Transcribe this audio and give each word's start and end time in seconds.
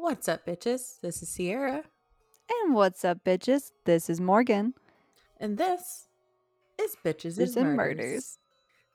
What's 0.00 0.28
up, 0.28 0.46
bitches? 0.46 1.00
This 1.00 1.22
is 1.22 1.28
Sierra, 1.28 1.82
And 2.62 2.72
what's 2.72 3.04
up, 3.04 3.24
bitches? 3.24 3.72
This 3.84 4.08
is 4.08 4.20
Morgan. 4.20 4.74
and 5.40 5.58
this 5.58 6.06
is 6.80 6.96
Bitches 7.04 7.34
This 7.36 7.56
and 7.56 7.74
Murders. 7.76 8.06
Murders. 8.06 8.38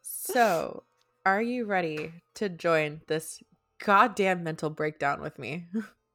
So, 0.02 0.84
are 1.26 1.42
you 1.42 1.66
ready 1.66 2.14
to 2.36 2.48
join 2.48 3.02
this 3.08 3.44
goddamn 3.84 4.44
mental 4.46 4.70
breakdown 4.70 5.20
with 5.22 5.38
me? 5.38 5.66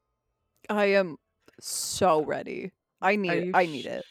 I 0.70 0.86
am 0.86 1.18
so 1.61 2.25
ready. 2.25 2.73
I 3.02 3.16
need 3.16 3.30
Are 3.30 3.36
it. 3.36 3.50
I 3.55 3.66
need 3.66 3.84
it. 3.86 4.05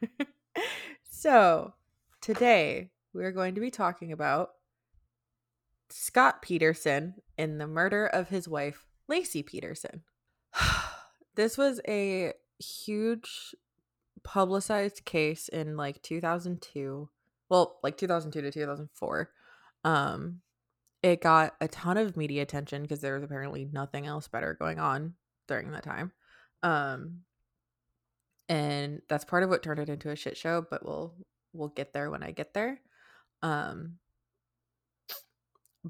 it. 0.00 0.28
so, 1.10 1.74
today 2.20 2.90
we're 3.12 3.32
going 3.32 3.56
to 3.56 3.60
be 3.60 3.72
talking 3.72 4.12
about 4.12 4.50
Scott 5.90 6.42
Peterson 6.42 7.14
in 7.36 7.58
the 7.58 7.66
murder 7.66 8.06
of 8.06 8.28
his 8.28 8.48
wife, 8.48 8.85
Laci 9.10 9.44
Peterson. 9.44 10.02
this 11.34 11.56
was 11.56 11.80
a 11.86 12.32
huge 12.58 13.54
publicized 14.22 15.04
case 15.04 15.48
in 15.48 15.76
like 15.76 16.02
2002. 16.02 17.08
Well, 17.48 17.78
like 17.82 17.96
2002 17.96 18.40
to 18.42 18.50
2004. 18.50 19.30
Um 19.84 20.40
it 21.02 21.20
got 21.20 21.54
a 21.60 21.68
ton 21.68 21.96
of 21.98 22.16
media 22.16 22.42
attention 22.42 22.82
because 22.82 23.00
there 23.00 23.14
was 23.14 23.22
apparently 23.22 23.68
nothing 23.70 24.06
else 24.06 24.26
better 24.26 24.54
going 24.54 24.78
on 24.80 25.14
during 25.46 25.70
that 25.70 25.84
time. 25.84 26.12
Um 26.62 27.20
and 28.48 29.02
that's 29.08 29.24
part 29.24 29.42
of 29.42 29.50
what 29.50 29.62
turned 29.62 29.80
it 29.80 29.88
into 29.88 30.10
a 30.10 30.16
shit 30.16 30.36
show, 30.36 30.66
but 30.68 30.84
we'll 30.84 31.14
we'll 31.52 31.68
get 31.68 31.92
there 31.92 32.10
when 32.10 32.22
I 32.22 32.32
get 32.32 32.54
there. 32.54 32.80
Um 33.42 33.98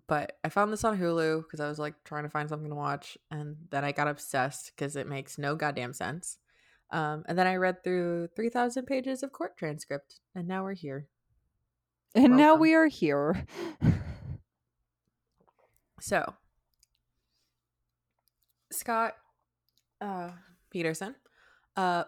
but 0.06 0.32
I 0.44 0.48
found 0.48 0.72
this 0.72 0.84
on 0.84 0.98
Hulu 0.98 1.42
because 1.42 1.60
I 1.60 1.68
was 1.68 1.78
like 1.78 1.94
trying 2.04 2.24
to 2.24 2.30
find 2.30 2.48
something 2.48 2.70
to 2.70 2.74
watch, 2.76 3.16
and 3.30 3.56
then 3.70 3.84
I 3.84 3.92
got 3.92 4.08
obsessed 4.08 4.72
because 4.74 4.96
it 4.96 5.08
makes 5.08 5.38
no 5.38 5.54
goddamn 5.54 5.92
sense. 5.92 6.38
Um, 6.90 7.24
and 7.26 7.38
then 7.38 7.46
I 7.46 7.56
read 7.56 7.82
through 7.82 8.28
three 8.36 8.50
thousand 8.50 8.86
pages 8.86 9.22
of 9.22 9.32
court 9.32 9.56
transcript, 9.56 10.20
and 10.34 10.46
now 10.46 10.64
we're 10.64 10.74
here. 10.74 11.06
And 12.14 12.36
now 12.36 12.54
we 12.54 12.74
are 12.74 12.86
here. 12.86 13.44
So, 16.00 16.34
Scott 18.70 19.14
uh, 20.00 20.30
Peterson, 20.70 21.14
uh, 21.76 22.04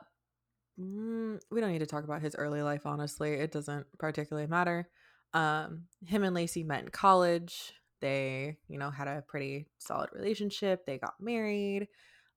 mm, 0.79 1.41
we 1.51 1.61
don't 1.61 1.73
need 1.73 1.81
to 1.81 1.87
talk 1.87 2.05
about 2.05 2.23
his 2.23 2.37
early 2.37 2.63
life. 2.63 2.87
Honestly, 2.87 3.33
it 3.33 3.51
doesn't 3.51 3.87
particularly 3.99 4.47
matter. 4.47 4.89
Um, 5.35 5.87
him 6.07 6.23
and 6.23 6.37
Laci 6.37 6.65
met 6.65 6.85
in 6.85 6.91
college. 6.91 7.73
They, 8.01 8.57
you 8.69 8.79
know, 8.79 8.91
had 8.91 9.09
a 9.09 9.25
pretty 9.27 9.67
solid 9.79 10.11
relationship. 10.13 10.87
They 10.87 10.99
got 10.99 11.15
married. 11.21 11.89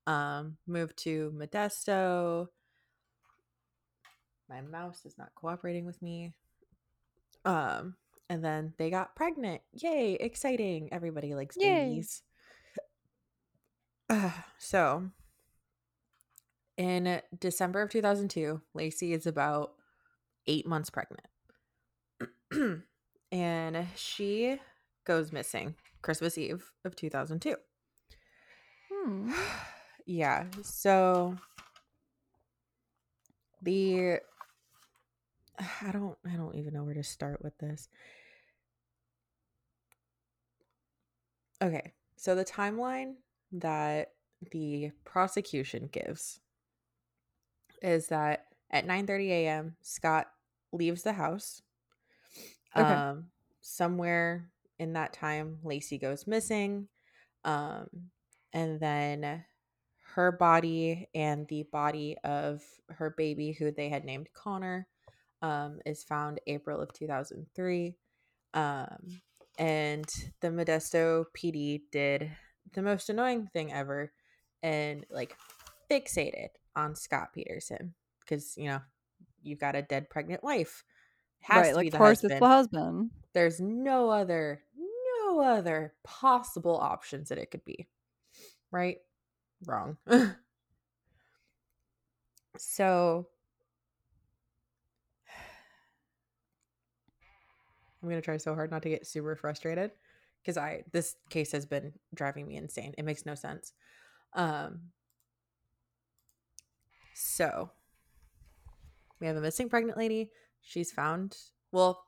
Um, 0.08 0.58
moved 0.68 0.98
to 1.03 1.31
Modesto. 1.36 2.48
My 4.50 4.62
mouse 4.62 5.06
is 5.06 5.18
not 5.18 5.30
cooperating 5.36 5.86
with 5.86 6.02
me. 6.02 6.34
Um, 7.45 7.95
and 8.30 8.44
then 8.44 8.73
they 8.78 8.90
got 8.90 9.16
pregnant. 9.16 9.62
Yay, 9.73 10.14
exciting. 10.16 10.90
Everybody 10.92 11.36
likes 11.36 11.56
Yay. 11.58 11.90
babies. 11.90 12.23
Uh, 14.09 14.31
so, 14.58 15.09
in 16.78 17.22
December 17.40 17.81
of 17.81 17.90
2002, 17.90 18.62
Laci 18.75 19.16
is 19.16 19.25
about 19.25 19.73
eight 20.48 20.68
months 20.68 20.90
pregnant. 20.90 21.28
and 23.31 23.88
she 23.96 24.59
goes 25.05 25.31
missing 25.31 25.75
Christmas 26.02 26.38
Eve 26.38 26.71
of 26.83 26.95
2002. 26.95 27.55
Hmm. 28.91 29.31
yeah. 30.05 30.45
So, 30.63 31.38
the. 33.61 34.19
I 35.59 35.91
don't 35.91 36.17
I 36.25 36.35
don't 36.35 36.56
even 36.56 36.73
know 36.73 36.84
where 36.84 36.94
to 36.94 37.03
start 37.03 37.44
with 37.44 37.57
this. 37.57 37.90
Okay. 41.61 41.94
So 42.16 42.35
the 42.35 42.45
timeline 42.45 43.16
that 43.51 44.13
the 44.51 44.91
prosecution 45.06 45.90
gives 45.91 46.40
is 47.81 48.07
that 48.07 48.45
at 48.72 48.88
9:30 48.88 49.29
a.m. 49.29 49.75
Scott 49.81 50.28
leaves 50.72 51.03
the 51.03 51.13
house. 51.13 51.61
Okay. 52.75 52.88
Um 52.88 53.28
somewhere 53.61 54.50
in 54.81 54.94
that 54.94 55.14
time 55.14 55.59
Laci 55.64 56.02
goes 56.02 56.25
missing. 56.28 56.88
Um 57.46 57.88
and 58.53 58.80
then 58.80 59.46
her 60.16 60.31
body 60.34 61.08
and 61.16 61.47
the 61.47 61.64
body 61.72 62.18
of 62.24 62.62
her 62.90 63.14
baby 63.18 63.53
who 63.53 63.72
they 63.72 63.88
had 63.88 64.03
named 64.03 64.28
Conner 64.34 64.88
um 65.41 65.80
is 65.86 66.03
found 66.03 66.41
April 66.47 66.81
of 66.81 66.91
2003. 66.94 67.96
Um 68.53 69.22
and 69.58 70.06
the 70.41 70.47
Modesto 70.50 71.25
PD 71.38 71.81
did 71.91 72.31
the 72.74 72.81
most 72.81 73.09
annoying 73.09 73.47
thing 73.53 73.72
ever 73.72 74.12
and 74.64 75.06
like 75.09 75.36
fixated 75.90 76.50
on 76.75 76.96
Scott 76.96 77.30
Peterson 77.34 77.94
because 78.22 78.56
you 78.58 78.66
know 78.66 78.80
you've 79.44 79.59
got 79.59 79.75
a 79.75 79.81
dead 79.81 80.09
pregnant 80.09 80.44
wife. 80.44 80.84
Has 81.41 81.62
right, 81.62 81.70
to 81.70 81.75
like 81.75 81.84
be 81.84 81.88
of 81.90 81.94
course 81.96 82.22
husband. 82.22 82.31
it's 82.31 82.40
the 82.40 82.47
husband. 82.47 83.12
There's 83.34 83.59
no 83.59 84.09
other 84.09 84.62
other 85.40 85.94
possible 86.03 86.78
options 86.78 87.30
that 87.30 87.38
it 87.38 87.52
could 87.52 87.64
be. 87.66 87.88
Right? 88.72 88.97
Wrong. 89.66 89.97
so 92.58 93.28
I'm 98.02 98.09
gonna 98.09 98.22
try 98.22 98.38
so 98.38 98.56
hard 98.56 98.72
not 98.72 98.84
to 98.84 98.90
get 98.90 99.06
super 99.06 99.36
frustrated 99.36 99.91
because 100.41 100.58
I 100.58 100.84
this 100.91 101.16
case 101.30 101.52
has 101.52 101.66
been 101.66 101.94
driving 102.14 102.47
me 102.47 102.56
insane. 102.56 102.94
It 102.97 103.06
makes 103.06 103.25
no 103.25 103.36
sense. 103.36 103.74
Um 104.34 104.81
so 107.14 107.70
we 109.20 109.28
have 109.28 109.36
a 109.36 109.41
missing 109.41 109.70
pregnant 109.70 109.97
lady. 109.97 110.31
She's 110.62 110.91
found 110.91 111.38
well, 111.72 112.03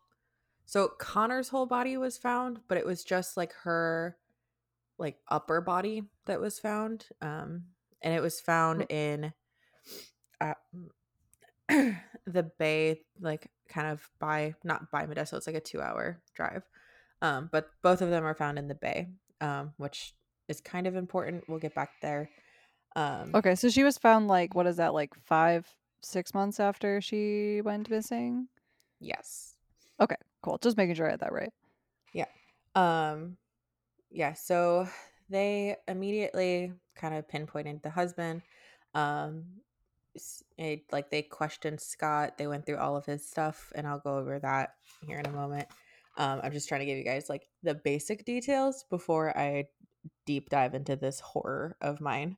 so 0.74 0.88
Connor's 0.88 1.50
whole 1.50 1.68
body 1.68 1.98
was 1.98 2.18
found, 2.18 2.62
but 2.68 2.80
it 2.80 2.86
was 2.86 3.04
just 3.04 3.38
like 3.38 3.54
her 3.62 4.18
like 4.98 5.20
upper 5.30 5.62
body 5.62 6.02
that 6.26 6.42
was 6.42 6.58
found. 6.58 7.06
Um 7.22 7.66
and 8.02 8.12
it 8.12 8.24
was 8.24 8.42
found 8.42 8.88
in 8.90 9.34
uh, 10.42 10.56
the 11.70 12.52
bay 12.58 13.02
like 13.22 13.52
kind 13.70 13.86
of 13.90 14.10
by 14.20 14.56
not 14.64 14.90
by 14.90 15.06
Modesto, 15.06 15.34
it's 15.38 15.46
like 15.46 15.56
a 15.56 15.62
2-hour 15.62 16.20
drive. 16.34 16.64
Um 17.22 17.50
but 17.52 17.70
both 17.84 18.02
of 18.02 18.10
them 18.10 18.26
are 18.26 18.34
found 18.34 18.58
in 18.58 18.68
the 18.68 18.74
bay, 18.74 19.10
um 19.42 19.74
which 19.78 20.16
is 20.48 20.60
kind 20.60 20.88
of 20.88 20.96
important. 20.96 21.44
We'll 21.48 21.60
get 21.60 21.76
back 21.76 21.92
there. 22.02 22.32
Um 22.96 23.30
Okay, 23.36 23.54
so 23.54 23.70
she 23.70 23.84
was 23.84 24.00
found 24.00 24.28
like 24.28 24.56
what 24.56 24.66
is 24.66 24.78
that, 24.78 24.96
like 24.96 25.14
five, 25.24 25.68
six 26.02 26.34
months 26.34 26.60
after 26.60 27.00
she 27.00 27.62
went 27.64 27.92
missing? 27.92 28.48
yes. 29.00 29.54
Cool. 30.44 30.60
Just 30.60 30.78
making 30.78 30.96
sure 30.96 31.08
I 31.08 31.12
had 31.12 31.22
that 31.22 31.34
right. 31.34 31.52
Yeah. 32.14 32.26
Um 32.76 33.38
yeah, 34.12 34.34
so 34.34 34.88
they 35.30 35.76
immediately 35.88 36.74
kind 36.96 37.16
of 37.16 37.28
pinpointed 37.28 37.82
the 37.82 37.90
husband. 37.90 38.44
Um 38.94 39.46
it, 40.58 40.84
like 40.92 41.10
they 41.10 41.24
questioned 41.24 41.82
Scott. 41.82 42.38
They 42.38 42.46
went 42.48 42.66
through 42.68 42.78
all 42.78 42.96
of 42.96 43.06
his 43.06 43.28
stuff 43.28 43.72
and 43.76 43.88
I'll 43.88 44.00
go 44.00 44.18
over 44.18 44.40
that 44.40 44.76
here 45.08 45.18
in 45.20 45.26
a 45.26 45.32
moment. 45.32 45.68
Um 46.18 46.42
I'm 46.44 46.52
just 46.52 46.68
trying 46.68 46.82
to 46.82 46.86
give 46.86 46.98
you 46.98 47.04
guys 47.06 47.30
like 47.30 47.48
the 47.64 47.76
basic 47.76 48.26
details 48.26 48.86
before 48.90 49.38
I 49.38 49.66
deep 50.26 50.50
dive 50.50 50.76
into 50.76 50.96
this 50.96 51.20
horror 51.22 51.78
of 51.82 52.02
mine. 52.02 52.38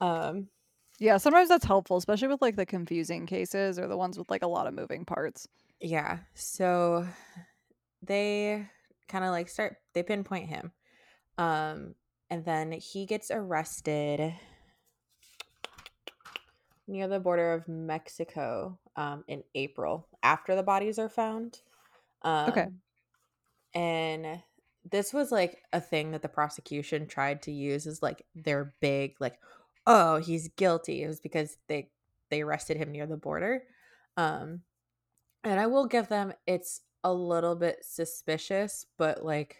Um 0.00 0.48
Yeah, 0.98 1.16
sometimes 1.18 1.48
that's 1.48 1.64
helpful, 1.64 1.96
especially 1.96 2.28
with 2.28 2.42
like 2.42 2.56
the 2.56 2.66
confusing 2.66 3.26
cases 3.26 3.78
or 3.78 3.88
the 3.88 3.96
ones 3.96 4.18
with 4.18 4.30
like 4.30 4.42
a 4.42 4.48
lot 4.48 4.66
of 4.66 4.74
moving 4.74 5.04
parts. 5.04 5.48
Yeah, 5.82 6.20
so 6.34 7.06
they 8.02 8.66
kind 9.08 9.24
of 9.24 9.30
like 9.30 9.48
start 9.48 9.76
they 9.94 10.02
pinpoint 10.02 10.48
him. 10.48 10.72
Um 11.38 11.94
and 12.30 12.44
then 12.44 12.72
he 12.72 13.04
gets 13.04 13.30
arrested 13.30 14.32
near 16.86 17.08
the 17.08 17.20
border 17.20 17.52
of 17.52 17.68
Mexico 17.68 18.78
um 18.96 19.24
in 19.26 19.42
April 19.54 20.08
after 20.22 20.54
the 20.54 20.62
bodies 20.62 20.98
are 20.98 21.08
found. 21.08 21.60
Um 22.22 22.50
Okay. 22.50 22.66
And 23.74 24.42
this 24.90 25.12
was 25.12 25.32
like 25.32 25.62
a 25.72 25.80
thing 25.80 26.12
that 26.12 26.22
the 26.22 26.28
prosecution 26.28 27.06
tried 27.06 27.42
to 27.42 27.52
use 27.52 27.86
as 27.86 28.02
like 28.02 28.24
their 28.34 28.74
big 28.80 29.14
like 29.20 29.38
oh, 29.84 30.18
he's 30.18 30.48
guilty. 30.56 31.02
It 31.02 31.08
was 31.08 31.20
because 31.20 31.56
they 31.66 31.90
they 32.30 32.42
arrested 32.42 32.76
him 32.76 32.92
near 32.92 33.06
the 33.06 33.16
border. 33.16 33.64
Um 34.16 34.62
and 35.44 35.58
I 35.60 35.66
will 35.66 35.86
give 35.86 36.08
them 36.08 36.32
it's 36.46 36.80
a 37.04 37.12
little 37.12 37.56
bit 37.56 37.78
suspicious, 37.82 38.86
but 38.96 39.24
like 39.24 39.56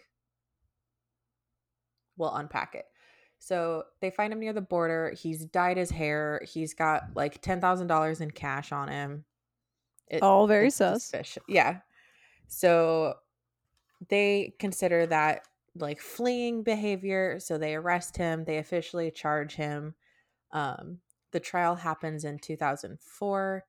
we'll 2.17 2.33
unpack 2.33 2.75
it. 2.75 2.85
So 3.39 3.83
they 3.99 4.09
find 4.09 4.31
him 4.31 4.39
near 4.39 4.53
the 4.53 4.61
border. 4.61 5.11
He's 5.11 5.45
dyed 5.45 5.77
his 5.77 5.91
hair. 5.91 6.41
He's 6.49 6.73
got 6.73 7.03
like 7.15 7.41
ten 7.41 7.59
thousand 7.59 7.87
dollars 7.87 8.21
in 8.21 8.31
cash 8.31 8.71
on 8.71 8.87
him. 8.87 9.25
It, 10.07 10.21
All 10.21 10.47
very 10.47 10.69
sus. 10.69 11.03
suspicious. 11.03 11.43
Yeah. 11.47 11.79
So 12.47 13.15
they 14.09 14.53
consider 14.59 15.05
that 15.07 15.41
like 15.75 15.99
fleeing 15.99 16.63
behavior. 16.63 17.39
So 17.39 17.57
they 17.57 17.75
arrest 17.75 18.15
him. 18.15 18.45
They 18.45 18.59
officially 18.59 19.11
charge 19.11 19.55
him. 19.55 19.95
Um, 20.51 20.99
the 21.31 21.39
trial 21.39 21.75
happens 21.75 22.25
in 22.25 22.37
2004, 22.37 23.65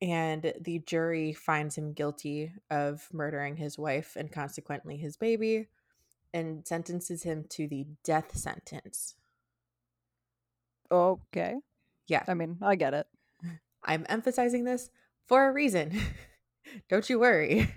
and 0.00 0.52
the 0.60 0.80
jury 0.80 1.32
finds 1.32 1.76
him 1.76 1.92
guilty 1.92 2.52
of 2.70 3.08
murdering 3.12 3.56
his 3.56 3.78
wife 3.78 4.16
and 4.16 4.30
consequently 4.30 4.96
his 4.96 5.16
baby 5.16 5.68
and 6.34 6.66
sentences 6.66 7.22
him 7.22 7.44
to 7.50 7.66
the 7.66 7.86
death 8.04 8.36
sentence. 8.36 9.14
Okay. 10.90 11.56
Yeah, 12.08 12.22
I 12.28 12.34
mean, 12.34 12.58
I 12.62 12.76
get 12.76 12.94
it. 12.94 13.06
I'm 13.84 14.04
emphasizing 14.08 14.64
this 14.64 14.90
for 15.26 15.48
a 15.48 15.52
reason. 15.52 15.98
Don't 16.88 17.08
you 17.08 17.18
worry. 17.18 17.72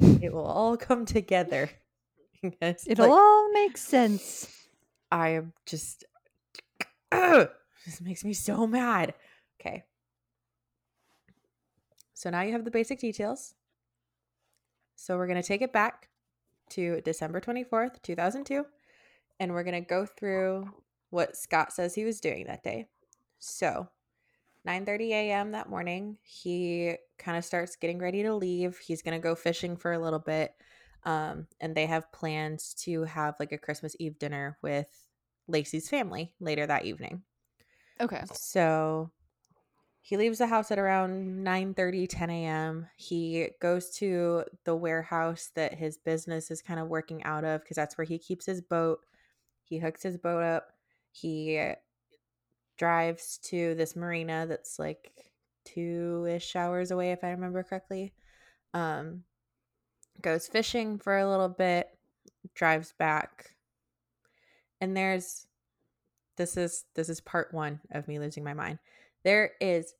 It 0.00 0.32
will 0.32 0.46
all 0.46 0.76
come 0.76 1.04
together. 1.04 1.70
Because, 2.42 2.88
It'll 2.88 3.06
like, 3.06 3.12
all 3.12 3.52
make 3.52 3.76
sense. 3.76 4.50
I 5.12 5.28
am 5.28 5.52
just 5.64 6.04
Ugh, 7.12 7.48
this 7.84 8.00
makes 8.00 8.24
me 8.24 8.32
so 8.32 8.66
mad. 8.66 9.14
Okay. 9.60 9.84
So 12.22 12.30
now 12.30 12.42
you 12.42 12.52
have 12.52 12.64
the 12.64 12.70
basic 12.70 13.00
details. 13.00 13.56
So 14.94 15.16
we're 15.16 15.26
going 15.26 15.42
to 15.42 15.46
take 15.46 15.60
it 15.60 15.72
back 15.72 16.08
to 16.70 17.00
December 17.00 17.40
24th, 17.40 18.00
2002, 18.00 18.64
and 19.40 19.52
we're 19.52 19.64
going 19.64 19.82
to 19.82 19.88
go 19.88 20.06
through 20.06 20.70
what 21.10 21.36
Scott 21.36 21.72
says 21.72 21.96
he 21.96 22.04
was 22.04 22.20
doing 22.20 22.46
that 22.46 22.62
day. 22.62 22.86
So, 23.40 23.88
9:30 24.64 25.08
a.m. 25.08 25.50
that 25.50 25.68
morning, 25.68 26.16
he 26.22 26.94
kind 27.18 27.36
of 27.36 27.44
starts 27.44 27.74
getting 27.74 27.98
ready 27.98 28.22
to 28.22 28.36
leave. 28.36 28.78
He's 28.78 29.02
going 29.02 29.20
to 29.20 29.22
go 29.22 29.34
fishing 29.34 29.76
for 29.76 29.92
a 29.92 29.98
little 29.98 30.20
bit. 30.20 30.54
Um, 31.02 31.48
and 31.60 31.74
they 31.74 31.86
have 31.86 32.12
plans 32.12 32.72
to 32.84 33.02
have 33.02 33.34
like 33.40 33.50
a 33.50 33.58
Christmas 33.58 33.96
Eve 33.98 34.20
dinner 34.20 34.58
with 34.62 34.86
Laci's 35.48 35.88
family 35.88 36.34
later 36.38 36.68
that 36.68 36.84
evening. 36.84 37.22
Okay. 38.00 38.22
So 38.32 39.10
he 40.04 40.16
leaves 40.16 40.38
the 40.38 40.48
house 40.48 40.72
at 40.72 40.80
around 40.80 41.44
9 41.44 41.74
30, 41.74 42.06
10 42.08 42.30
a.m. 42.30 42.88
He 42.96 43.50
goes 43.60 43.88
to 43.98 44.42
the 44.64 44.74
warehouse 44.74 45.52
that 45.54 45.74
his 45.74 45.96
business 45.96 46.50
is 46.50 46.60
kind 46.60 46.80
of 46.80 46.88
working 46.88 47.22
out 47.22 47.44
of 47.44 47.62
because 47.62 47.76
that's 47.76 47.96
where 47.96 48.04
he 48.04 48.18
keeps 48.18 48.44
his 48.44 48.60
boat. 48.60 48.98
He 49.62 49.78
hooks 49.78 50.02
his 50.02 50.18
boat 50.18 50.42
up. 50.42 50.72
He 51.12 51.72
drives 52.76 53.38
to 53.44 53.76
this 53.76 53.94
marina 53.94 54.44
that's 54.48 54.76
like 54.76 55.12
two 55.64 56.26
ish 56.28 56.56
hours 56.56 56.90
away, 56.90 57.12
if 57.12 57.22
I 57.22 57.30
remember 57.30 57.62
correctly. 57.62 58.12
Um, 58.74 59.22
goes 60.20 60.48
fishing 60.48 60.98
for 60.98 61.16
a 61.16 61.30
little 61.30 61.48
bit, 61.48 61.96
drives 62.56 62.92
back. 62.98 63.54
And 64.80 64.96
there's 64.96 65.46
this 66.36 66.56
is 66.56 66.86
this 66.94 67.08
is 67.08 67.20
part 67.20 67.54
1 67.54 67.78
of 67.92 68.08
me 68.08 68.18
losing 68.18 68.42
my 68.42 68.52
mind. 68.52 68.80
There 69.24 69.52
is 69.60 69.94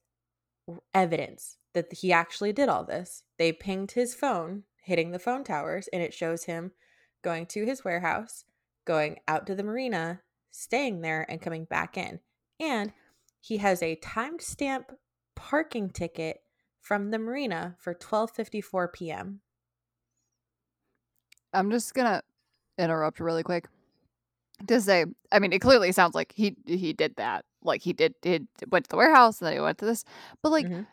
evidence 0.95 1.59
that 1.75 1.93
he 1.93 2.13
actually 2.13 2.53
did 2.53 2.69
all 2.69 2.85
this. 2.85 3.23
They 3.39 3.53
pinged 3.53 3.93
his 3.93 4.15
phone, 4.15 4.65
hitting 4.83 5.11
the 5.11 5.19
phone 5.19 5.45
towers, 5.45 5.89
and 5.93 6.03
it 6.03 6.15
shows 6.15 6.45
him 6.45 6.73
going 7.23 7.47
to 7.47 7.65
his 7.65 7.85
warehouse, 7.85 8.45
going 8.85 9.21
out 9.29 9.47
to 9.47 9.55
the 9.55 9.63
marina, 9.63 10.21
staying 10.51 11.01
there, 11.01 11.25
and 11.29 11.41
coming 11.41 11.65
back 11.65 11.97
in. 11.97 12.21
And 12.61 12.93
he 13.41 13.59
has 13.59 13.83
a 13.83 13.97
timestamp 13.97 14.85
parking 15.35 15.91
ticket 15.91 16.43
from 16.81 17.11
the 17.11 17.19
marina 17.19 17.77
for 17.79 17.95
12:54 17.95 18.93
p.m. 18.93 19.41
I'm 21.53 21.71
just 21.71 21.95
gonna 21.95 22.23
interrupt 22.79 23.21
really 23.21 23.43
quick 23.43 23.67
to 24.67 24.81
say, 24.81 25.07
I 25.31 25.39
mean, 25.39 25.53
it 25.53 25.61
clearly 25.61 25.93
sounds 25.93 26.15
like 26.15 26.33
he 26.35 26.57
he 26.67 26.93
did 26.93 27.17
that. 27.17 27.45
Like 27.63 27.83
he 27.83 27.93
did, 27.93 28.15
he 28.23 28.41
went 28.71 28.85
to 28.87 28.91
the 28.91 28.97
warehouse 28.97 29.41
and 29.41 29.47
then 29.47 29.55
he 29.55 29.61
went 29.61 29.79
to 29.79 29.85
this. 29.87 30.05
But 30.43 30.53
like, 30.53 30.67
Mhm. 30.67 30.87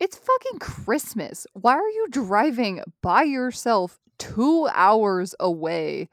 it's 0.00 0.16
fucking 0.16 0.58
Christmas. 0.58 1.46
Why 1.54 1.74
are 1.74 1.88
you 1.88 2.08
driving 2.10 2.82
by 3.02 3.22
yourself 3.24 3.98
two 4.18 4.68
hours 4.72 5.34
away 5.40 6.08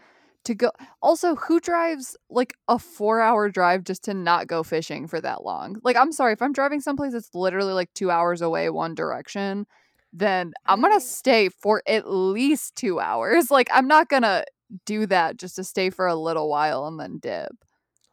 to 0.46 0.56
go? 0.56 0.72
Also, 1.02 1.36
who 1.36 1.60
drives 1.60 2.16
like 2.30 2.54
a 2.68 2.78
four 2.80 3.22
hour 3.22 3.50
drive 3.50 3.84
just 3.84 4.04
to 4.06 4.14
not 4.14 4.48
go 4.48 4.64
fishing 4.64 5.08
for 5.08 5.20
that 5.22 5.44
long? 5.46 5.78
Like, 5.84 5.96
I'm 5.98 6.12
sorry 6.12 6.34
if 6.34 6.42
I'm 6.42 6.54
driving 6.54 6.82
someplace 6.82 7.14
that's 7.14 7.34
literally 7.36 7.74
like 7.74 7.94
two 7.94 8.12
hours 8.12 8.42
away 8.42 8.70
one 8.70 8.96
direction. 8.96 9.66
Then 10.14 10.54
I'm 10.66 10.82
gonna 10.82 11.00
stay 11.00 11.50
for 11.50 11.82
at 11.88 12.10
least 12.10 12.76
two 12.76 13.00
hours. 13.00 13.50
Like, 13.52 13.70
I'm 13.74 13.88
not 13.88 14.10
gonna 14.10 14.44
do 14.86 15.06
that 15.08 15.38
just 15.38 15.56
to 15.58 15.64
stay 15.64 15.90
for 15.90 16.08
a 16.08 16.16
little 16.16 16.50
while 16.50 16.86
and 16.88 17.00
then 17.00 17.20
dip. 17.20 17.52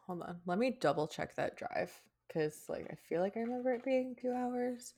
Hold 0.08 0.22
on. 0.22 0.40
Let 0.46 0.58
me 0.58 0.70
double 0.81 1.06
check 1.06 1.37
that 1.37 1.56
drive 1.56 1.93
cuz 2.32 2.64
like 2.69 2.88
I 2.90 2.96
feel 3.08 3.20
like 3.20 3.37
I 3.37 3.40
remember 3.40 3.75
it 3.75 3.84
being 3.84 4.16
2 4.20 4.32
hours, 4.32 4.94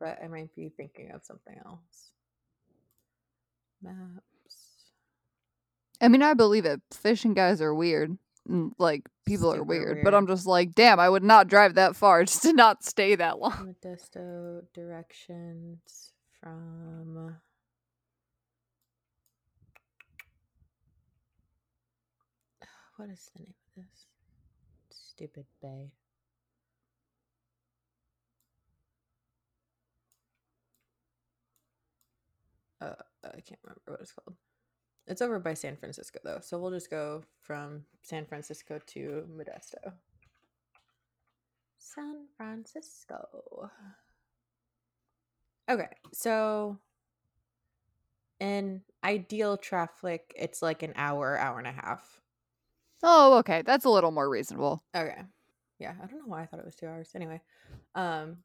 but 0.00 0.18
I 0.22 0.28
might 0.28 0.54
be 0.56 0.70
thinking 0.70 1.12
of 1.12 1.22
something 1.24 1.56
else. 1.64 2.10
Maps. 3.82 4.90
I 6.00 6.08
mean, 6.08 6.22
I 6.22 6.34
believe 6.34 6.64
it. 6.64 6.80
Fishing 6.92 7.34
guys 7.34 7.60
are 7.60 7.74
weird. 7.74 8.18
Like, 8.78 9.08
people 9.26 9.50
are 9.52 9.56
Super 9.56 9.64
weird, 9.64 10.04
but. 10.04 10.14
I'm 10.14 10.26
just 10.26 10.46
like, 10.46 10.74
damn, 10.74 11.00
I 11.00 11.08
would 11.08 11.24
not 11.24 11.48
drive 11.48 11.74
that 11.74 11.96
far 11.96 12.24
just 12.24 12.42
to 12.42 12.52
not 12.52 12.84
stay 12.84 13.14
that 13.14 13.38
long. 13.38 13.74
Modesto 13.82 14.62
directions 14.72 16.12
from 16.40 17.36
What 22.96 23.10
is 23.10 23.30
the 23.34 23.42
name 23.42 23.54
of 23.76 23.84
this? 23.84 24.05
Stupid 25.16 25.46
bay. 25.62 25.92
Uh, 32.82 32.92
I 33.24 33.40
can't 33.40 33.58
remember 33.64 33.80
what 33.86 34.00
it's 34.02 34.12
called. 34.12 34.36
It's 35.06 35.22
over 35.22 35.38
by 35.38 35.54
San 35.54 35.78
Francisco 35.78 36.18
though, 36.22 36.40
so 36.42 36.58
we'll 36.58 36.70
just 36.70 36.90
go 36.90 37.22
from 37.40 37.86
San 38.02 38.26
Francisco 38.26 38.78
to 38.88 39.24
Modesto. 39.34 39.94
San 41.78 42.26
Francisco. 42.36 43.70
Okay, 45.70 45.88
so 46.12 46.78
in 48.38 48.82
ideal 49.02 49.56
traffic, 49.56 50.34
it's 50.36 50.60
like 50.60 50.82
an 50.82 50.92
hour, 50.94 51.38
hour 51.38 51.58
and 51.58 51.68
a 51.68 51.72
half. 51.72 52.20
Oh, 53.02 53.38
okay. 53.38 53.62
That's 53.62 53.84
a 53.84 53.90
little 53.90 54.10
more 54.10 54.28
reasonable. 54.28 54.82
Okay. 54.94 55.22
Yeah, 55.78 55.94
I 56.02 56.06
don't 56.06 56.18
know 56.20 56.26
why 56.26 56.42
I 56.42 56.46
thought 56.46 56.60
it 56.60 56.64
was 56.66 56.74
two 56.74 56.86
hours. 56.86 57.10
Anyway, 57.14 57.40
um, 57.94 58.38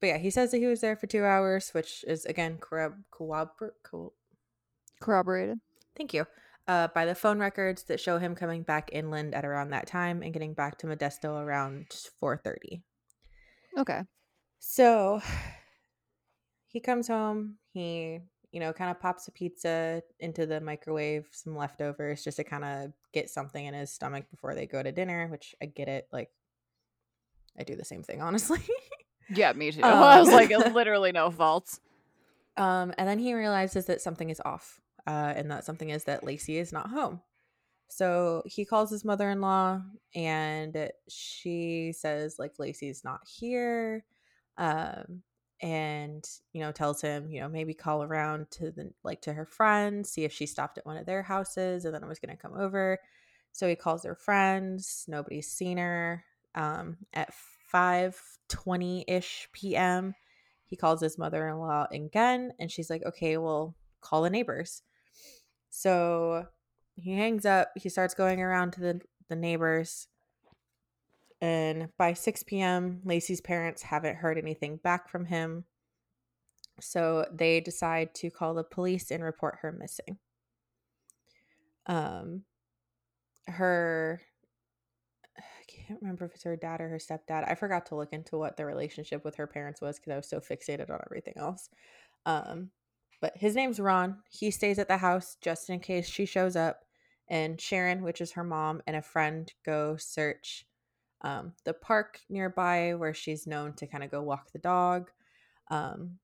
but 0.00 0.08
yeah, 0.08 0.18
he 0.18 0.30
says 0.30 0.50
that 0.50 0.58
he 0.58 0.66
was 0.66 0.80
there 0.80 0.96
for 0.96 1.06
two 1.06 1.24
hours, 1.24 1.70
which 1.70 2.04
is 2.06 2.26
again 2.26 2.58
corrob 2.60 2.94
corrobor 3.10 3.74
co- 3.82 4.12
Corroborated. 5.00 5.58
Thank 5.96 6.12
you. 6.14 6.26
Uh, 6.68 6.88
by 6.94 7.04
the 7.06 7.14
phone 7.14 7.40
records 7.40 7.84
that 7.84 7.98
show 7.98 8.18
him 8.18 8.34
coming 8.34 8.62
back 8.62 8.90
inland 8.92 9.34
at 9.34 9.44
around 9.44 9.70
that 9.70 9.86
time 9.86 10.22
and 10.22 10.32
getting 10.32 10.54
back 10.54 10.78
to 10.78 10.86
Modesto 10.86 11.40
around 11.42 11.86
four 12.20 12.36
thirty. 12.36 12.82
Okay. 13.78 14.02
So 14.60 15.20
he 16.68 16.78
comes 16.80 17.08
home. 17.08 17.56
He, 17.72 18.20
you 18.52 18.60
know, 18.60 18.72
kind 18.72 18.90
of 18.90 19.00
pops 19.00 19.26
a 19.28 19.32
pizza 19.32 20.02
into 20.20 20.46
the 20.46 20.60
microwave, 20.60 21.26
some 21.32 21.56
leftovers, 21.56 22.22
just 22.22 22.36
to 22.36 22.44
kind 22.44 22.64
of 22.64 22.92
get 23.12 23.30
something 23.30 23.64
in 23.64 23.74
his 23.74 23.92
stomach 23.92 24.30
before 24.30 24.54
they 24.54 24.66
go 24.66 24.82
to 24.82 24.92
dinner. 24.92 25.28
Which 25.28 25.54
I 25.62 25.66
get 25.66 25.88
it. 25.88 26.08
Like, 26.12 26.30
I 27.58 27.64
do 27.64 27.76
the 27.76 27.84
same 27.84 28.02
thing, 28.02 28.20
honestly. 28.22 28.60
Yeah, 29.30 29.52
me 29.52 29.72
too. 29.72 29.82
Um, 29.82 29.92
I 30.02 30.20
was 30.20 30.30
like, 30.30 30.50
literally 30.74 31.12
no 31.12 31.30
faults. 31.30 31.80
um, 32.56 32.92
and 32.98 33.08
then 33.08 33.18
he 33.18 33.34
realizes 33.34 33.86
that 33.86 34.00
something 34.00 34.30
is 34.30 34.40
off, 34.44 34.80
uh, 35.06 35.32
and 35.36 35.50
that 35.50 35.64
something 35.64 35.90
is 35.90 36.04
that 36.04 36.22
Laci 36.24 36.56
is 36.60 36.72
not 36.72 36.90
home. 36.90 37.20
So 37.88 38.42
he 38.46 38.64
calls 38.64 38.90
his 38.90 39.04
mother 39.04 39.30
in 39.30 39.40
law, 39.40 39.82
and 40.14 40.90
she 41.08 41.92
says 41.94 42.36
like 42.38 42.56
Laci's 42.58 43.04
not 43.04 43.20
here. 43.26 44.04
Um, 44.56 45.22
and 45.62 46.28
you 46.52 46.60
know 46.60 46.72
tells 46.72 47.00
him 47.00 47.30
you 47.30 47.40
know 47.40 47.48
maybe 47.48 47.72
call 47.72 48.02
around 48.02 48.50
to 48.50 48.70
the 48.70 48.92
like 49.04 49.22
to 49.22 49.32
her 49.32 49.46
friends 49.46 50.10
see 50.10 50.24
if 50.24 50.32
she 50.32 50.44
stopped 50.44 50.76
at 50.76 50.84
one 50.84 50.96
of 50.96 51.06
their 51.06 51.22
houses 51.22 51.84
and 51.84 51.94
then 51.94 52.02
i 52.02 52.08
was 52.08 52.18
going 52.18 52.34
to 52.34 52.40
come 52.40 52.54
over 52.58 52.98
so 53.52 53.68
he 53.68 53.76
calls 53.76 54.02
their 54.02 54.14
friends 54.14 55.04
nobody's 55.08 55.48
seen 55.48 55.78
her 55.78 56.24
um 56.54 56.96
at 57.14 57.32
5:20ish 57.72 59.46
p.m. 59.52 60.14
he 60.64 60.76
calls 60.76 61.00
his 61.00 61.16
mother-in-law 61.16 61.86
again 61.90 62.52
and 62.58 62.70
she's 62.70 62.90
like 62.90 63.04
okay 63.06 63.36
well 63.36 63.74
call 64.00 64.22
the 64.22 64.30
neighbors 64.30 64.82
so 65.70 66.44
he 66.96 67.12
hangs 67.12 67.46
up 67.46 67.70
he 67.76 67.88
starts 67.88 68.14
going 68.14 68.42
around 68.42 68.72
to 68.72 68.80
the 68.80 69.00
the 69.32 69.36
neighbors. 69.36 70.08
And 71.42 71.88
by 71.98 72.12
6 72.12 72.44
p.m., 72.44 73.00
Laci's 73.04 73.40
parents 73.40 73.82
haven't 73.82 74.16
heard 74.16 74.38
anything 74.38 74.76
back 74.76 75.08
from 75.08 75.24
him. 75.24 75.64
So 76.80 77.26
they 77.34 77.60
decide 77.60 78.14
to 78.14 78.30
call 78.30 78.54
the 78.54 78.62
police 78.62 79.10
and 79.10 79.24
report 79.24 79.58
her 79.60 79.72
missing. 79.72 80.18
Um, 81.86 82.42
her, 83.48 84.22
I 85.36 85.64
can't 85.66 86.00
remember 86.00 86.26
if 86.26 86.34
it's 86.36 86.44
her 86.44 86.54
dad 86.54 86.80
or 86.80 86.88
her 86.88 86.98
stepdad. 86.98 87.50
I 87.50 87.56
forgot 87.56 87.86
to 87.86 87.96
look 87.96 88.12
into 88.12 88.38
what 88.38 88.56
the 88.56 88.64
relationship 88.64 89.24
with 89.24 89.34
her 89.34 89.48
parents 89.48 89.80
was 89.80 89.98
because 89.98 90.12
I 90.12 90.16
was 90.16 90.28
so 90.28 90.38
fixated 90.38 90.90
on 90.90 91.00
everything 91.04 91.34
else. 91.36 91.68
Um, 92.24 92.70
but 93.20 93.36
his 93.36 93.56
name's 93.56 93.80
Ron. 93.80 94.18
He 94.30 94.52
stays 94.52 94.78
at 94.78 94.86
the 94.86 94.98
house 94.98 95.36
just 95.40 95.68
in 95.70 95.80
case 95.80 96.08
she 96.08 96.24
shows 96.24 96.54
up. 96.54 96.84
And 97.28 97.60
Sharon, 97.60 98.02
which 98.02 98.20
is 98.20 98.32
her 98.32 98.44
mom, 98.44 98.80
and 98.86 98.94
a 98.94 99.02
friend 99.02 99.52
go 99.64 99.96
search 99.96 100.66
um, 101.22 101.52
the 101.64 101.72
park 101.72 102.20
nearby 102.28 102.94
where 102.94 103.14
she's 103.14 103.46
known 103.46 103.74
to 103.74 103.86
kind 103.86 104.04
of 104.04 104.10
go 104.10 104.22
walk 104.22 104.52
the 104.52 104.58
dog. 104.58 105.10
Um, 105.70 106.18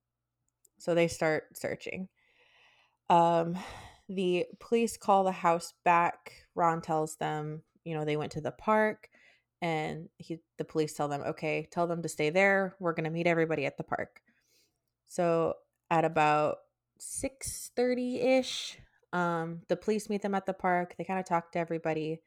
so 0.78 0.94
they 0.94 1.08
start 1.08 1.56
searching. 1.56 2.08
Um, 3.10 3.56
the 4.08 4.46
police 4.60 4.96
call 4.96 5.24
the 5.24 5.32
house 5.32 5.74
back. 5.84 6.32
Ron 6.54 6.80
tells 6.80 7.16
them, 7.16 7.62
you 7.84 7.94
know, 7.94 8.04
they 8.04 8.16
went 8.16 8.32
to 8.32 8.40
the 8.40 8.52
park 8.52 9.08
and 9.60 10.08
he 10.18 10.40
the 10.56 10.64
police 10.64 10.94
tell 10.94 11.08
them, 11.08 11.22
"Okay, 11.22 11.68
tell 11.70 11.86
them 11.86 12.02
to 12.02 12.08
stay 12.08 12.30
there. 12.30 12.76
We're 12.78 12.92
to 13.04 13.10
meet 13.10 13.26
everybody 13.26 13.66
at 13.66 13.76
the 13.76 13.84
park." 13.84 14.22
So, 15.06 15.56
at 15.90 16.04
about 16.04 16.58
6:30ish, 17.00 18.76
um 19.12 19.62
the 19.68 19.76
police 19.76 20.08
meet 20.10 20.22
them 20.22 20.34
at 20.34 20.46
the 20.46 20.54
park. 20.54 20.94
They 20.96 21.04
kind 21.04 21.20
of 21.20 21.26
talk 21.26 21.52
to 21.52 21.58
everybody 21.58 22.20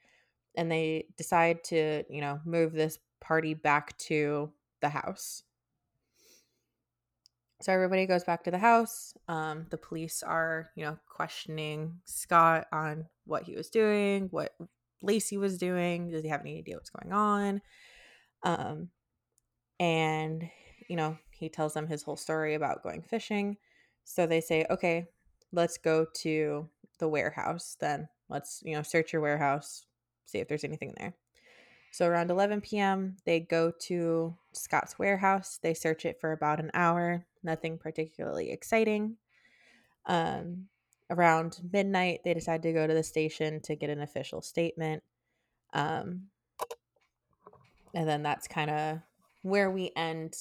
and 0.55 0.71
they 0.71 1.05
decide 1.17 1.63
to, 1.65 2.03
you 2.09 2.21
know, 2.21 2.39
move 2.45 2.73
this 2.73 2.99
party 3.19 3.53
back 3.53 3.97
to 3.97 4.51
the 4.81 4.89
house. 4.89 5.43
So 7.61 7.71
everybody 7.71 8.07
goes 8.07 8.23
back 8.23 8.43
to 8.45 8.51
the 8.51 8.57
house. 8.57 9.13
Um, 9.27 9.67
the 9.69 9.77
police 9.77 10.23
are, 10.23 10.71
you 10.75 10.83
know, 10.83 10.97
questioning 11.07 11.99
Scott 12.05 12.65
on 12.71 13.05
what 13.25 13.43
he 13.43 13.55
was 13.55 13.69
doing, 13.69 14.29
what 14.31 14.55
Laci 15.03 15.37
was 15.37 15.59
doing. 15.59 16.09
Does 16.09 16.23
he 16.23 16.29
have 16.29 16.41
any 16.41 16.57
idea 16.57 16.75
what's 16.75 16.89
going 16.89 17.13
on? 17.13 17.61
Um, 18.43 18.89
and, 19.79 20.49
you 20.89 20.95
know, 20.95 21.17
he 21.29 21.49
tells 21.49 21.73
them 21.73 21.87
his 21.87 22.01
whole 22.01 22.17
story 22.17 22.55
about 22.55 22.83
going 22.83 23.03
fishing. 23.03 23.57
So 24.03 24.25
they 24.25 24.41
say, 24.41 24.65
okay, 24.71 25.05
let's 25.51 25.77
go 25.77 26.07
to 26.21 26.67
the 26.99 27.07
warehouse 27.07 27.77
then. 27.79 28.07
Let's, 28.29 28.61
you 28.63 28.75
know, 28.75 28.81
search 28.81 29.13
your 29.13 29.21
warehouse, 29.21 29.85
see 30.31 30.39
if 30.39 30.47
there's 30.47 30.63
anything 30.63 30.93
there. 30.97 31.13
So 31.91 32.07
around 32.07 32.31
11 32.31 32.61
p.m., 32.61 33.17
they 33.25 33.41
go 33.41 33.71
to 33.87 34.35
Scott's 34.53 34.97
warehouse. 34.97 35.59
They 35.61 35.73
search 35.73 36.05
it 36.05 36.19
for 36.21 36.31
about 36.31 36.59
an 36.59 36.71
hour. 36.73 37.25
Nothing 37.43 37.77
particularly 37.77 38.51
exciting. 38.51 39.17
Um, 40.05 40.67
around 41.09 41.59
midnight, 41.71 42.21
they 42.23 42.33
decide 42.33 42.63
to 42.63 42.71
go 42.71 42.87
to 42.87 42.93
the 42.93 43.03
station 43.03 43.59
to 43.63 43.75
get 43.75 43.89
an 43.89 44.01
official 44.01 44.41
statement. 44.41 45.03
Um, 45.73 46.27
and 47.93 48.07
then 48.07 48.23
that's 48.23 48.47
kind 48.47 48.69
of 48.69 48.99
where 49.41 49.69
we 49.69 49.91
end 49.95 50.35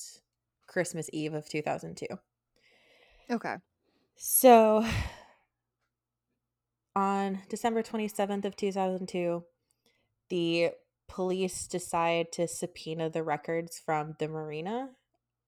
Christmas 0.68 1.10
Eve 1.12 1.34
of 1.34 1.48
2002. 1.48 2.06
Okay. 3.28 3.56
So 4.16 4.84
on 6.96 7.40
December 7.48 7.82
27th 7.82 8.44
of 8.44 8.54
2002, 8.54 9.44
the 10.30 10.70
police 11.08 11.66
decide 11.66 12.30
to 12.32 12.46
subpoena 12.46 13.10
the 13.10 13.22
records 13.22 13.80
from 13.84 14.14
the 14.18 14.28
marina 14.28 14.88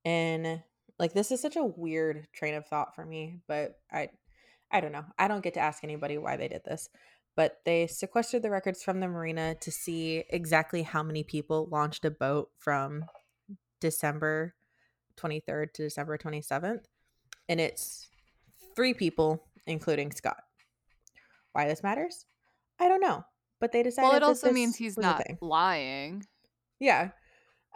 and 0.04 0.60
like 0.98 1.12
this 1.12 1.30
is 1.30 1.40
such 1.40 1.56
a 1.56 1.64
weird 1.64 2.26
train 2.32 2.54
of 2.54 2.66
thought 2.66 2.94
for 2.94 3.06
me 3.06 3.38
but 3.46 3.78
i 3.92 4.08
i 4.72 4.80
don't 4.80 4.92
know. 4.92 5.04
I 5.18 5.28
don't 5.28 5.42
get 5.42 5.54
to 5.54 5.60
ask 5.60 5.84
anybody 5.84 6.18
why 6.18 6.36
they 6.36 6.48
did 6.48 6.64
this 6.64 6.88
but 7.36 7.60
they 7.64 7.86
sequestered 7.86 8.42
the 8.42 8.50
records 8.50 8.82
from 8.82 8.98
the 8.98 9.06
marina 9.06 9.54
to 9.60 9.70
see 9.70 10.24
exactly 10.30 10.82
how 10.82 11.02
many 11.02 11.22
people 11.22 11.68
launched 11.70 12.04
a 12.04 12.10
boat 12.10 12.50
from 12.58 13.04
december 13.80 14.54
23rd 15.16 15.72
to 15.74 15.82
december 15.84 16.18
27th 16.18 16.84
and 17.48 17.60
it's 17.60 18.08
three 18.74 18.94
people 18.94 19.44
including 19.66 20.10
scott. 20.10 20.42
Why 21.52 21.68
this 21.68 21.82
matters? 21.84 22.26
I 22.80 22.88
don't 22.88 23.00
know 23.00 23.24
but 23.62 23.70
they 23.70 23.84
decided. 23.84 24.08
Well, 24.08 24.16
it 24.16 24.24
also 24.24 24.50
means 24.50 24.74
he's 24.74 24.98
not 24.98 25.22
lying. 25.40 26.26
Yeah, 26.80 27.10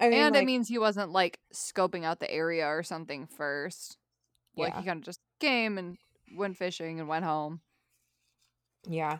I 0.00 0.08
mean, 0.08 0.18
and 0.18 0.34
like, 0.34 0.42
it 0.42 0.46
means 0.46 0.68
he 0.68 0.78
wasn't 0.78 1.12
like 1.12 1.38
scoping 1.54 2.04
out 2.04 2.18
the 2.18 2.28
area 2.28 2.66
or 2.66 2.82
something 2.82 3.28
first. 3.28 3.96
Like 4.56 4.72
yeah. 4.72 4.80
he 4.80 4.86
kind 4.86 4.98
of 4.98 5.04
just 5.04 5.20
came 5.38 5.78
and 5.78 5.96
went 6.36 6.56
fishing 6.56 6.98
and 6.98 7.08
went 7.08 7.24
home. 7.24 7.60
Yeah. 8.88 9.18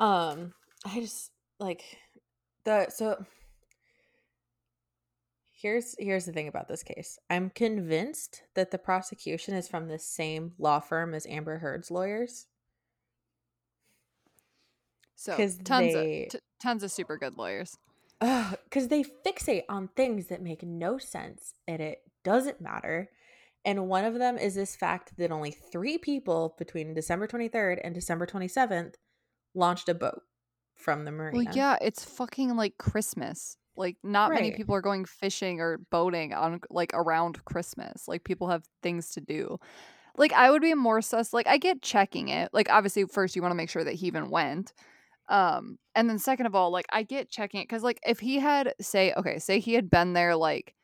Um 0.00 0.54
I 0.84 1.00
just 1.00 1.30
like 1.60 1.82
the 2.64 2.88
so 2.90 3.24
here's 5.52 5.94
here's 5.98 6.24
the 6.24 6.32
thing 6.32 6.48
about 6.48 6.66
this 6.66 6.82
case. 6.82 7.18
I'm 7.30 7.50
convinced 7.50 8.42
that 8.56 8.72
the 8.72 8.78
prosecution 8.78 9.54
is 9.54 9.68
from 9.68 9.86
the 9.86 9.98
same 9.98 10.52
law 10.58 10.80
firm 10.80 11.14
as 11.14 11.26
Amber 11.26 11.58
Heard's 11.58 11.90
lawyers. 11.90 12.46
So 15.18 15.36
tons 15.36 15.64
they, 15.66 16.26
of 16.26 16.30
t- 16.30 16.38
tons 16.60 16.84
of 16.84 16.92
super 16.92 17.18
good 17.18 17.36
lawyers. 17.36 17.76
Because 18.20 18.86
they 18.86 19.04
fixate 19.26 19.64
on 19.68 19.88
things 19.88 20.28
that 20.28 20.40
make 20.40 20.62
no 20.62 20.96
sense 20.98 21.54
and 21.66 21.82
it 21.82 22.02
doesn't 22.22 22.60
matter. 22.60 23.10
And 23.64 23.88
one 23.88 24.04
of 24.04 24.14
them 24.14 24.38
is 24.38 24.54
this 24.54 24.76
fact 24.76 25.16
that 25.18 25.32
only 25.32 25.50
three 25.50 25.98
people 25.98 26.54
between 26.56 26.94
December 26.94 27.26
23rd 27.26 27.80
and 27.82 27.96
December 27.96 28.26
27th 28.26 28.94
launched 29.56 29.88
a 29.88 29.94
boat 29.94 30.22
from 30.76 31.04
the 31.04 31.10
marina. 31.10 31.36
Well, 31.36 31.56
yeah, 31.56 31.76
it's 31.80 32.04
fucking 32.04 32.54
like 32.54 32.78
Christmas. 32.78 33.56
Like, 33.76 33.96
not 34.04 34.30
right. 34.30 34.40
many 34.40 34.52
people 34.52 34.76
are 34.76 34.80
going 34.80 35.04
fishing 35.04 35.60
or 35.60 35.78
boating 35.90 36.32
on 36.32 36.60
like 36.70 36.92
around 36.94 37.44
Christmas. 37.44 38.06
Like, 38.06 38.22
people 38.22 38.48
have 38.48 38.62
things 38.84 39.10
to 39.10 39.20
do. 39.20 39.58
Like, 40.16 40.32
I 40.32 40.52
would 40.52 40.62
be 40.62 40.74
more 40.74 41.02
sus. 41.02 41.32
Like, 41.32 41.48
I 41.48 41.58
get 41.58 41.82
checking 41.82 42.28
it. 42.28 42.50
Like, 42.52 42.70
obviously, 42.70 43.04
first 43.04 43.34
you 43.34 43.42
want 43.42 43.50
to 43.50 43.56
make 43.56 43.70
sure 43.70 43.82
that 43.82 43.94
he 43.94 44.06
even 44.06 44.30
went. 44.30 44.72
Um, 45.28 45.78
and 45.94 46.08
then 46.08 46.18
second 46.18 46.46
of 46.46 46.54
all, 46.54 46.70
like 46.70 46.86
I 46.90 47.02
get 47.02 47.30
checking 47.30 47.60
it 47.60 47.68
because 47.68 47.82
like 47.82 48.00
if 48.06 48.20
he 48.20 48.38
had 48.38 48.74
say, 48.80 49.12
okay, 49.14 49.38
say 49.38 49.60
he 49.60 49.74
had 49.74 49.90
been 49.90 50.14
there 50.14 50.36
like 50.36 50.74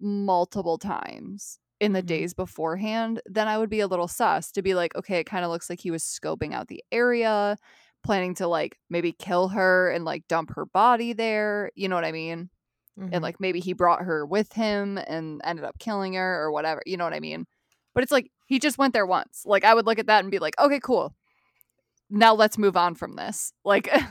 multiple 0.00 0.78
times 0.78 1.58
in 1.80 1.92
the 1.92 2.00
mm-hmm. 2.00 2.06
days 2.06 2.34
beforehand, 2.34 3.20
then 3.26 3.48
I 3.48 3.58
would 3.58 3.70
be 3.70 3.80
a 3.80 3.86
little 3.86 4.08
sus 4.08 4.50
to 4.52 4.62
be 4.62 4.74
like, 4.74 4.94
okay, 4.96 5.18
it 5.18 5.24
kind 5.24 5.44
of 5.44 5.50
looks 5.50 5.70
like 5.70 5.80
he 5.80 5.90
was 5.90 6.02
scoping 6.02 6.52
out 6.52 6.68
the 6.68 6.82
area, 6.90 7.56
planning 8.02 8.34
to 8.36 8.48
like 8.48 8.76
maybe 8.90 9.12
kill 9.12 9.48
her 9.48 9.90
and 9.90 10.04
like 10.04 10.26
dump 10.28 10.54
her 10.56 10.66
body 10.66 11.12
there. 11.12 11.70
You 11.76 11.88
know 11.88 11.94
what 11.94 12.04
I 12.04 12.12
mean? 12.12 12.50
Mm-hmm. 12.98 13.10
And 13.14 13.22
like 13.22 13.40
maybe 13.40 13.60
he 13.60 13.72
brought 13.72 14.02
her 14.02 14.26
with 14.26 14.52
him 14.52 14.98
and 14.98 15.40
ended 15.44 15.64
up 15.64 15.78
killing 15.78 16.14
her 16.14 16.42
or 16.42 16.50
whatever. 16.50 16.82
You 16.86 16.96
know 16.96 17.04
what 17.04 17.14
I 17.14 17.20
mean? 17.20 17.46
But 17.94 18.02
it's 18.02 18.12
like 18.12 18.30
he 18.46 18.58
just 18.58 18.78
went 18.78 18.94
there 18.94 19.06
once. 19.06 19.42
Like 19.46 19.64
I 19.64 19.74
would 19.74 19.86
look 19.86 19.98
at 19.98 20.06
that 20.06 20.24
and 20.24 20.30
be 20.30 20.40
like, 20.40 20.58
okay, 20.58 20.80
cool 20.80 21.14
now 22.12 22.34
let's 22.34 22.58
move 22.58 22.76
on 22.76 22.94
from 22.94 23.16
this. 23.16 23.52
Like 23.64 23.88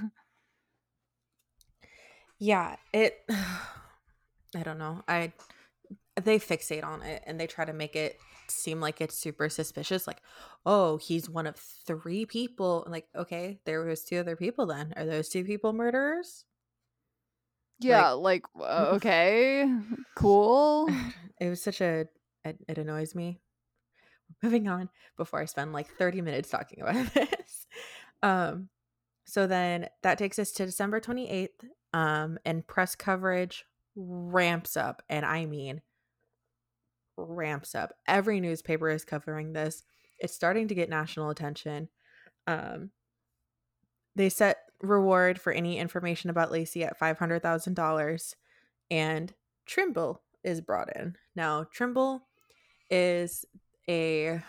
Yeah, 2.42 2.76
it 2.92 3.24
I 4.56 4.64
don't 4.64 4.80
know. 4.80 5.04
I 5.08 5.32
they 6.22 6.40
fixate 6.40 6.84
on 6.84 7.04
it 7.04 7.24
and 7.26 7.40
they 7.40 7.46
try 7.46 7.64
to 7.64 7.72
make 7.72 7.96
it 7.96 8.20
seem 8.50 8.82
like 8.82 9.00
it's 9.00 9.18
super 9.18 9.48
suspicious 9.48 10.06
like 10.06 10.22
oh 10.66 10.98
he's 10.98 11.30
one 11.30 11.48
of 11.48 11.56
three 11.56 12.26
people 12.26 12.86
like 12.90 13.08
okay 13.16 13.62
there 13.66 13.86
was 13.86 14.04
two 14.04 14.18
other 14.18 14.36
people 14.36 14.66
then 14.66 14.94
are 14.98 15.06
those 15.06 15.30
two 15.30 15.46
people 15.46 15.72
murderers 15.72 16.44
yeah 17.80 18.10
like, 18.10 18.44
like 18.54 18.70
okay 18.94 19.74
cool 20.16 20.90
it 21.40 21.48
was 21.48 21.62
such 21.62 21.80
a 21.80 22.08
it, 22.44 22.58
it 22.68 22.78
annoys 22.78 23.16
me 23.16 23.40
moving 24.44 24.68
on 24.68 24.90
before 25.18 25.42
I 25.42 25.46
spend 25.46 25.74
like 25.74 25.88
30 25.98 26.22
minutes 26.22 26.50
talking 26.50 26.82
about 26.82 27.14
this. 27.14 27.68
Um, 28.24 28.70
so 29.26 29.48
then 29.48 29.88
that 30.04 30.18
takes 30.18 30.40
us 30.40 30.52
to 30.54 30.66
December 30.66 31.00
28th, 31.00 31.50
um, 31.94 32.38
and 32.46 32.66
press 32.66 32.96
coverage 32.96 33.66
ramps 33.96 34.78
up, 34.78 35.02
and 35.10 35.26
I 35.26 35.46
mean 35.46 35.82
ramps 37.18 37.76
up. 37.76 37.94
Every 38.08 38.40
newspaper 38.40 38.90
is 38.90 39.06
covering 39.06 39.54
this. 39.54 39.84
It's 40.20 40.34
starting 40.34 40.68
to 40.68 40.76
get 40.76 40.90
national 40.90 41.30
attention. 41.30 41.90
Um, 42.48 42.92
they 44.16 44.30
set 44.30 44.58
reward 44.82 45.40
for 45.40 45.54
any 45.54 45.78
information 45.78 46.30
about 46.30 46.52
Laci 46.52 46.86
at 46.86 47.00
$500,000, 47.00 48.36
and 48.90 49.34
Trimble 49.66 50.22
is 50.44 50.62
brought 50.62 50.96
in. 50.96 51.16
Now, 51.36 51.66
Trimble 51.72 52.28
is 52.90 53.46
a 53.92 54.44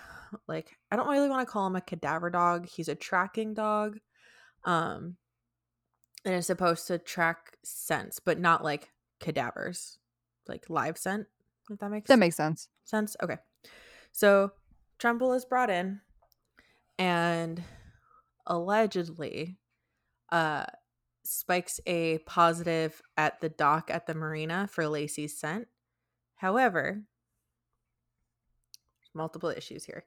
like 0.47 0.77
I 0.91 0.97
don't 0.97 1.09
really 1.09 1.29
want 1.29 1.47
to 1.47 1.53
call 1.53 1.67
him 1.67 1.77
a 1.77 1.81
cadaver 1.81 2.31
dog. 2.31 2.67
He's 2.69 2.89
a 2.89 2.95
tracking 2.95 3.55
dog. 3.55 3.99
Um 4.65 5.17
and 6.25 6.35
it's 6.37 6.47
supposed 6.47 6.87
to 6.87 6.99
track 6.99 7.57
scents, 7.65 8.21
but 8.21 8.39
not 8.39 8.63
like 8.63 8.91
cadavers, 9.21 9.99
like 10.47 10.71
live 10.71 10.97
scent. 10.97 11.27
If 11.69 11.81
that 11.81 11.91
makes 11.91 12.09
That 12.09 12.19
makes 12.19 12.37
sense. 12.37 12.69
sense. 12.85 13.17
Okay. 13.23 13.37
So 14.13 14.53
Trimble 14.99 15.33
is 15.33 15.45
brought 15.45 15.71
in 15.71 16.01
and 16.99 17.63
allegedly 18.47 19.59
uh 20.31 20.65
spikes 21.25 21.81
a 21.87 22.19
positive 22.19 23.01
at 23.17 23.41
the 23.41 23.49
dock 23.49 23.91
at 23.91 24.07
the 24.07 24.15
marina 24.15 24.69
for 24.71 24.85
Laci's 24.85 25.39
scent. 25.39 25.69
However, 26.37 27.05
multiple 29.15 29.51
issues 29.51 29.85
here. 29.85 30.05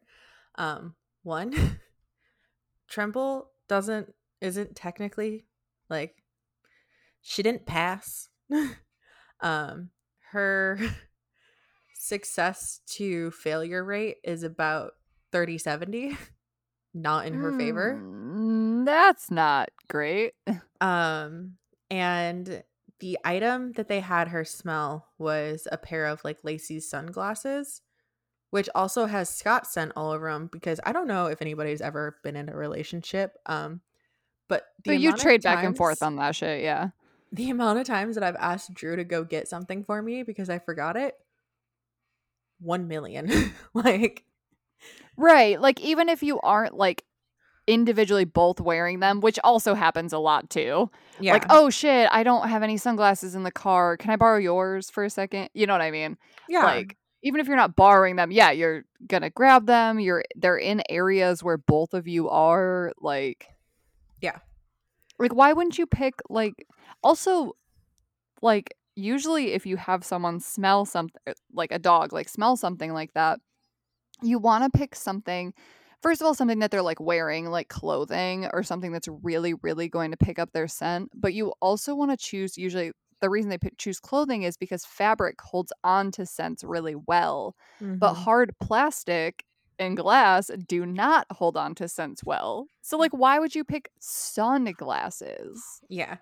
Um 0.56 0.96
one 1.24 1.54
Trimble 2.88 3.50
doesn't 3.68 4.14
isn't 4.42 4.76
technically 4.76 5.46
like 5.90 6.16
she 7.22 7.42
didn't 7.44 7.66
pass. 7.66 8.30
um 9.42 9.90
her 10.32 10.80
success 11.98 12.82
to 12.86 13.32
failure 13.32 13.84
rate 13.84 14.18
is 14.24 14.44
about 14.44 14.94
30 15.32 15.58
70 15.58 16.16
not 16.94 17.26
in 17.26 17.34
her 17.34 17.52
favor 17.54 18.02
Mm, 18.02 18.86
That's 18.86 19.30
not 19.32 19.70
great. 19.88 20.34
um 20.82 21.58
and 21.90 22.64
the 23.00 23.18
item 23.26 23.74
that 23.74 23.88
they 23.90 24.00
had 24.00 24.30
her 24.30 24.46
smell 24.46 25.08
was 25.18 25.68
a 25.72 25.78
pair 25.78 26.06
of 26.06 26.24
like 26.24 26.42
Laci's 26.44 26.90
sunglasses 26.90 27.82
which 28.56 28.70
also 28.74 29.06
has 29.06 29.30
Scott 29.30 29.68
scent 29.68 29.92
all 29.98 30.12
over 30.12 30.32
them 30.32 30.50
because 30.50 30.80
I 30.86 30.94
don't 30.94 31.08
know 31.08 31.26
if 31.26 31.42
anybody's 31.42 31.82
ever 31.82 32.16
been 32.24 32.38
in 32.38 32.48
a 32.48 32.56
relationship 32.56 33.38
um 33.46 33.82
but 34.48 34.64
the 34.84 34.92
But 34.92 35.00
you 35.00 35.14
trade 35.14 35.42
back 35.44 35.64
and 35.64 35.76
forth 35.76 36.02
on 36.04 36.16
that 36.18 36.36
shit, 36.36 36.64
yeah. 36.64 36.90
the 37.32 37.50
amount 37.50 37.80
of 37.80 37.86
times 37.86 38.16
that 38.16 38.24
I've 38.24 38.36
asked 38.36 38.74
Drew 38.74 38.96
to 38.96 39.04
go 39.04 39.24
get 39.24 39.48
something 39.48 39.84
for 39.84 40.02
me 40.02 40.24
because 40.24 40.50
I 40.50 40.60
forgot 40.60 40.96
it, 40.96 41.16
one 42.60 42.88
million. 42.88 43.54
like, 43.74 44.24
Right. 45.18 45.60
Like 45.60 45.82
even 45.82 46.10
if 46.10 46.22
you 46.24 46.40
aren't 46.42 46.76
like 46.76 47.04
individually 47.68 48.26
both 48.26 48.62
wearing 48.62 49.00
them, 49.00 49.22
which 49.22 49.40
also 49.44 49.74
happens 49.74 50.14
a 50.14 50.20
lot 50.20 50.50
too. 50.50 50.92
yeah, 51.20 51.34
Like, 51.34 51.46
oh 51.50 51.70
shit, 51.70 52.08
I 52.12 52.24
don't 52.24 52.48
have 52.48 52.62
any 52.64 52.78
sunglasses 52.78 53.34
in 53.34 53.44
the 53.44 53.52
car. 53.52 53.98
Can 53.98 54.12
I 54.12 54.16
borrow 54.16 54.38
yours 54.38 54.90
for 54.90 55.04
a 55.04 55.10
second? 55.10 55.50
You 55.54 55.66
know 55.66 55.74
what 55.74 55.82
I 55.82 55.92
mean? 55.92 56.18
yeah, 56.48 56.64
Like 56.64 56.98
even 57.26 57.42
if 57.42 57.48
you're 57.48 57.58
not 57.58 57.76
borrowing 57.76 58.18
them, 58.18 58.32
yeah, 58.32 58.52
you're 58.52 58.86
gonna 59.08 59.32
grab 59.32 59.66
them. 59.66 60.00
You're 60.00 60.24
they're 60.36 60.58
in 60.58 60.84
areas 60.90 61.44
where 61.44 61.58
both 61.58 61.96
of 61.96 62.08
you 62.08 62.30
are. 62.30 62.94
Like 63.02 63.48
Yeah. 64.22 64.38
Like 65.18 65.34
why 65.34 65.52
wouldn't 65.52 65.80
you 65.80 65.88
pick 65.88 66.14
like 66.30 66.68
also 67.04 67.54
like 68.44 68.76
usually 68.96 69.54
if 69.54 69.66
you 69.66 69.76
have 69.76 70.06
someone 70.06 70.40
smell 70.40 70.86
something 70.86 71.20
uh, 71.26 71.34
like 71.52 71.72
a 71.72 71.80
dog, 71.80 72.14
like 72.14 72.30
smell 72.30 72.56
something 72.58 72.94
like 72.94 73.14
that, 73.16 73.40
you 74.22 74.38
want 74.38 74.72
to 74.72 74.78
pick 74.78 74.96
something 74.96 75.52
first 76.04 76.22
of 76.22 76.28
all 76.28 76.36
something 76.36 76.60
that 76.60 76.70
they're 76.70 76.84
like 76.84 77.00
wearing 77.00 77.48
like 77.48 77.70
clothing 77.70 78.48
or 78.54 78.62
something 78.62 78.92
that's 78.92 79.08
really 79.24 79.56
really 79.64 79.90
going 79.90 80.12
to 80.12 80.18
pick 80.18 80.38
up 80.38 80.52
their 80.52 80.68
scent 80.68 81.10
but 81.16 81.34
you 81.34 81.52
also 81.62 81.96
want 81.96 82.12
to 82.12 82.18
choose 82.18 82.58
usually 82.58 82.92
the 83.22 83.30
reason 83.30 83.50
they 83.50 83.58
pick, 83.58 83.78
choose 83.78 84.00
clothing 84.00 84.44
is 84.44 84.58
because 84.58 84.86
fabric 84.86 85.40
holds 85.42 85.72
on 85.84 86.12
to 86.12 86.26
scents 86.26 86.64
really 86.64 86.96
well 86.96 87.56
but 88.00 88.14
Mhm. 88.14 88.16
hard 88.16 88.52
plastic 88.62 89.46
and 89.80 89.98
glass 89.98 90.50
do 90.68 90.86
not 90.86 91.26
hold 91.32 91.58
on 91.58 91.76
to 91.76 91.88
scents 91.88 92.24
well 92.24 92.68
so 92.82 92.98
like 92.98 93.12
why 93.14 93.40
would 93.40 93.56
you 93.56 93.64
pick 93.64 93.90
sunglasses 94.00 95.82
yeah. 95.90 96.18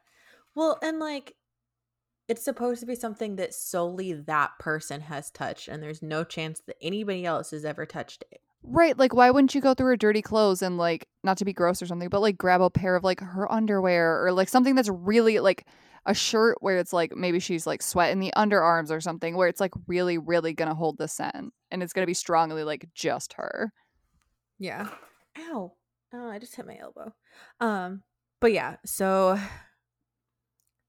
Well, 0.56 0.80
and 0.84 1.00
like, 1.00 1.36
it's 2.30 2.44
supposed 2.44 2.82
to 2.82 2.88
be 2.88 2.96
something 2.96 3.38
that 3.38 3.54
solely 3.56 4.14
that 4.14 4.60
person 4.60 5.02
has 5.04 5.32
touched, 5.32 5.70
and 5.70 5.84
there's 5.84 6.04
no 6.04 6.24
chance 6.24 6.62
that 6.68 6.78
anybody 6.82 7.26
else 7.26 7.52
has 7.52 7.66
ever 7.66 7.86
touched 7.88 8.26
it. 8.32 8.42
Right, 8.66 8.98
like 8.98 9.14
why 9.14 9.30
wouldn't 9.30 9.54
you 9.54 9.60
go 9.60 9.74
through 9.74 9.88
her 9.88 9.98
dirty 9.98 10.22
clothes 10.22 10.62
and 10.62 10.78
like 10.78 11.10
not 11.24 11.38
to 11.40 11.46
be 11.46 11.52
gross 11.52 11.82
or 11.82 11.86
something, 11.86 12.08
but 12.08 12.22
like 12.22 12.38
grab 12.38 12.62
a 12.62 12.70
pair 12.70 12.96
of 12.96 13.04
like 13.04 13.20
her 13.20 13.52
underwear 13.52 14.24
or 14.26 14.32
like 14.32 14.48
something 14.48 14.74
that's 14.74 14.88
really 14.90 15.40
like 15.40 15.68
a 16.06 16.14
shirt 16.14 16.58
where 16.60 16.78
it's 16.78 16.92
like 16.94 17.16
maybe 17.16 17.40
she's 17.40 17.66
like 17.66 17.82
sweating 17.82 18.20
the 18.20 18.34
underarms 18.36 18.92
or 18.92 19.00
something 19.00 19.36
where 19.38 19.48
it's 19.48 19.62
like 19.62 19.72
really 19.88 20.18
really 20.18 20.54
to 20.68 20.76
hold 20.76 20.98
the 20.98 21.08
scent 21.08 21.54
and 21.72 21.82
it's 21.82 21.94
to 22.04 22.10
be 22.10 22.14
strongly 22.14 22.64
like 22.64 22.90
just 22.94 23.34
her. 23.34 23.72
Yeah. 24.60 24.90
Ow. 25.40 25.74
Oh, 26.14 26.30
I 26.30 26.40
just 26.40 26.56
hit 26.56 26.68
my 26.68 26.78
elbow. 26.78 27.14
Um, 27.60 28.04
but 28.40 28.52
yeah, 28.54 28.76
so 28.86 29.40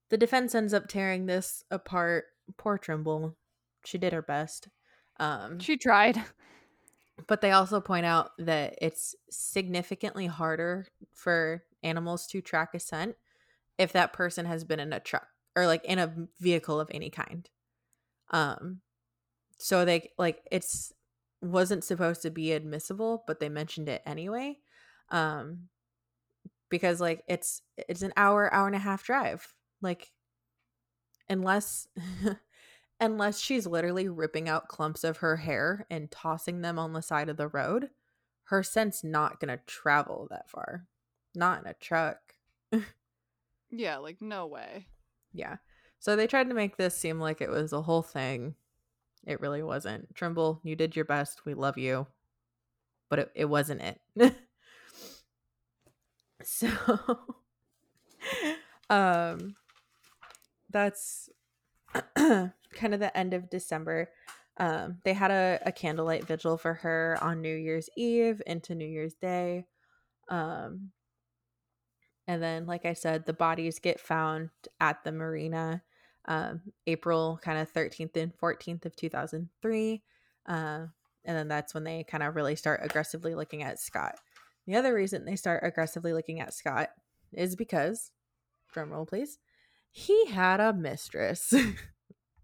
the 0.09 0.17
defense 0.17 0.53
ends 0.53 0.73
up 0.73 0.87
tearing 0.87 1.25
this 1.25 1.63
apart. 1.71 2.25
Poor 2.57 2.77
Trimble. 2.77 3.35
She 3.85 3.97
did 3.97 4.13
her 4.13 4.21
best. 4.21 4.67
Um, 5.19 5.59
She 5.59 5.77
tried. 5.77 6.21
but 7.27 7.41
they 7.41 7.51
also 7.51 7.79
point 7.81 8.05
out 8.05 8.31
that 8.37 8.77
it's 8.81 9.15
significantly 9.31 10.27
harder 10.27 10.87
for 11.13 11.63
animals 11.83 12.27
to 12.27 12.41
track 12.41 12.69
a 12.73 12.79
scent 12.79 13.15
if 13.77 13.93
that 13.93 14.13
person 14.13 14.45
has 14.45 14.63
been 14.63 14.79
in 14.79 14.93
a 14.93 14.99
truck 14.99 15.27
or 15.55 15.67
like 15.67 15.83
in 15.85 15.99
a 15.99 16.13
vehicle 16.39 16.79
of 16.79 16.89
any 16.93 17.09
kind. 17.09 17.49
Um, 18.31 18.81
so 19.57 19.85
they 19.85 20.11
like 20.17 20.41
it's 20.51 20.93
wasn't 21.41 21.83
supposed 21.83 22.21
to 22.23 22.29
be 22.29 22.51
admissible, 22.51 23.23
but 23.27 23.39
they 23.39 23.49
mentioned 23.49 23.89
it 23.89 24.01
anyway. 24.05 24.57
Um, 25.09 25.69
because 26.69 26.99
like 26.99 27.23
it's 27.27 27.61
it's 27.77 28.01
an 28.01 28.13
hour 28.17 28.53
hour 28.53 28.67
and 28.67 28.75
a 28.75 28.79
half 28.79 29.03
drive. 29.03 29.53
Like 29.81 30.11
unless 31.29 31.87
unless 32.99 33.39
she's 33.39 33.67
literally 33.67 34.09
ripping 34.09 34.49
out 34.49 34.67
clumps 34.67 35.03
of 35.03 35.17
her 35.17 35.37
hair 35.37 35.85
and 35.89 36.11
tossing 36.11 36.61
them 36.61 36.79
on 36.79 36.93
the 36.93 37.01
side 37.01 37.29
of 37.29 37.37
the 37.37 37.47
road, 37.47 37.89
her 38.45 38.63
scent's 38.63 39.03
not 39.03 39.39
gonna 39.39 39.59
travel 39.67 40.27
that 40.31 40.49
far. 40.49 40.87
Not 41.35 41.61
in 41.61 41.67
a 41.67 41.73
truck. 41.73 42.24
Yeah, 43.77 43.97
like 43.97 44.21
no 44.21 44.47
way. 44.47 44.87
Yeah. 45.33 45.57
So 45.99 46.15
they 46.15 46.27
tried 46.27 46.49
to 46.49 46.55
make 46.55 46.77
this 46.77 46.97
seem 46.97 47.19
like 47.19 47.41
it 47.41 47.49
was 47.49 47.73
a 47.73 47.81
whole 47.81 48.01
thing. 48.01 48.55
It 49.25 49.41
really 49.41 49.63
wasn't. 49.63 50.13
Trimble, 50.15 50.61
you 50.63 50.75
did 50.75 50.95
your 50.95 51.05
best. 51.05 51.45
We 51.45 51.53
love 51.53 51.77
you. 51.77 52.07
But 53.09 53.19
it, 53.19 53.31
it 53.35 53.45
wasn't 53.45 53.81
it. 53.81 53.99
so 56.43 56.69
um 58.89 59.55
that's 60.69 61.29
kind 62.15 62.93
of 62.93 62.99
the 62.99 63.15
end 63.17 63.33
of 63.33 63.49
December. 63.49 64.09
Um 64.57 64.99
they 65.03 65.13
had 65.13 65.31
a, 65.31 65.59
a 65.65 65.71
candlelight 65.71 66.25
vigil 66.25 66.57
for 66.57 66.75
her 66.75 67.17
on 67.21 67.41
New 67.41 67.55
Year's 67.55 67.89
Eve 67.97 68.41
into 68.45 68.73
New 68.73 68.87
Year's 68.87 69.15
Day. 69.15 69.65
Um 70.29 70.91
and 72.27 72.41
then, 72.41 72.65
like 72.65 72.85
I 72.85 72.93
said, 72.93 73.25
the 73.25 73.33
bodies 73.33 73.79
get 73.79 73.99
found 73.99 74.49
at 74.79 75.03
the 75.03 75.11
marina 75.11 75.83
um, 76.27 76.61
April 76.87 77.39
kind 77.43 77.59
of 77.59 77.71
13th 77.71 78.17
and 78.17 78.35
14th 78.37 78.85
of 78.85 78.95
2003. 78.95 80.03
Uh, 80.47 80.85
and 81.25 81.37
then 81.37 81.47
that's 81.47 81.73
when 81.73 81.83
they 81.83 82.03
kind 82.03 82.23
of 82.23 82.35
really 82.35 82.55
start 82.55 82.81
aggressively 82.83 83.35
looking 83.35 83.63
at 83.63 83.79
Scott. 83.79 84.15
The 84.67 84.75
other 84.75 84.93
reason 84.93 85.25
they 85.25 85.35
start 85.35 85.63
aggressively 85.63 86.13
looking 86.13 86.39
at 86.39 86.53
Scott 86.53 86.89
is 87.33 87.55
because, 87.55 88.11
drum 88.71 88.91
roll 88.91 89.05
please, 89.05 89.37
he 89.91 90.25
had 90.27 90.59
a 90.59 90.73
mistress. 90.73 91.53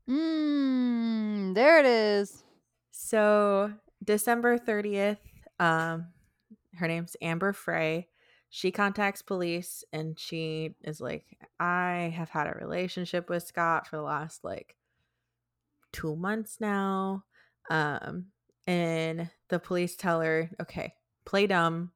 Mmm, 0.09 1.53
there 1.55 1.79
it 1.79 1.85
is. 1.85 2.43
So 2.91 3.73
December 4.03 4.57
30th, 4.57 5.17
um, 5.59 6.07
her 6.75 6.87
name's 6.87 7.15
Amber 7.21 7.53
Frey. 7.53 8.07
She 8.51 8.69
contacts 8.71 9.21
police 9.21 9.83
and 9.91 10.19
she 10.19 10.75
is 10.83 11.01
like, 11.01 11.25
I 11.59 12.13
have 12.15 12.29
had 12.29 12.47
a 12.47 12.59
relationship 12.59 13.29
with 13.29 13.43
Scott 13.43 13.87
for 13.87 13.95
the 13.95 14.03
last 14.03 14.43
like 14.43 14.75
two 15.91 16.15
months 16.15 16.57
now. 16.59 17.23
Um, 17.69 18.27
and 18.67 19.29
the 19.47 19.57
police 19.57 19.95
tell 19.95 20.21
her, 20.21 20.51
okay, 20.61 20.93
play 21.25 21.47
dumb. 21.47 21.91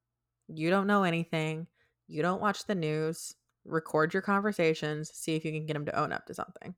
You 0.48 0.70
don't 0.70 0.88
know 0.88 1.04
anything. 1.04 1.68
You 2.08 2.22
don't 2.22 2.42
watch 2.42 2.66
the 2.66 2.76
news. 2.76 3.36
Record 3.66 4.14
your 4.14 4.24
conversations. 4.24 5.12
See 5.14 5.36
if 5.36 5.44
you 5.44 5.52
can 5.52 5.66
get 5.66 5.76
him 5.76 5.86
to 5.86 6.00
own 6.00 6.14
up 6.14 6.26
to 6.28 6.34
something. 6.34 6.74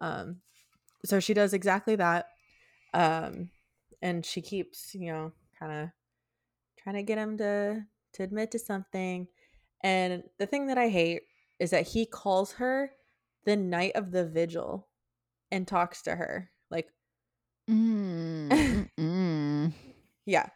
Um, 0.00 0.42
so 1.04 1.20
she 1.20 1.34
does 1.34 1.54
exactly 1.54 1.96
that 1.96 2.28
um 2.94 3.50
and 4.02 4.24
she 4.24 4.40
keeps 4.40 4.94
you 4.94 5.12
know 5.12 5.32
kind 5.58 5.72
of 5.72 5.88
trying 6.82 6.96
to 6.96 7.02
get 7.02 7.18
him 7.18 7.38
to 7.38 7.82
to 8.12 8.22
admit 8.22 8.50
to 8.50 8.58
something 8.58 9.26
and 9.82 10.22
the 10.38 10.46
thing 10.46 10.66
that 10.66 10.78
i 10.78 10.88
hate 10.88 11.22
is 11.58 11.70
that 11.70 11.88
he 11.88 12.06
calls 12.06 12.52
her 12.52 12.90
the 13.44 13.56
night 13.56 13.92
of 13.94 14.10
the 14.10 14.26
vigil 14.26 14.88
and 15.50 15.66
talks 15.66 16.02
to 16.02 16.14
her 16.14 16.50
like 16.70 16.88
Mmm. 17.68 18.88
mm. 18.98 19.72
yeah 20.26 20.48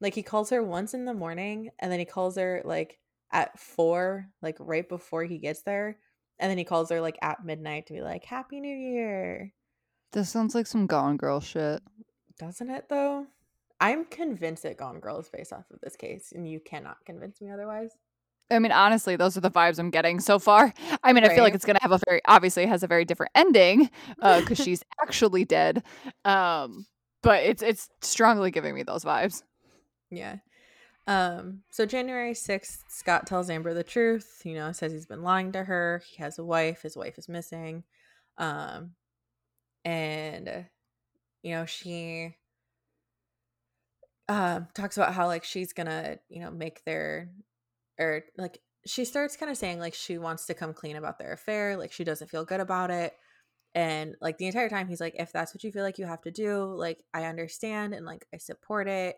like 0.00 0.14
he 0.14 0.22
calls 0.22 0.50
her 0.50 0.62
once 0.62 0.94
in 0.94 1.04
the 1.04 1.14
morning 1.14 1.70
and 1.78 1.92
then 1.92 1.98
he 1.98 2.04
calls 2.04 2.36
her 2.36 2.62
like 2.64 2.98
at 3.32 3.58
four, 3.58 4.28
like 4.42 4.56
right 4.58 4.88
before 4.88 5.24
he 5.24 5.38
gets 5.38 5.62
there. 5.62 5.98
And 6.38 6.50
then 6.50 6.58
he 6.58 6.64
calls 6.64 6.90
her 6.90 7.00
like 7.00 7.18
at 7.22 7.44
midnight 7.44 7.86
to 7.86 7.92
be 7.92 8.00
like, 8.00 8.24
Happy 8.24 8.60
New 8.60 8.74
Year. 8.74 9.52
This 10.12 10.30
sounds 10.30 10.54
like 10.54 10.66
some 10.66 10.86
Gone 10.86 11.16
Girl 11.16 11.40
shit. 11.40 11.82
Doesn't 12.38 12.70
it 12.70 12.86
though? 12.88 13.26
I'm 13.80 14.04
convinced 14.04 14.62
that 14.64 14.76
Gone 14.76 15.00
Girl 15.00 15.18
is 15.18 15.28
based 15.28 15.52
off 15.52 15.64
of 15.70 15.80
this 15.80 15.96
case, 15.96 16.32
and 16.34 16.48
you 16.48 16.60
cannot 16.60 16.98
convince 17.06 17.40
me 17.40 17.50
otherwise. 17.50 17.90
I 18.50 18.58
mean, 18.58 18.72
honestly, 18.72 19.16
those 19.16 19.36
are 19.36 19.40
the 19.40 19.50
vibes 19.50 19.78
I'm 19.78 19.90
getting 19.90 20.20
so 20.20 20.38
far. 20.38 20.74
I 21.02 21.12
mean, 21.12 21.24
I 21.24 21.28
feel 21.28 21.44
like 21.44 21.54
it's 21.54 21.64
gonna 21.64 21.80
have 21.82 21.92
a 21.92 22.00
very 22.06 22.20
obviously 22.26 22.66
has 22.66 22.82
a 22.82 22.86
very 22.86 23.04
different 23.04 23.32
ending 23.34 23.90
because 24.16 24.58
she's 24.62 24.82
actually 25.00 25.44
dead. 25.44 25.82
Um, 26.24 26.86
but 27.22 27.42
it's 27.44 27.62
it's 27.62 27.88
strongly 28.02 28.50
giving 28.50 28.74
me 28.74 28.82
those 28.82 29.04
vibes. 29.04 29.42
Yeah. 30.10 30.36
Um, 31.06 31.62
so 31.70 31.86
January 31.86 32.34
6th, 32.34 32.84
Scott 32.88 33.26
tells 33.26 33.50
Amber 33.50 33.74
the 33.74 33.82
truth, 33.82 34.42
you 34.44 34.54
know, 34.54 34.70
says 34.70 34.92
he's 34.92 35.06
been 35.06 35.22
lying 35.22 35.50
to 35.52 35.64
her. 35.64 36.02
He 36.08 36.22
has 36.22 36.38
a 36.38 36.44
wife, 36.44 36.82
his 36.82 36.96
wife 36.96 37.18
is 37.18 37.28
missing. 37.28 37.84
Um, 38.38 38.92
and 39.84 40.48
uh, 40.48 40.62
you 41.42 41.54
know, 41.54 41.66
she 41.66 42.36
um 44.30 44.68
talks 44.74 44.96
about 44.96 45.12
how 45.12 45.26
like 45.26 45.42
she's 45.44 45.72
gonna, 45.72 46.18
you 46.28 46.40
know, 46.40 46.52
make 46.52 46.84
their 46.84 47.30
or 47.98 48.22
like 48.38 48.60
she 48.86 49.04
starts 49.04 49.36
kind 49.36 49.50
of 49.50 49.58
saying 49.58 49.80
like 49.80 49.94
she 49.94 50.18
wants 50.18 50.46
to 50.46 50.54
come 50.54 50.72
clean 50.72 50.96
about 50.96 51.18
their 51.18 51.32
affair, 51.32 51.76
like 51.76 51.92
she 51.92 52.04
doesn't 52.04 52.30
feel 52.30 52.44
good 52.44 52.60
about 52.60 52.90
it. 52.90 53.12
And 53.74 54.16
like 54.20 54.38
the 54.38 54.46
entire 54.46 54.68
time 54.68 54.88
he's 54.88 55.00
like, 55.00 55.16
if 55.18 55.32
that's 55.32 55.52
what 55.52 55.64
you 55.64 55.72
feel 55.72 55.82
like 55.82 55.98
you 55.98 56.06
have 56.06 56.22
to 56.22 56.30
do, 56.30 56.64
like 56.76 57.04
I 57.12 57.24
understand 57.24 57.92
and 57.92 58.06
like 58.06 58.24
I 58.32 58.38
support 58.38 58.88
it. 58.88 59.16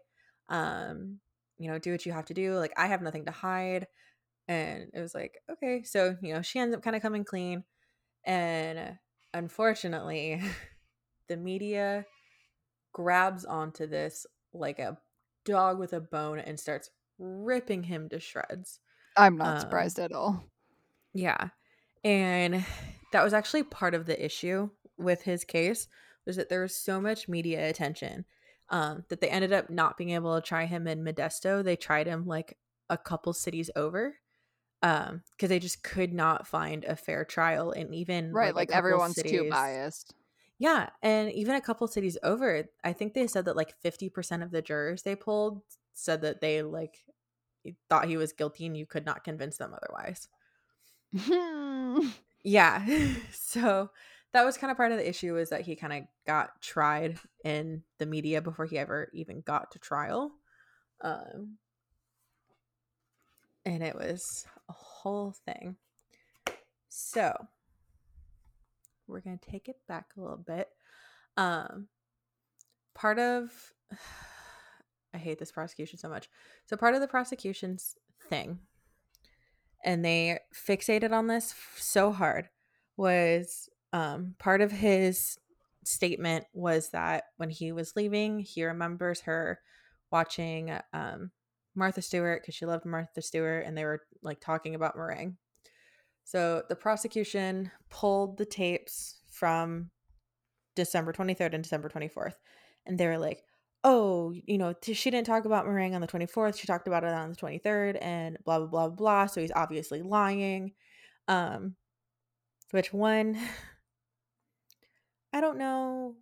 Um, 0.49 1.21
you 1.59 1.71
know, 1.71 1.79
do 1.79 1.93
what 1.93 2.07
you 2.07 2.13
have 2.13 2.27
to 2.27 2.35
do. 2.35 2.55
Like 2.55 2.73
I 2.79 2.87
have 2.87 3.03
nothing 3.03 3.27
to 3.27 3.33
hide. 3.33 3.87
And 4.49 4.91
it 4.95 5.01
was 5.01 5.15
like, 5.15 5.39
okay. 5.51 5.83
So, 5.85 6.17
you 6.23 6.35
know, 6.35 6.43
she 6.43 6.59
ends 6.59 6.75
up 6.75 6.83
kind 6.83 6.97
of 6.97 7.03
coming 7.03 7.25
clean. 7.25 7.65
And 8.25 8.99
unfortunately, 9.35 10.41
the 11.29 11.37
media 11.37 12.07
grabs 12.95 13.45
onto 13.45 13.87
this 13.87 14.27
like 14.53 14.79
a 14.79 14.99
dog 15.45 15.79
with 15.79 15.93
a 15.93 16.01
bone 16.01 16.39
and 16.39 16.59
starts 16.59 16.91
ripping 17.19 17.85
him 17.85 18.09
to 18.11 18.21
shreds. 18.21 18.81
I'm 19.17 19.37
not 19.37 19.55
Um, 19.55 19.61
surprised 19.61 19.99
at 19.99 20.13
all. 20.13 20.45
Yeah. 21.15 21.49
And 22.05 22.65
that 23.13 23.25
was 23.25 23.35
actually 23.35 23.65
part 23.65 23.95
of 23.95 24.07
the 24.07 24.25
issue 24.25 24.71
with 24.97 25.23
his 25.23 25.45
case 25.45 25.89
was 26.27 26.37
that 26.37 26.49
there 26.49 26.63
was 26.63 26.77
so 26.77 27.01
much 27.01 27.29
media 27.29 27.69
attention 27.69 28.25
um, 28.71 29.05
that 29.09 29.21
they 29.21 29.29
ended 29.29 29.53
up 29.53 29.69
not 29.69 29.97
being 29.99 30.11
able 30.11 30.35
to 30.41 30.47
try 30.47 30.65
him 30.67 30.87
in 30.87 31.05
Modesto. 31.05 31.63
They 31.63 31.77
tried 31.77 32.07
him 32.07 32.27
like 32.27 32.57
a 32.89 32.97
couple 32.99 33.33
cities 33.33 33.71
over 33.77 34.17
um 34.83 35.23
because 35.31 35.49
they 35.49 35.61
just 35.61 35.83
could 35.85 36.13
not 36.13 36.47
find 36.47 36.85
a 36.85 36.97
fair 36.97 37.25
trial 37.25 37.71
and 37.71 37.95
even 37.95 38.33
Right, 38.33 38.55
like 38.55 38.69
couple 38.69 38.79
everyone's 38.79 39.15
too 39.15 39.49
biased. 39.49 40.15
Yeah 40.63 40.91
and 41.03 41.33
even 41.33 41.57
a 41.57 41.61
couple 41.61 41.89
cities 41.89 42.17
over 42.23 42.65
i 42.85 42.93
think 42.93 43.15
they 43.15 43.27
said 43.27 43.45
that 43.45 43.57
like 43.57 43.75
50% 43.85 44.45
of 44.45 44.53
the 44.53 44.63
jurors 44.63 45.03
they 45.03 45.17
pulled 45.17 45.61
said 45.93 46.23
that 46.23 46.41
they 46.41 46.63
like 46.63 47.05
thought 47.89 48.07
he 48.07 48.17
was 48.17 48.33
guilty 48.33 48.67
and 48.67 48.77
you 48.77 48.87
could 48.87 49.05
not 49.05 49.25
convince 49.25 49.57
them 49.57 49.75
otherwise. 49.75 50.29
Yeah 52.45 52.85
so 53.33 53.91
that 54.33 54.45
was 54.45 54.57
kind 54.57 54.73
of 54.73 54.77
part 54.77 54.91
of 54.91 54.99
the 54.99 55.09
issue 55.09 55.37
is 55.37 55.51
that 55.51 55.61
he 55.61 55.77
kind 55.77 55.93
of 55.93 56.03
got 56.27 56.61
tried 56.61 57.17
in 57.45 57.85
the 57.99 58.07
media 58.07 58.43
before 58.43 58.67
he 58.67 58.79
ever 58.79 59.09
even 59.15 59.43
got 59.43 59.71
to 59.71 59.79
trial 59.79 60.33
um 61.03 61.59
and 63.65 63.81
it 63.81 63.95
was 63.95 64.45
a 64.69 64.73
whole 64.73 65.35
thing. 65.47 65.77
So 66.89 67.33
we're 69.13 69.21
gonna 69.21 69.39
take 69.39 69.69
it 69.69 69.77
back 69.89 70.07
a 70.17 70.21
little 70.21 70.37
bit 70.37 70.69
um 71.37 71.89
part 72.95 73.19
of 73.19 73.51
i 75.15 75.19
hate 75.19 75.39
this 75.39 75.53
prosecution 75.53 75.99
so 75.99 76.09
much 76.09 76.29
so 76.67 76.77
part 76.77 76.95
of 76.95 77.01
the 77.01 77.09
prosecution's 77.09 77.97
thing 78.29 78.59
and 79.85 80.05
they 80.05 80.39
fixated 80.55 81.13
on 81.13 81.27
this 81.27 81.53
f- 81.53 81.77
so 81.79 82.13
hard 82.13 82.49
was 82.97 83.69
um, 83.93 84.35
part 84.39 84.61
of 84.61 84.73
his 84.73 85.39
statement 85.85 86.47
was 86.53 86.91
that 86.91 87.25
when 87.37 87.51
he 87.51 87.73
was 87.73 87.97
leaving, 87.97 88.39
he 88.41 88.65
remembers 88.65 89.23
her 89.23 89.61
watching 90.11 90.73
um, 90.93 91.31
Martha 91.75 92.03
Stewart 92.03 92.43
because 92.43 92.55
she 92.55 92.67
loved 92.67 92.85
Martha 92.85 93.23
Stewart, 93.23 93.65
and 93.67 93.77
they 93.77 93.85
were 93.85 94.01
like 94.23 94.41
talking 94.41 94.75
about 94.75 94.97
meringue. 94.97 95.37
So 96.33 96.63
the 96.67 96.77
prosecution 96.77 97.71
pulled 97.91 98.39
the 98.39 98.47
tapes 98.47 99.21
from 99.31 99.91
December 100.75 101.13
23rd 101.13 101.53
and 101.53 101.63
December 101.63 101.91
24th, 101.91 102.37
and 102.87 102.97
they 102.97 103.07
were 103.07 103.19
like, 103.19 103.43
oh, 103.85 104.33
you 104.47 104.57
know, 104.57 104.73
t- 104.73 104.95
she 104.95 105.11
didn't 105.11 105.27
talk 105.27 105.45
about 105.45 105.67
meringue 105.67 105.95
on 105.95 106.01
the 106.01 106.07
24th. 106.07 106.59
She 106.59 106.67
talked 106.67 106.89
about 106.89 107.05
it 107.05 107.13
on 107.13 107.29
the 107.29 107.37
23rd 107.37 107.99
and 108.01 108.39
blah, 108.47 108.61
blah, 108.61 108.67
blah, 108.67 108.89
blah. 108.89 109.27
So 109.27 109.43
he's 109.43 109.53
obviously 109.55 110.01
lying. 110.01 110.73
Um, 111.29 111.75
which 112.71 112.95
one, 112.95 113.39
I 115.35 115.43
don't 115.43 115.59
know 115.59 116.15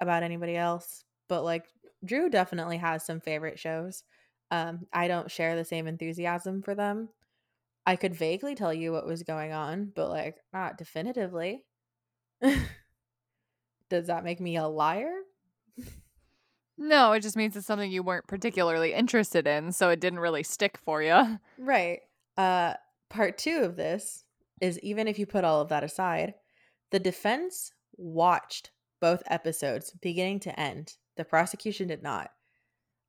about 0.00 0.22
anybody 0.22 0.56
else, 0.56 1.02
but 1.28 1.42
like 1.42 1.64
Drew 2.04 2.30
definitely 2.30 2.76
has 2.76 3.04
some 3.04 3.18
favorite 3.18 3.58
shows. 3.58 4.04
Um, 4.52 4.86
I 4.92 5.08
don't 5.08 5.28
share 5.28 5.56
the 5.56 5.64
same 5.64 5.88
enthusiasm 5.88 6.62
for 6.62 6.76
them. 6.76 7.08
I 7.86 7.94
could 7.96 8.14
vaguely 8.14 8.56
tell 8.56 8.74
you 8.74 8.92
what 8.92 9.06
was 9.06 9.22
going 9.22 9.52
on, 9.52 9.92
but 9.94 10.08
like 10.10 10.36
not 10.52 10.76
definitively. 10.76 11.64
Does 13.88 14.08
that 14.08 14.24
make 14.24 14.40
me 14.40 14.56
a 14.56 14.66
liar? 14.66 15.14
No, 16.78 17.12
it 17.12 17.20
just 17.20 17.36
means 17.36 17.56
it's 17.56 17.66
something 17.66 17.90
you 17.90 18.02
weren't 18.02 18.26
particularly 18.26 18.92
interested 18.92 19.46
in, 19.46 19.72
so 19.72 19.88
it 19.88 20.00
didn't 20.00 20.18
really 20.18 20.42
stick 20.42 20.76
for 20.76 21.02
you. 21.02 21.38
Right. 21.58 22.00
Uh 22.36 22.74
part 23.08 23.38
2 23.38 23.60
of 23.62 23.76
this 23.76 24.24
is 24.60 24.78
even 24.80 25.06
if 25.08 25.18
you 25.18 25.26
put 25.26 25.44
all 25.44 25.60
of 25.60 25.68
that 25.68 25.84
aside, 25.84 26.34
the 26.90 26.98
defense 26.98 27.70
watched 27.96 28.72
both 29.00 29.22
episodes 29.26 29.92
beginning 30.02 30.40
to 30.40 30.60
end. 30.60 30.94
The 31.16 31.24
prosecution 31.24 31.88
did 31.88 32.02
not. 32.02 32.30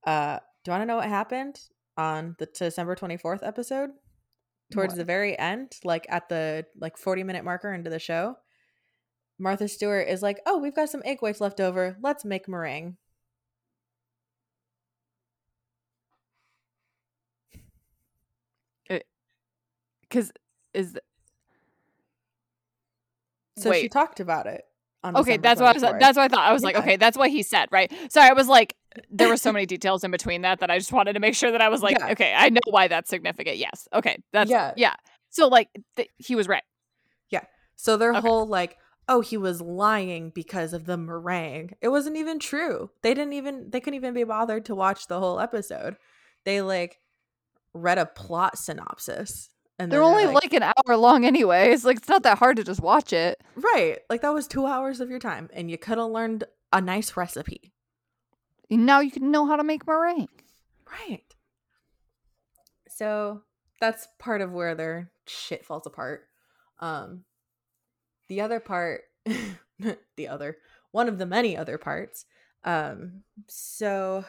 Uh 0.05 0.39
do 0.63 0.69
you 0.69 0.73
want 0.73 0.81
to 0.83 0.85
know 0.85 0.97
what 0.97 1.09
happened 1.09 1.59
on 1.97 2.35
the 2.39 2.45
December 2.45 2.95
24th 2.95 3.39
episode? 3.41 3.89
Towards 4.69 4.93
What? 4.93 4.97
the 4.97 5.05
very 5.05 5.37
end, 5.37 5.73
like 5.83 6.05
at 6.09 6.27
the 6.29 6.65
like 6.77 6.97
40 6.97 7.23
minute 7.23 7.45
marker 7.45 7.73
into 7.73 7.89
the 7.89 7.99
show, 7.99 8.35
Martha 9.39 9.67
Stewart 9.67 10.07
is 10.07 10.21
like, 10.21 10.39
"Oh, 10.45 10.57
we've 10.57 10.75
got 10.75 10.89
some 10.89 11.01
egg 11.05 11.21
whites 11.21 11.39
left 11.39 11.61
over. 11.61 11.97
Let's 12.01 12.25
make 12.25 12.47
meringue." 12.47 12.97
Because 20.01 20.31
is 20.73 20.97
So 23.57 23.73
she 23.73 23.89
talked 23.89 24.19
about 24.19 24.47
it. 24.47 24.63
On 25.03 25.15
okay. 25.15 25.37
December 25.37 25.41
That's 25.43 25.61
what 25.61 25.69
I 25.69 25.73
was. 25.73 25.99
That's 25.99 26.17
what 26.17 26.23
I 26.23 26.27
thought. 26.27 26.47
I 26.47 26.53
was 26.53 26.63
like, 26.63 26.75
okay, 26.75 26.95
that's 26.95 27.17
what 27.17 27.29
he 27.29 27.43
said, 27.43 27.69
right? 27.71 27.91
Sorry, 28.11 28.29
I 28.29 28.33
was 28.33 28.47
like, 28.47 28.75
there 29.11 29.27
were 29.29 29.37
so 29.37 29.51
many 29.51 29.65
details 29.65 30.03
in 30.03 30.11
between 30.11 30.41
that 30.41 30.59
that 30.59 30.71
I 30.71 30.77
just 30.77 30.91
wanted 30.91 31.13
to 31.13 31.19
make 31.19 31.35
sure 31.35 31.51
that 31.51 31.61
I 31.61 31.69
was 31.69 31.81
like, 31.83 31.97
Yeah. 31.99 32.11
okay, 32.11 32.33
I 32.35 32.49
know 32.49 32.59
why 32.69 32.87
that's 32.87 33.09
significant. 33.09 33.57
Yes. 33.57 33.87
Okay. 33.93 34.17
That's 34.33 34.49
Yeah. 34.49 34.73
yeah. 34.77 34.95
So 35.29 35.47
like, 35.47 35.69
th- 35.95 36.09
he 36.17 36.35
was 36.35 36.47
right. 36.47 36.63
Yeah. 37.29 37.43
So 37.75 37.97
their 37.97 38.11
Okay. 38.11 38.21
whole 38.21 38.45
like, 38.47 38.77
oh, 39.09 39.21
he 39.21 39.37
was 39.37 39.61
lying 39.61 40.31
because 40.31 40.73
of 40.73 40.85
the 40.85 40.97
meringue. 40.97 41.71
It 41.81 41.89
wasn't 41.89 42.17
even 42.17 42.39
true. 42.39 42.89
They 43.03 43.13
didn't 43.13 43.33
even 43.33 43.69
they 43.69 43.79
couldn't 43.79 43.95
even 43.95 44.13
be 44.13 44.23
bothered 44.23 44.65
to 44.65 44.75
watch 44.75 45.07
the 45.07 45.19
whole 45.19 45.39
episode. 45.39 45.97
They 46.43 46.61
like 46.61 46.99
read 47.73 47.97
a 47.97 48.05
plot 48.05 48.57
synopsis. 48.57 49.49
And 49.79 49.91
They're 49.91 50.01
only 50.01 50.25
like, 50.25 50.53
an 50.53 50.63
hour 50.63 50.97
long 50.97 51.23
anyway. 51.23 51.71
It's 51.71 51.85
like 51.85 51.97
it's 51.97 52.09
not 52.09 52.23
that 52.23 52.39
hard 52.39 52.57
to 52.57 52.63
just 52.63 52.81
watch 52.81 53.13
it. 53.13 53.39
right. 53.55 53.99
Like 54.09 54.21
that 54.21 54.33
was 54.33 54.47
two 54.47 54.65
hours 54.65 54.99
of 55.01 55.11
your 55.11 55.19
time, 55.19 55.49
and 55.53 55.69
you 55.69 55.77
could 55.77 55.99
have 55.99 56.09
learned 56.09 56.45
a 56.73 56.81
nice 56.81 57.15
recipe. 57.15 57.73
Now 58.69 58.99
you 58.99 59.11
can 59.11 59.31
know 59.31 59.45
how 59.45 59.55
to 59.55 59.63
make 59.63 59.87
meringue. 59.87 60.27
Right. 60.91 61.23
So 62.89 63.43
that's 63.79 64.07
part 64.19 64.41
of 64.41 64.51
where 64.51 64.75
their 64.75 65.11
shit 65.25 65.65
falls 65.65 65.85
apart. 65.85 66.27
Um 66.79 67.23
the 68.27 68.41
other 68.41 68.59
part 68.59 69.01
the 69.25 70.27
other 70.27 70.57
one 70.91 71.07
of 71.07 71.17
the 71.17 71.25
many 71.25 71.55
other 71.55 71.77
parts. 71.77 72.25
Um 72.63 73.23
so 73.47 74.25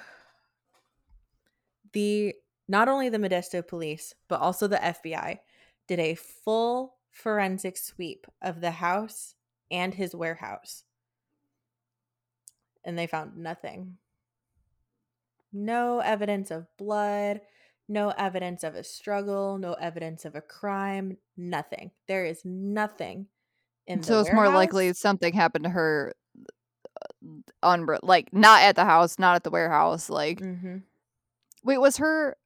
the 1.92 2.34
not 2.68 2.88
only 2.88 3.08
the 3.08 3.18
Modesto 3.18 3.66
police, 3.66 4.14
but 4.28 4.40
also 4.40 4.66
the 4.66 4.76
FBI 4.76 5.38
did 5.86 5.98
a 5.98 6.14
full 6.14 6.96
forensic 7.10 7.76
sweep 7.76 8.26
of 8.42 8.60
the 8.60 8.72
house 8.72 9.34
and 9.70 9.94
his 9.94 10.14
warehouse. 10.14 10.84
And 12.84 12.98
they 12.98 13.06
found 13.06 13.36
nothing. 13.36 13.96
No 15.52 16.00
evidence 16.00 16.50
of 16.50 16.66
blood, 16.76 17.40
no 17.88 18.10
evidence 18.10 18.64
of 18.64 18.74
a 18.74 18.84
struggle, 18.84 19.58
no 19.58 19.72
evidence 19.74 20.24
of 20.24 20.34
a 20.34 20.40
crime, 20.40 21.16
nothing. 21.36 21.90
There 22.06 22.24
is 22.24 22.42
nothing 22.44 23.26
in 23.86 24.00
the 24.00 24.06
So 24.06 24.20
it's 24.20 24.32
more 24.32 24.50
likely 24.50 24.92
something 24.92 25.32
happened 25.32 25.64
to 25.64 25.70
her 25.70 26.14
on 27.62 27.86
like 28.02 28.32
not 28.32 28.62
at 28.62 28.76
the 28.76 28.84
house, 28.84 29.18
not 29.18 29.36
at 29.36 29.44
the 29.44 29.50
warehouse. 29.50 30.10
Like, 30.10 30.40
mm-hmm. 30.40 30.78
wait, 31.64 31.78
was 31.78 31.96
her? 31.96 32.36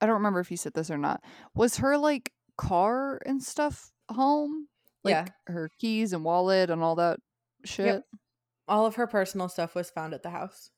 I 0.00 0.06
don't 0.06 0.16
remember 0.16 0.40
if 0.40 0.50
you 0.50 0.56
said 0.56 0.74
this 0.74 0.90
or 0.90 0.98
not. 0.98 1.22
Was 1.54 1.76
her 1.78 1.96
like 1.96 2.32
car 2.56 3.20
and 3.24 3.42
stuff 3.42 3.92
home? 4.10 4.68
Like 5.04 5.12
Yeah. 5.12 5.26
her 5.46 5.70
keys 5.78 6.12
and 6.12 6.24
wallet 6.24 6.70
and 6.70 6.82
all 6.82 6.96
that 6.96 7.20
shit. 7.64 7.86
Yep. 7.86 8.04
All 8.68 8.86
of 8.86 8.96
her 8.96 9.06
personal 9.06 9.48
stuff 9.48 9.74
was 9.74 9.90
found 9.90 10.14
at 10.14 10.22
the 10.22 10.30
house. 10.30 10.70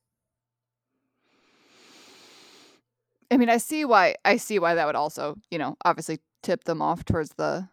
I 3.32 3.36
mean, 3.38 3.48
I 3.48 3.56
see 3.56 3.84
why 3.84 4.16
I 4.24 4.36
see 4.36 4.58
why 4.58 4.74
that 4.74 4.86
would 4.86 4.96
also, 4.96 5.36
you 5.50 5.58
know, 5.58 5.76
obviously 5.84 6.20
tip 6.42 6.64
them 6.64 6.82
off 6.82 7.04
towards 7.04 7.30
the 7.36 7.68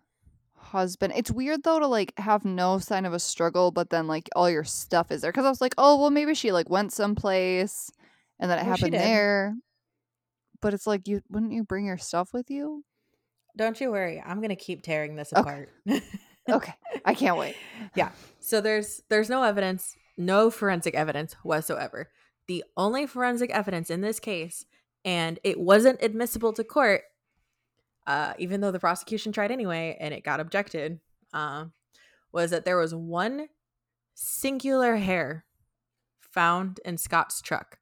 husband. 0.55 1.13
It's 1.15 1.31
weird 1.31 1.63
though 1.63 1.79
to 1.79 1.87
like 1.87 2.17
have 2.19 2.45
no 2.45 2.79
sign 2.79 3.05
of 3.05 3.13
a 3.13 3.19
struggle, 3.19 3.71
but 3.71 3.89
then 3.89 4.07
like 4.07 4.29
all 4.35 4.49
your 4.49 4.63
stuff 4.63 5.11
is 5.11 5.21
there. 5.21 5.31
Because 5.31 5.45
I 5.45 5.49
was 5.49 5.61
like, 5.61 5.75
oh 5.77 5.99
well, 5.99 6.11
maybe 6.11 6.33
she 6.33 6.51
like 6.51 6.69
went 6.69 6.93
someplace 6.93 7.91
and 8.39 8.49
then 8.49 8.59
it 8.59 8.63
Well, 8.63 8.71
happened 8.71 8.93
there. 8.93 9.55
But 10.61 10.73
it's 10.73 10.87
like 10.87 11.07
you 11.07 11.21
wouldn't 11.29 11.53
you 11.53 11.63
bring 11.63 11.85
your 11.85 11.97
stuff 11.97 12.33
with 12.33 12.49
you? 12.49 12.83
Don't 13.57 13.79
you 13.81 13.91
worry. 13.91 14.21
I'm 14.25 14.37
going 14.37 14.49
to 14.49 14.55
keep 14.55 14.81
tearing 14.81 15.15
this 15.15 15.33
Okay. 15.35 15.41
apart. 15.41 15.69
Okay, 16.49 16.73
I 17.05 17.13
can't 17.13 17.37
wait. 17.37 17.55
Yeah. 17.95 18.09
So 18.39 18.59
there's 18.61 19.01
there's 19.09 19.29
no 19.29 19.43
evidence, 19.43 19.95
no 20.17 20.49
forensic 20.49 20.95
evidence 20.95 21.33
whatsoever. 21.43 22.09
The 22.47 22.63
only 22.75 23.05
forensic 23.05 23.51
evidence 23.51 23.89
in 23.91 24.01
this 24.01 24.19
case, 24.19 24.65
and 25.05 25.39
it 25.43 25.59
wasn't 25.59 26.01
admissible 26.01 26.53
to 26.53 26.63
court, 26.63 27.01
uh, 28.07 28.33
even 28.37 28.61
though 28.61 28.71
the 28.71 28.79
prosecution 28.79 29.31
tried 29.31 29.51
anyway 29.51 29.97
and 29.99 30.13
it 30.13 30.23
got 30.23 30.39
objected, 30.39 30.99
uh, 31.33 31.65
was 32.31 32.51
that 32.51 32.65
there 32.65 32.77
was 32.77 32.93
one 32.93 33.47
singular 34.15 34.97
hair 34.97 35.45
found 36.19 36.79
in 36.85 36.97
Scott's 36.97 37.41
truck. 37.41 37.79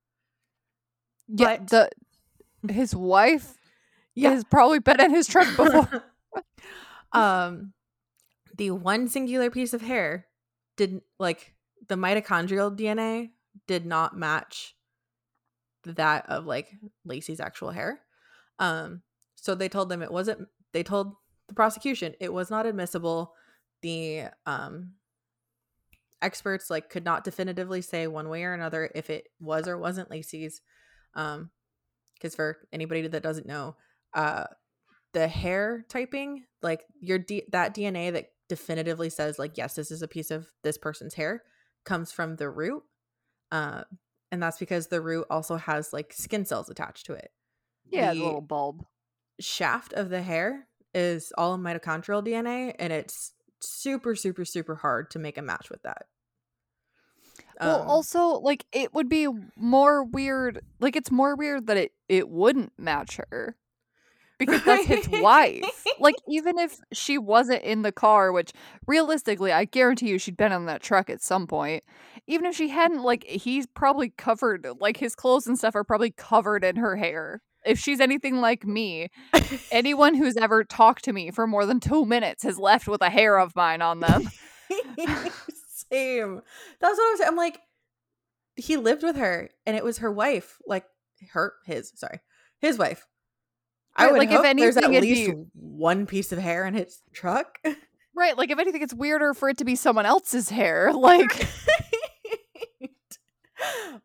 Yeah, 1.27 1.57
But- 1.57 1.91
the 2.63 2.73
his 2.73 2.95
wife 2.95 3.53
Yeah. 4.15 4.31
has 4.31 4.43
probably 4.43 4.79
been 4.79 4.99
in 4.99 5.11
his 5.11 5.27
truck 5.27 5.47
before. 5.57 6.03
um 7.11 7.73
the 8.57 8.71
one 8.71 9.07
singular 9.07 9.49
piece 9.51 9.73
of 9.73 9.81
hair 9.81 10.25
didn't 10.75 11.03
like 11.19 11.53
the 11.87 11.95
mitochondrial 11.95 12.75
DNA 12.75 13.29
did 13.67 13.85
not 13.85 14.17
match 14.17 14.75
that 15.95 16.29
of 16.29 16.45
like 16.45 16.69
Laci's 17.07 17.39
actual 17.39 17.71
hair. 17.71 17.99
Um 18.59 19.01
so 19.35 19.55
they 19.55 19.69
told 19.69 19.89
them 19.89 20.01
it 20.01 20.11
wasn't 20.11 20.47
they 20.73 20.83
told 20.83 21.15
the 21.47 21.53
prosecution 21.53 22.13
it 22.19 22.33
was 22.33 22.49
not 22.49 22.65
admissible. 22.65 23.33
The 23.81 24.25
um 24.45 24.93
experts 26.21 26.69
like 26.69 26.89
could 26.89 27.05
not 27.05 27.23
definitively 27.23 27.81
say 27.81 28.07
one 28.07 28.29
way 28.29 28.43
or 28.43 28.53
another 28.53 28.89
if 28.95 29.09
it 29.09 29.27
was 29.39 29.67
or 29.67 29.77
wasn't 29.77 30.09
Laci's. 30.09 30.61
Um 31.13 31.51
because 32.15 32.35
for 32.35 32.57
anybody 32.73 33.07
that 33.07 33.23
doesn't 33.23 33.47
know, 33.47 33.75
uh 34.13 34.45
the 35.13 35.27
hair 35.27 35.85
typing, 35.89 36.43
like 36.61 36.85
your 36.99 37.17
D- 37.17 37.47
that 37.51 37.73
DNA 37.73 38.11
that 38.13 38.31
definitively 38.49 39.09
says 39.09 39.39
like 39.39 39.57
yes, 39.57 39.75
this 39.75 39.91
is 39.91 40.01
a 40.01 40.07
piece 40.07 40.31
of 40.31 40.47
this 40.63 40.77
person's 40.77 41.13
hair 41.13 41.43
comes 41.85 42.11
from 42.11 42.35
the 42.35 42.49
root. 42.49 42.83
Uh 43.51 43.83
and 44.31 44.41
that's 44.41 44.57
because 44.57 44.87
the 44.87 45.01
root 45.01 45.25
also 45.29 45.55
has 45.57 45.93
like 45.93 46.13
skin 46.13 46.45
cells 46.45 46.69
attached 46.69 47.05
to 47.07 47.13
it. 47.13 47.31
yeah, 47.89 48.13
the 48.13 48.23
little 48.23 48.41
bulb. 48.41 48.85
Shaft 49.39 49.93
of 49.93 50.09
the 50.09 50.21
hair 50.21 50.67
is 50.93 51.31
all 51.37 51.57
mitochondrial 51.57 52.25
DNA 52.25 52.73
and 52.79 52.91
it's 52.91 53.33
super 53.59 54.15
super 54.15 54.45
super 54.45 54.75
hard 54.75 55.09
to 55.11 55.19
make 55.19 55.37
a 55.37 55.41
match 55.41 55.69
with 55.69 55.81
that. 55.83 56.07
Well, 57.59 57.81
Um, 57.81 57.87
also, 57.87 58.27
like 58.39 58.65
it 58.71 58.93
would 58.93 59.09
be 59.09 59.27
more 59.55 60.03
weird. 60.03 60.61
Like 60.79 60.95
it's 60.95 61.11
more 61.11 61.35
weird 61.35 61.67
that 61.67 61.77
it 61.77 61.93
it 62.07 62.29
wouldn't 62.29 62.73
match 62.77 63.17
her 63.29 63.57
because 64.37 64.63
that's 64.63 64.85
his 64.85 65.07
wife. 65.09 65.63
Like 65.99 66.15
even 66.27 66.59
if 66.59 66.79
she 66.93 67.17
wasn't 67.17 67.63
in 67.63 67.81
the 67.81 67.91
car, 67.91 68.31
which 68.31 68.53
realistically, 68.85 69.51
I 69.51 69.65
guarantee 69.65 70.09
you, 70.09 70.19
she'd 70.19 70.37
been 70.37 70.51
on 70.51 70.67
that 70.67 70.83
truck 70.83 71.09
at 71.09 71.23
some 71.23 71.47
point. 71.47 71.83
Even 72.27 72.45
if 72.45 72.55
she 72.55 72.67
hadn't, 72.67 73.01
like 73.01 73.23
he's 73.23 73.65
probably 73.65 74.09
covered. 74.11 74.67
Like 74.79 74.97
his 74.97 75.15
clothes 75.15 75.47
and 75.47 75.57
stuff 75.57 75.73
are 75.73 75.83
probably 75.83 76.11
covered 76.11 76.63
in 76.63 76.75
her 76.75 76.97
hair. 76.97 77.41
If 77.65 77.79
she's 77.79 77.99
anything 77.99 78.39
like 78.39 78.63
me, 78.63 79.07
anyone 79.71 80.13
who's 80.13 80.37
ever 80.37 80.63
talked 80.63 81.03
to 81.05 81.13
me 81.13 81.31
for 81.31 81.47
more 81.47 81.65
than 81.65 81.79
two 81.79 82.05
minutes 82.05 82.43
has 82.43 82.59
left 82.59 82.87
with 82.87 83.01
a 83.01 83.09
hair 83.09 83.39
of 83.39 83.55
mine 83.55 83.81
on 83.81 83.99
them. 83.99 84.29
Same. 85.91 86.41
That's 86.79 86.97
what 86.97 87.07
I 87.07 87.11
was. 87.11 87.19
Saying. 87.19 87.27
I'm 87.27 87.35
like, 87.35 87.59
he 88.55 88.77
lived 88.77 89.03
with 89.03 89.15
her, 89.15 89.49
and 89.65 89.75
it 89.75 89.83
was 89.83 89.97
her 89.99 90.11
wife, 90.11 90.57
like 90.67 90.85
her, 91.31 91.53
his, 91.65 91.91
sorry, 91.95 92.19
his 92.59 92.77
wife. 92.77 93.07
I 93.97 94.11
would 94.11 94.19
like, 94.19 94.29
if 94.29 94.35
hope 94.43 94.57
there's 94.57 94.77
at 94.77 94.89
least 94.91 95.31
be- 95.31 95.43
one 95.53 96.05
piece 96.05 96.31
of 96.31 96.39
hair 96.39 96.65
in 96.65 96.73
his 96.75 97.01
truck. 97.13 97.59
Right, 98.15 98.37
like 98.37 98.49
if 98.51 98.59
anything, 98.59 98.81
it's 98.81 98.93
weirder 98.93 99.33
for 99.33 99.49
it 99.49 99.57
to 99.59 99.65
be 99.65 99.75
someone 99.75 100.05
else's 100.05 100.49
hair. 100.49 100.91
Like, 100.93 101.47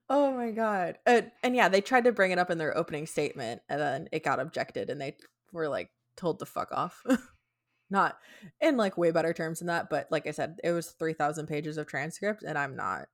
oh 0.08 0.32
my 0.34 0.50
god! 0.50 0.98
Uh, 1.06 1.22
and 1.42 1.54
yeah, 1.54 1.68
they 1.68 1.80
tried 1.80 2.04
to 2.04 2.12
bring 2.12 2.30
it 2.30 2.38
up 2.38 2.50
in 2.50 2.58
their 2.58 2.76
opening 2.76 3.06
statement, 3.06 3.62
and 3.68 3.80
then 3.80 4.08
it 4.12 4.24
got 4.24 4.40
objected, 4.40 4.90
and 4.90 5.00
they 5.00 5.16
were 5.52 5.68
like 5.68 5.90
told 6.16 6.38
to 6.38 6.46
fuck 6.46 6.72
off. 6.72 7.02
not 7.90 8.16
in 8.60 8.76
like 8.78 8.96
way 8.96 9.10
better 9.10 9.34
terms 9.34 9.58
than 9.58 9.68
that, 9.68 9.90
but 9.90 10.08
like 10.10 10.26
I 10.26 10.30
said, 10.30 10.56
it 10.64 10.72
was 10.72 10.88
three 10.92 11.12
thousand 11.12 11.46
pages 11.46 11.76
of 11.76 11.86
transcript, 11.86 12.42
and 12.42 12.56
I'm 12.56 12.76
not. 12.76 13.08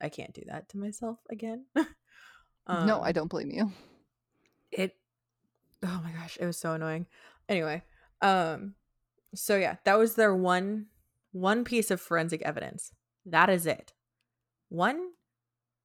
I 0.00 0.08
can't 0.08 0.32
do 0.32 0.42
that 0.46 0.68
to 0.70 0.78
myself 0.78 1.18
again. 1.30 1.66
no, 1.76 3.00
I 3.00 3.08
Um, 3.08 3.12
don't 3.12 3.28
blame 3.30 3.50
you. 3.50 3.72
it 4.70 4.94
oh 5.84 6.00
my 6.04 6.12
gosh 6.12 6.36
it 6.40 6.46
was 6.46 6.56
so 6.56 6.72
annoying. 6.72 7.06
Anyway 7.48 7.82
um 8.22 8.74
so 9.34 9.56
yeah 9.56 9.76
that 9.84 9.98
was 9.98 10.14
their 10.14 10.34
one 10.34 10.86
one 11.32 11.64
piece 11.64 11.90
of 11.90 12.00
forensic 12.00 12.42
evidence. 12.42 12.92
That 13.26 13.48
is 13.50 13.66
it. 13.66 13.92
One 14.68 15.10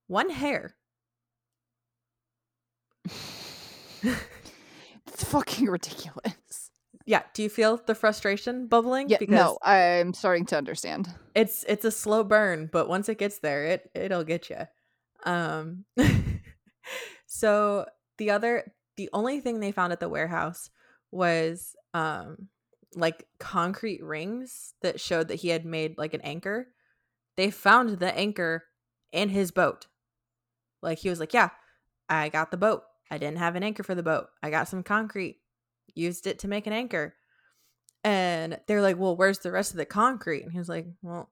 one 0.06 0.30
hair. 0.30 0.74
It's 5.06 5.24
fucking 5.24 5.66
ridiculous. 5.66 6.70
yeah 7.06 7.22
do 7.34 7.42
you 7.42 7.48
feel 7.48 7.80
the 7.86 7.94
frustration 7.94 8.66
bubbling? 8.66 9.08
Yeah, 9.08 9.18
no, 9.28 9.58
I'm 9.62 10.12
starting 10.12 10.44
to 10.46 10.56
understand. 10.58 11.08
it's 11.34 11.64
it's 11.68 11.84
a 11.84 11.90
slow 11.90 12.22
burn 12.24 12.68
but 12.72 12.88
once 12.88 13.08
it 13.08 13.18
gets 13.18 13.38
there 13.38 13.64
it 13.66 13.90
it'll 13.94 14.24
get 14.24 14.50
you 14.50 14.58
um 15.24 15.84
so 17.26 17.86
the 18.18 18.30
other 18.30 18.72
the 18.96 19.10
only 19.12 19.40
thing 19.40 19.60
they 19.60 19.72
found 19.72 19.92
at 19.92 20.00
the 20.00 20.08
warehouse 20.08 20.70
was 21.10 21.76
um 21.94 22.48
like 22.94 23.26
concrete 23.38 24.02
rings 24.02 24.74
that 24.82 25.00
showed 25.00 25.28
that 25.28 25.36
he 25.36 25.48
had 25.48 25.64
made 25.64 25.98
like 25.98 26.14
an 26.14 26.20
anchor. 26.22 26.68
They 27.36 27.50
found 27.50 27.98
the 27.98 28.16
anchor 28.16 28.64
in 29.12 29.28
his 29.28 29.50
boat. 29.50 29.86
Like 30.82 30.98
he 30.98 31.10
was 31.10 31.20
like 31.20 31.34
yeah 31.34 31.50
i 32.08 32.28
got 32.28 32.50
the 32.50 32.56
boat. 32.56 32.82
I 33.10 33.18
didn't 33.18 33.38
have 33.38 33.56
an 33.56 33.62
anchor 33.62 33.82
for 33.82 33.94
the 33.94 34.02
boat. 34.02 34.28
I 34.42 34.50
got 34.50 34.68
some 34.68 34.82
concrete. 34.82 35.38
Used 35.94 36.26
it 36.26 36.40
to 36.40 36.48
make 36.48 36.66
an 36.66 36.72
anchor. 36.72 37.14
And 38.04 38.58
they're 38.66 38.82
like 38.82 38.98
well 38.98 39.16
where's 39.16 39.40
the 39.40 39.52
rest 39.52 39.72
of 39.72 39.76
the 39.76 39.86
concrete? 39.86 40.42
And 40.42 40.52
he 40.52 40.58
was 40.58 40.68
like 40.68 40.86
well 41.02 41.30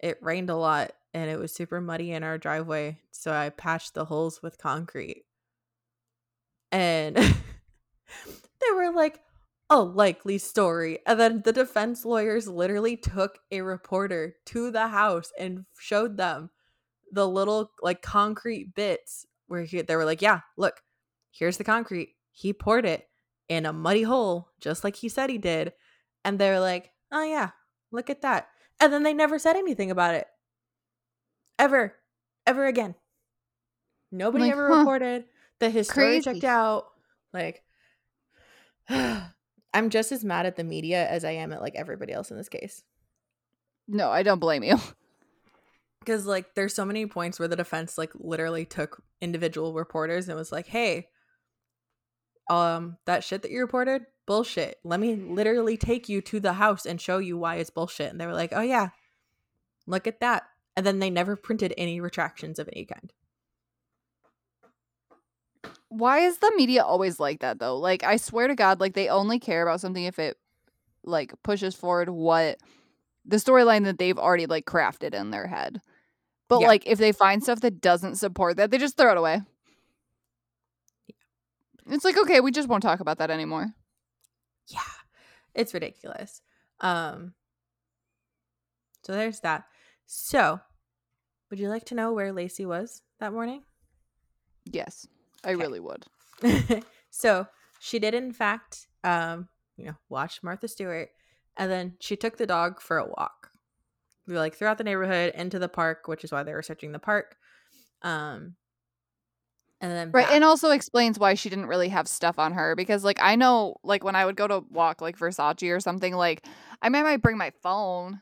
it 0.00 0.18
rained 0.22 0.50
a 0.50 0.56
lot 0.56 0.92
and 1.14 1.30
it 1.30 1.38
was 1.38 1.52
super 1.52 1.80
muddy 1.80 2.10
in 2.10 2.22
our 2.22 2.36
driveway 2.36 2.98
so 3.10 3.32
i 3.32 3.48
patched 3.48 3.94
the 3.94 4.04
holes 4.04 4.42
with 4.42 4.58
concrete 4.58 5.24
and 6.74 7.16
they 7.16 8.72
were 8.74 8.92
like 8.92 9.20
a 9.70 9.80
likely 9.80 10.38
story 10.38 10.98
and 11.06 11.18
then 11.18 11.42
the 11.44 11.52
defense 11.52 12.04
lawyers 12.04 12.48
literally 12.48 12.96
took 12.96 13.38
a 13.52 13.62
reporter 13.62 14.36
to 14.46 14.70
the 14.70 14.88
house 14.88 15.32
and 15.38 15.64
showed 15.78 16.18
them 16.18 16.50
the 17.12 17.26
little 17.26 17.70
like 17.82 18.02
concrete 18.02 18.74
bits 18.74 19.26
where 19.48 19.64
he, 19.64 19.80
they 19.82 19.96
were 19.96 20.04
like 20.04 20.22
yeah 20.22 20.40
look 20.58 20.82
here's 21.32 21.58
the 21.58 21.64
concrete. 21.64 22.14
He 22.32 22.52
poured 22.52 22.86
it 22.86 23.08
in 23.48 23.66
a 23.66 23.72
muddy 23.72 24.02
hole 24.02 24.50
just 24.60 24.84
like 24.84 24.96
he 24.96 25.08
said 25.08 25.30
he 25.30 25.38
did 25.38 25.72
and 26.24 26.38
they're 26.38 26.60
like 26.60 26.92
oh 27.12 27.24
yeah 27.24 27.50
look 27.92 28.10
at 28.10 28.22
that. 28.22 28.48
And 28.80 28.92
then 28.92 29.04
they 29.04 29.14
never 29.14 29.38
said 29.38 29.56
anything 29.56 29.90
about 29.90 30.14
it. 30.14 30.26
Ever. 31.58 31.94
Ever 32.46 32.66
again. 32.66 32.94
Nobody 34.10 34.44
Like, 34.44 34.52
ever 34.52 34.68
huh. 34.68 34.78
reported 34.78 35.24
that 35.60 35.72
his 35.72 35.88
story 35.88 36.06
Crazy. 36.06 36.22
checked 36.22 36.44
out 36.44 36.86
like 37.32 37.62
i'm 38.88 39.90
just 39.90 40.12
as 40.12 40.24
mad 40.24 40.46
at 40.46 40.56
the 40.56 40.64
media 40.64 41.08
as 41.08 41.24
i 41.24 41.30
am 41.32 41.52
at 41.52 41.60
like 41.62 41.74
everybody 41.76 42.12
else 42.12 42.30
in 42.30 42.36
this 42.36 42.48
case 42.48 42.82
No, 43.86 44.10
I 44.10 44.22
don't 44.22 44.38
blame 44.38 44.62
you. 44.62 44.78
because 46.00 46.26
like 46.26 46.54
there's 46.54 46.74
so 46.74 46.84
many 46.84 47.06
points 47.06 47.38
where 47.38 47.48
the 47.48 47.56
defense 47.56 47.96
like 47.96 48.12
literally 48.14 48.64
took 48.64 49.02
individual 49.20 49.72
reporters 49.72 50.28
and 50.28 50.36
was 50.36 50.52
like 50.52 50.66
hey 50.66 51.08
um, 52.50 52.98
that 53.06 53.24
shit 53.24 53.42
that 53.42 53.50
you 53.50 53.60
reported, 53.60 54.02
bullshit. 54.26 54.78
Let 54.84 55.00
me 55.00 55.16
literally 55.16 55.76
take 55.76 56.08
you 56.08 56.20
to 56.22 56.40
the 56.40 56.54
house 56.54 56.86
and 56.86 57.00
show 57.00 57.18
you 57.18 57.38
why 57.38 57.56
it's 57.56 57.70
bullshit. 57.70 58.10
And 58.10 58.20
they 58.20 58.26
were 58.26 58.34
like, 58.34 58.52
oh, 58.52 58.60
yeah, 58.60 58.88
look 59.86 60.06
at 60.06 60.20
that. 60.20 60.44
And 60.76 60.84
then 60.84 60.98
they 60.98 61.10
never 61.10 61.36
printed 61.36 61.72
any 61.78 62.00
retractions 62.00 62.58
of 62.58 62.68
any 62.72 62.84
kind. 62.84 63.12
Why 65.96 66.18
is 66.20 66.38
the 66.38 66.52
media 66.56 66.82
always 66.82 67.20
like 67.20 67.40
that 67.40 67.58
though? 67.58 67.76
Like 67.78 68.02
I 68.02 68.16
swear 68.16 68.48
to 68.48 68.54
God, 68.54 68.80
like 68.80 68.94
they 68.94 69.08
only 69.08 69.38
care 69.38 69.62
about 69.62 69.80
something 69.80 70.04
if 70.04 70.18
it 70.18 70.36
like 71.04 71.32
pushes 71.42 71.74
forward 71.74 72.08
what 72.08 72.58
the 73.24 73.36
storyline 73.36 73.84
that 73.84 73.98
they've 73.98 74.18
already 74.18 74.46
like 74.46 74.64
crafted 74.66 75.14
in 75.14 75.30
their 75.30 75.46
head. 75.46 75.80
But 76.48 76.60
Yeah. 76.60 76.66
like 76.66 76.86
if 76.86 76.98
they 76.98 77.12
find 77.12 77.42
stuff 77.42 77.60
that 77.60 77.80
doesn't 77.80 78.16
support 78.16 78.56
that, 78.56 78.70
they 78.70 78.78
just 78.78 78.96
throw 78.96 79.12
it 79.12 79.16
away. 79.18 79.42
It's 81.86 82.04
like, 82.04 82.16
okay, 82.16 82.40
we 82.40 82.50
just 82.50 82.68
won't 82.68 82.82
talk 82.82 83.00
about 83.00 83.18
that 83.18 83.30
anymore. 83.30 83.74
Yeah. 84.68 84.80
It's 85.54 85.74
ridiculous. 85.74 86.42
Um 86.80 87.34
So 89.02 89.12
there's 89.12 89.40
that. 89.40 89.64
So, 90.06 90.60
would 91.50 91.58
you 91.60 91.68
like 91.68 91.84
to 91.86 91.94
know 91.94 92.12
where 92.12 92.32
Laci 92.32 92.66
was 92.66 93.02
that 93.20 93.32
morning? 93.32 93.62
Yes. 94.64 95.06
I 95.44 95.50
Okay. 95.52 95.62
really 95.62 95.80
would. 95.80 96.04
so 97.10 97.46
she 97.80 97.98
did 97.98 98.14
in 98.14 98.32
fact 98.32 98.86
um 99.04 99.48
you 99.76 99.86
know 99.86 99.94
watch 100.08 100.42
martha 100.42 100.66
stewart 100.68 101.10
and 101.56 101.70
then 101.70 101.94
she 102.00 102.16
took 102.16 102.36
the 102.36 102.46
dog 102.46 102.80
for 102.80 102.98
a 102.98 103.06
walk 103.06 103.50
we 104.26 104.36
like 104.36 104.54
throughout 104.54 104.78
the 104.78 104.84
neighborhood 104.84 105.32
into 105.34 105.58
the 105.58 105.68
park 105.68 106.06
which 106.06 106.24
is 106.24 106.32
why 106.32 106.42
they 106.42 106.52
were 106.52 106.62
searching 106.62 106.92
the 106.92 106.98
park 106.98 107.36
um 108.02 108.56
and 109.80 109.92
then 109.92 110.12
Right. 110.12 110.22
back. 110.22 110.32
And 110.34 110.44
also 110.44 110.70
explains 110.70 111.18
why 111.18 111.34
she 111.34 111.50
didn't 111.50 111.66
really 111.66 111.88
have 111.88 112.08
stuff 112.08 112.38
on 112.38 112.52
her 112.52 112.74
because 112.74 113.04
like 113.04 113.18
I 113.20 113.36
know 113.36 113.76
like 113.82 114.02
when 114.02 114.16
I 114.16 114.24
would 114.24 114.36
go 114.36 114.46
to 114.46 114.60
walk 114.70 115.00
like 115.02 115.18
Versace 115.18 115.74
or 115.74 115.80
something, 115.80 116.14
like 116.14 116.46
I 116.80 116.88
might 116.88 117.02
might 117.02 117.20
bring 117.20 117.36
my 117.36 117.50
phone 117.62 118.20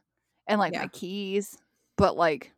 and 0.49 0.59
like 0.59 0.73
Yeah. 0.73 0.81
my 0.81 0.89
keys, 0.89 1.57
but 1.97 2.17
like 2.17 2.53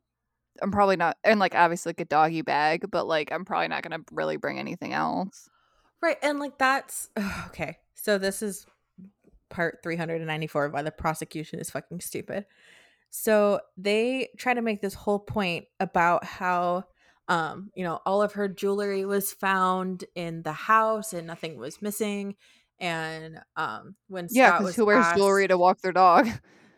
I'm 0.62 0.70
probably 0.70 0.96
not 0.96 1.16
and 1.24 1.40
like 1.40 1.54
obviously 1.54 1.90
like 1.90 2.00
a 2.00 2.04
doggy 2.04 2.42
bag, 2.42 2.86
but 2.90 3.06
like 3.06 3.30
I'm 3.32 3.44
probably 3.44 3.68
not 3.68 3.82
gonna 3.82 4.00
really 4.12 4.36
bring 4.36 4.58
anything 4.58 4.92
else. 4.92 5.48
right 6.02 6.16
and 6.22 6.38
like 6.38 6.58
that's 6.58 7.08
okay 7.46 7.78
so 7.94 8.18
this 8.18 8.42
is 8.42 8.66
part 9.50 9.78
394 9.82 10.66
of 10.66 10.72
why 10.72 10.82
the 10.82 10.90
prosecution 10.90 11.58
is 11.60 11.70
fucking 11.70 12.00
stupid 12.00 12.44
so 13.10 13.60
they 13.76 14.28
try 14.36 14.52
to 14.54 14.62
make 14.62 14.80
this 14.82 14.94
whole 14.94 15.20
point 15.20 15.66
about 15.78 16.24
how 16.24 16.84
um 17.28 17.70
you 17.76 17.84
know 17.84 18.00
all 18.04 18.20
of 18.22 18.32
her 18.32 18.48
jewelry 18.48 19.04
was 19.04 19.32
found 19.32 20.04
in 20.14 20.42
the 20.42 20.52
house 20.52 21.12
and 21.12 21.26
nothing 21.26 21.56
was 21.56 21.80
missing 21.80 22.34
and 22.80 23.40
um 23.56 23.94
when 24.08 24.26
Yeah, 24.30 24.58
because 24.58 24.74
who 24.74 24.86
wears 24.86 25.06
asked- 25.06 25.16
jewelry 25.16 25.46
to 25.48 25.56
walk 25.56 25.80
their 25.80 25.92
dog? 25.92 26.28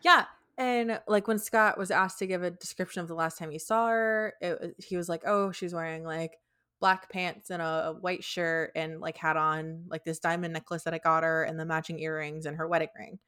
yeah 0.03 0.25
and 0.57 0.99
like 1.07 1.27
when 1.27 1.39
Scott 1.39 1.77
was 1.77 1.91
asked 1.91 2.19
to 2.19 2.27
give 2.27 2.43
a 2.43 2.51
description 2.51 3.01
of 3.01 3.07
the 3.07 3.15
last 3.15 3.37
time 3.37 3.51
he 3.51 3.59
saw 3.59 3.87
her 3.87 4.33
it, 4.41 4.75
he 4.79 4.97
was 4.97 5.07
like 5.09 5.23
oh 5.25 5.51
she's 5.51 5.73
wearing 5.73 6.03
like 6.03 6.37
black 6.79 7.11
pants 7.11 7.49
and 7.49 7.61
a, 7.61 7.95
white 7.99 8.23
shirt 8.23 8.71
and 8.75 8.99
like 8.99 9.17
had 9.17 9.37
on 9.37 9.85
like 9.89 10.03
this 10.03 10.19
diamond 10.19 10.53
necklace 10.53 10.83
that 10.83 10.93
I 10.93 10.99
got 10.99 11.23
her 11.23 11.43
and 11.43 11.59
the 11.59 11.65
matching 11.65 11.99
earrings 11.99 12.45
and 12.45 12.57
her 12.57 12.67
wedding 12.67 12.89
ring 12.97 13.19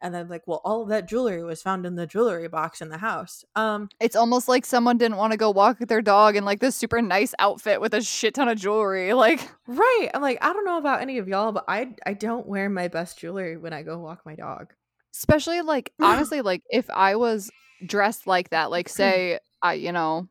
and 0.00 0.14
then 0.14 0.28
like 0.28 0.42
well 0.46 0.60
all 0.64 0.82
of 0.82 0.88
that 0.88 1.08
jewelry 1.08 1.42
was 1.42 1.62
found 1.62 1.84
in 1.84 1.96
the 1.96 2.06
jewelry 2.06 2.48
box 2.48 2.80
in 2.80 2.88
the 2.88 2.98
house 2.98 3.44
um 3.56 3.88
It's 4.00 4.16
almost 4.16 4.48
like 4.48 4.64
someone 4.64 4.98
didn't 4.98 5.16
want 5.16 5.32
to 5.32 5.36
go 5.36 5.50
walk 5.50 5.80
with 5.80 5.88
their 5.88 6.02
dog 6.02 6.36
in 6.36 6.44
like 6.44 6.60
this 6.60 6.76
super 6.76 7.02
nice 7.02 7.34
outfit 7.38 7.80
with 7.80 7.94
a 7.94 8.02
shit 8.02 8.34
ton 8.34 8.48
of 8.48 8.58
jewelry. 8.58 9.12
Like 9.18 9.50
right 9.66 10.08
i'm 10.14 10.22
like 10.22 10.38
i 10.42 10.52
don't 10.52 10.64
know 10.64 10.78
about 10.78 11.02
any 11.02 11.18
of 11.18 11.26
y'all 11.26 11.50
but 11.50 11.64
i 11.66 11.92
i 12.06 12.12
don't 12.14 12.46
wear 12.46 12.70
my 12.70 12.86
best 12.86 13.18
jewelry 13.18 13.56
when 13.56 13.72
i 13.72 13.82
go 13.82 13.98
walk 13.98 14.24
my 14.24 14.36
dog 14.36 14.72
especially 15.14 15.60
like 15.62 15.92
honestly 16.02 16.40
like 16.40 16.62
if 16.70 16.88
i 16.90 17.16
was 17.16 17.50
dressed 17.86 18.26
like 18.26 18.50
that 18.50 18.70
like 18.70 18.88
say 19.00 19.38
i 19.62 19.74
you 19.74 19.92
know 19.92 20.28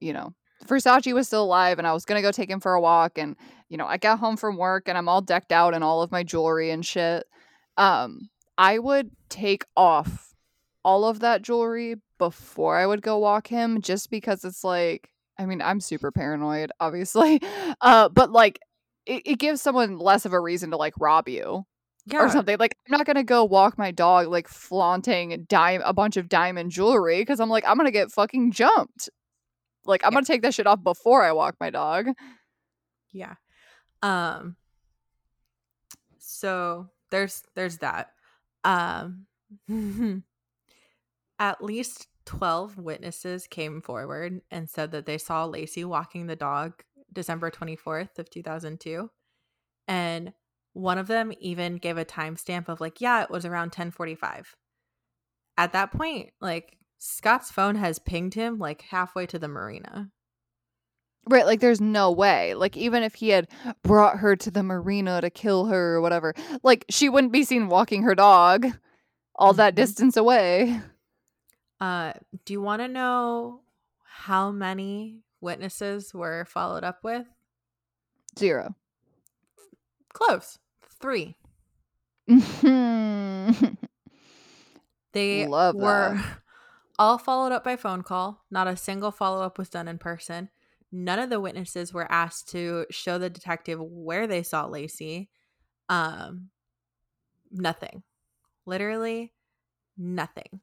you 0.00 0.12
know 0.12 0.32
versace 0.66 1.12
was 1.12 1.26
still 1.26 1.44
alive 1.44 1.78
and 1.78 1.86
i 1.86 1.92
was 1.92 2.04
gonna 2.04 2.22
go 2.22 2.32
take 2.32 2.50
him 2.50 2.60
for 2.60 2.74
a 2.74 2.80
walk 2.80 3.18
and 3.18 3.36
you 3.68 3.76
know 3.76 3.86
i 3.86 3.96
got 3.96 4.18
home 4.18 4.36
from 4.36 4.56
work 4.56 4.88
and 4.88 4.96
i'm 4.98 5.08
all 5.08 5.20
decked 5.20 5.52
out 5.52 5.74
in 5.74 5.82
all 5.82 6.02
of 6.02 6.10
my 6.10 6.22
jewelry 6.22 6.70
and 6.70 6.84
shit 6.84 7.24
um 7.76 8.28
i 8.58 8.78
would 8.78 9.10
take 9.28 9.64
off 9.76 10.34
all 10.84 11.04
of 11.04 11.20
that 11.20 11.42
jewelry 11.42 11.96
before 12.18 12.76
i 12.76 12.86
would 12.86 13.02
go 13.02 13.18
walk 13.18 13.46
him 13.46 13.80
just 13.80 14.10
because 14.10 14.44
it's 14.44 14.64
like 14.64 15.10
i 15.38 15.44
mean 15.46 15.60
i'm 15.60 15.80
super 15.80 16.10
paranoid 16.10 16.72
obviously 16.80 17.40
uh 17.80 18.08
but 18.08 18.32
like 18.32 18.58
it, 19.04 19.22
it 19.24 19.38
gives 19.38 19.60
someone 19.62 19.98
less 19.98 20.24
of 20.24 20.32
a 20.32 20.40
reason 20.40 20.70
to 20.70 20.76
like 20.76 20.94
rob 20.98 21.28
you 21.28 21.64
yeah 22.06 22.20
or 22.24 22.28
something. 22.28 22.56
Like 22.58 22.76
I'm 22.86 22.96
not 22.96 23.06
gonna 23.06 23.24
go 23.24 23.44
walk 23.44 23.76
my 23.78 23.90
dog 23.90 24.28
like 24.28 24.48
flaunting 24.48 25.44
dime 25.48 25.82
a 25.84 25.92
bunch 25.92 26.16
of 26.16 26.28
diamond 26.28 26.70
jewelry 26.70 27.20
because 27.20 27.40
I'm 27.40 27.48
like 27.50 27.64
I'm 27.66 27.76
gonna 27.76 27.90
get 27.90 28.10
fucking 28.12 28.52
jumped. 28.52 29.08
Like 29.84 30.02
I'm 30.04 30.12
Yeah. 30.12 30.16
gonna 30.16 30.26
take 30.26 30.42
that 30.42 30.54
shit 30.54 30.66
off 30.66 30.82
before 30.82 31.22
I 31.22 31.32
walk 31.32 31.56
my 31.60 31.70
dog. 31.70 32.08
yeah 33.12 33.34
um 34.02 34.56
so 36.18 36.88
there's 37.10 37.42
there's 37.54 37.78
that 37.78 38.10
um 38.64 39.26
at 41.38 41.62
least 41.62 42.08
12 42.24 42.78
witnesses 42.78 43.46
came 43.46 43.80
forward 43.80 44.40
and 44.50 44.68
said 44.68 44.90
that 44.90 45.06
they 45.06 45.18
saw 45.18 45.46
laci 45.48 45.84
walking 45.84 46.26
the 46.26 46.34
dog 46.36 46.82
december 47.12 47.50
24th 47.50 48.18
of 48.18 48.28
2002 48.28 49.08
and 49.86 50.32
one 50.76 50.98
of 50.98 51.06
them 51.06 51.32
even 51.40 51.76
gave 51.76 51.96
a 51.96 52.04
timestamp 52.04 52.68
of 52.68 52.80
like 52.80 53.00
yeah 53.00 53.22
it 53.22 53.30
was 53.30 53.46
around 53.46 53.68
1045 53.68 54.54
at 55.56 55.72
that 55.72 55.90
point 55.90 56.30
like 56.40 56.76
scott's 56.98 57.50
phone 57.50 57.76
has 57.76 57.98
pinged 57.98 58.34
him 58.34 58.58
like 58.58 58.82
halfway 58.82 59.24
to 59.26 59.38
the 59.38 59.48
marina 59.48 60.10
Right, 61.28 61.44
like 61.44 61.58
there's 61.58 61.80
no 61.80 62.12
way. 62.12 62.54
Like 62.54 62.76
even 62.76 63.02
if 63.02 63.14
he 63.14 63.30
had 63.30 63.48
brought 63.82 64.18
her 64.18 64.36
to 64.36 64.48
the 64.48 64.62
marina 64.62 65.20
to 65.20 65.28
kill 65.28 65.66
her 65.66 65.96
or 65.96 66.00
whatever, 66.00 66.34
like 66.62 66.84
she 66.88 67.08
wouldn't 67.08 67.32
be 67.32 67.42
seen 67.42 67.66
walking 67.68 68.04
her 68.04 68.14
dog 68.14 68.68
all 69.34 69.52
that 69.54 69.72
Mhm. 69.72 69.76
distance 69.76 70.16
away. 70.16 70.80
Uh, 71.80 72.12
do 72.44 72.52
you 72.52 72.60
want 72.62 72.80
to 72.80 72.86
know 72.86 73.62
how 74.04 74.52
many 74.52 75.24
witnesses 75.40 76.14
were 76.14 76.44
followed 76.44 76.84
up 76.84 77.02
with? 77.02 77.26
Zero. 78.38 78.76
Close. 80.12 80.58
Three. 81.00 81.36
They 85.16 85.46
Love 85.46 85.76
were 85.76 86.12
that. 86.14 86.38
all 86.98 87.16
followed 87.16 87.50
up 87.50 87.64
by 87.64 87.76
phone 87.76 88.02
call. 88.02 88.44
Not 88.50 88.68
a 88.68 88.76
single 88.76 89.10
follow 89.10 89.42
up 89.42 89.56
was 89.56 89.70
done 89.70 89.88
in 89.88 89.96
person. 89.96 90.50
None 90.92 91.18
of 91.18 91.30
the 91.30 91.40
witnesses 91.40 91.94
were 91.94 92.10
asked 92.12 92.50
to 92.50 92.84
show 92.90 93.16
the 93.16 93.30
detective 93.30 93.80
where 93.80 94.26
they 94.26 94.42
saw 94.42 94.68
Laci. 94.68 95.28
Um, 95.88 96.50
nothing. 97.50 98.02
Literally 98.66 99.32
nothing. 99.96 100.60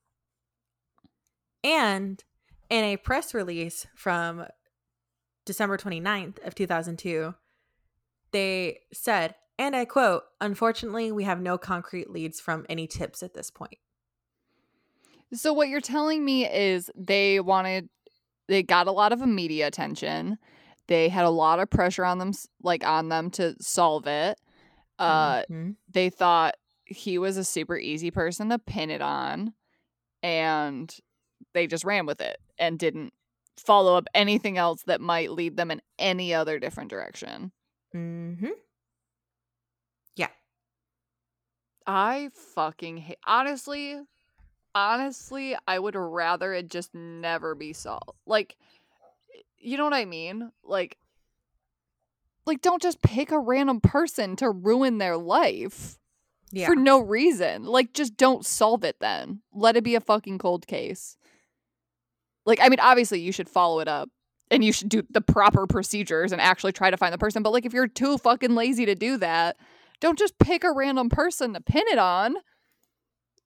And 1.64 2.24
in 2.70 2.84
a 2.84 2.98
press 2.98 3.34
release 3.34 3.88
from 3.96 4.46
December 5.46 5.80
29th 5.80 6.46
of 6.46 6.54
2002, 6.54 7.34
they 8.32 8.82
said, 8.94 9.34
and 9.58 9.76
I 9.76 9.86
quote, 9.86 10.24
unfortunately, 10.42 11.12
we 11.12 11.24
have 11.24 11.42
no 11.42 11.58
concrete 11.58 12.10
leads 12.10 12.40
from 12.40 12.66
any 12.70 12.88
tips 12.88 13.24
at 13.24 13.34
this 13.34 13.50
point. 13.52 13.78
So 15.34 15.54
what 15.54 15.68
you're 15.70 15.82
telling 15.82 16.24
me 16.24 16.48
is 16.48 16.92
they 16.96 17.40
wanted 17.40 17.90
they 18.48 18.62
got 18.62 18.88
a 18.88 18.92
lot 18.92 19.14
of 19.14 19.20
media 19.26 19.68
attention. 19.68 20.38
They 20.88 21.08
had 21.10 21.26
a 21.26 21.30
lot 21.30 21.60
of 21.60 21.70
pressure 21.70 22.06
on 22.06 22.18
them 22.20 22.34
like 22.62 22.86
on 22.86 23.10
them 23.10 23.32
to 23.32 23.56
solve 23.62 24.06
it. 24.08 24.40
Uh 25.00 25.44
Mhm. 25.50 25.76
they 25.92 26.10
thought 26.10 26.56
he 26.86 27.18
was 27.18 27.38
a 27.38 27.44
super 27.44 27.78
easy 27.78 28.12
person 28.12 28.50
to 28.50 28.60
pin 28.60 28.90
it 28.92 29.02
on 29.02 29.54
and 30.22 30.96
they 31.54 31.66
just 31.66 31.84
ran 31.84 32.06
with 32.06 32.22
it 32.22 32.38
and 32.60 32.78
didn't 32.78 33.14
follow 33.58 33.96
up 33.96 34.06
anything 34.14 34.58
else 34.58 34.84
that 34.84 35.02
might 35.02 35.32
lead 35.32 35.58
them 35.58 35.72
in 35.72 35.82
any 35.98 36.34
other 36.34 36.60
different 36.60 36.90
direction. 36.90 37.52
Mm-hmm. 37.96 38.50
Yeah. 40.16 40.30
I 41.86 42.30
fucking 42.56 42.98
hate 42.98 43.18
honestly 43.26 44.00
honestly 44.76 45.56
I 45.68 45.78
would 45.80 45.96
rather 45.96 46.54
it 46.54 46.70
just 46.70 46.94
never 46.96 47.56
be 47.56 47.74
solved. 47.74 48.18
Like 48.26 48.56
you 49.60 49.78
know 49.78 49.84
what 49.86 49.94
I 49.94 50.06
mean? 50.06 50.52
Like 50.64 50.98
like 52.46 52.62
don't 52.62 52.82
just 52.82 53.02
pick 53.02 53.32
a 53.32 53.40
random 53.40 53.80
person 53.82 54.36
to 54.38 54.50
ruin 54.50 54.98
their 54.98 55.18
life 55.18 55.98
Yeah. 56.52 56.68
for 56.68 56.76
no 56.76 57.00
reason. 57.00 57.66
Like 57.66 57.94
just 57.94 58.18
don't 58.18 58.46
solve 58.46 58.84
it 58.84 58.98
then. 59.00 59.42
Let 59.54 59.78
it 59.78 59.84
be 59.84 59.96
a 59.96 60.02
fucking 60.02 60.38
cold 60.40 60.68
case. 60.68 61.18
Like 62.46 62.60
I 62.62 62.70
mean 62.70 62.80
obviously 62.80 63.20
you 63.22 63.32
should 63.32 63.50
follow 63.50 63.80
it 63.80 63.88
up 63.88 64.10
and 64.52 64.64
you 64.64 64.74
should 64.74 64.90
do 64.90 65.04
the 65.10 65.22
proper 65.22 65.66
procedures 65.68 66.32
and 66.32 66.42
actually 66.42 66.74
try 66.74 66.92
to 66.92 66.98
find 66.98 67.14
the 67.14 67.18
person, 67.18 67.44
but 67.44 67.54
like 67.54 67.66
if 67.66 67.74
you're 67.74 67.88
too 67.88 68.18
fucking 68.18 68.54
lazy 68.56 68.86
to 68.86 68.96
do 68.96 69.18
that, 69.18 69.58
Don't 70.04 70.20
just 70.20 70.38
pick 70.38 70.66
a 70.66 70.72
random 70.74 71.08
person 71.10 71.54
to 71.54 71.62
pin 71.62 71.86
it 71.88 71.98
on. 71.98 72.36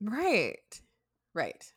Right. 0.01 0.81
Right. 1.35 1.71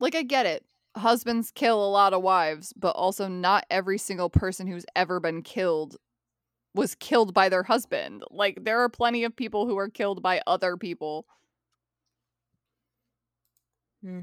Like, 0.00 0.14
I 0.14 0.22
get 0.22 0.46
it. 0.46 0.64
Husbands 0.96 1.52
kill 1.52 1.84
a 1.84 1.90
lot 1.90 2.12
of 2.12 2.22
wives, 2.22 2.72
but 2.76 2.96
also 2.96 3.28
not 3.28 3.64
every 3.70 3.98
single 3.98 4.30
person 4.30 4.66
who's 4.66 4.86
ever 4.96 5.20
been 5.20 5.42
killed 5.42 5.96
was 6.74 6.94
killed 6.96 7.34
by 7.34 7.48
their 7.48 7.64
husband. 7.64 8.24
Like, 8.30 8.64
there 8.64 8.80
are 8.80 8.88
plenty 8.90 9.24
of 9.24 9.36
people 9.36 9.66
who 9.66 9.78
are 9.78 9.90
killed 9.90 10.22
by 10.22 10.42
other 10.46 10.76
people. 10.76 11.26
hmm 14.02 14.20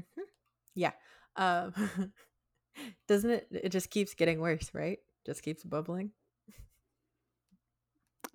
Yeah. 0.74 0.92
Um, 1.36 1.72
doesn't 3.08 3.30
it? 3.30 3.48
It 3.50 3.68
just 3.70 3.90
keeps 3.90 4.14
getting 4.14 4.40
worse, 4.40 4.70
right? 4.74 4.98
Just 5.26 5.42
keeps 5.42 5.64
bubbling. 5.64 6.12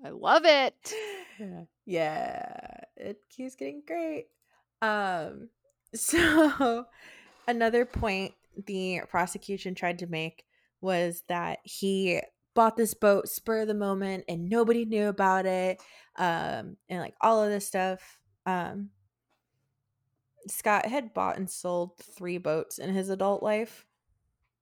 I 0.03 0.09
love 0.09 0.43
it. 0.45 0.93
yeah, 1.85 2.55
it 2.97 3.21
keeps 3.29 3.55
getting 3.55 3.83
great. 3.85 4.27
Um, 4.81 5.49
so 5.93 6.85
another 7.47 7.85
point 7.85 8.33
the 8.65 9.01
prosecution 9.09 9.75
tried 9.75 9.99
to 9.99 10.07
make 10.07 10.45
was 10.81 11.23
that 11.27 11.59
he 11.63 12.19
bought 12.53 12.75
this 12.75 12.93
boat 12.93 13.27
spur 13.27 13.61
of 13.61 13.67
the 13.67 13.73
moment 13.73 14.25
and 14.27 14.49
nobody 14.49 14.83
knew 14.83 15.07
about 15.07 15.45
it 15.45 15.81
um 16.17 16.75
and 16.89 16.99
like 16.99 17.13
all 17.21 17.41
of 17.41 17.49
this 17.49 17.65
stuff 17.65 18.19
um 18.45 18.89
scott 20.47 20.85
had 20.85 21.13
bought 21.13 21.37
and 21.37 21.49
sold 21.49 21.97
three 21.97 22.37
boats 22.37 22.77
in 22.77 22.93
his 22.93 23.09
adult 23.09 23.41
life 23.41 23.85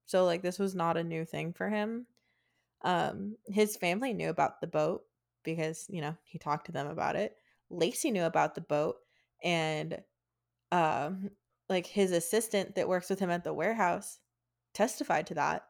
so 0.05 0.25
like 0.25 0.43
this 0.43 0.59
was 0.59 0.75
not 0.75 0.97
a 0.97 1.03
new 1.03 1.25
thing 1.25 1.51
for 1.51 1.69
him 1.69 2.05
um 2.83 3.35
his 3.47 3.75
family 3.75 4.13
knew 4.13 4.29
about 4.29 4.61
the 4.61 4.67
boat 4.67 5.03
because 5.55 5.85
you 5.89 6.01
know 6.01 6.15
he 6.23 6.37
talked 6.37 6.65
to 6.65 6.71
them 6.71 6.87
about 6.87 7.15
it 7.15 7.35
laci 7.71 8.11
knew 8.11 8.23
about 8.23 8.55
the 8.55 8.61
boat 8.61 8.95
and 9.43 9.99
um 10.71 11.29
like 11.69 11.85
his 11.85 12.11
assistant 12.11 12.75
that 12.75 12.89
works 12.89 13.09
with 13.09 13.19
him 13.19 13.29
at 13.29 13.43
the 13.43 13.53
warehouse 13.53 14.19
testified 14.73 15.27
to 15.27 15.35
that 15.35 15.63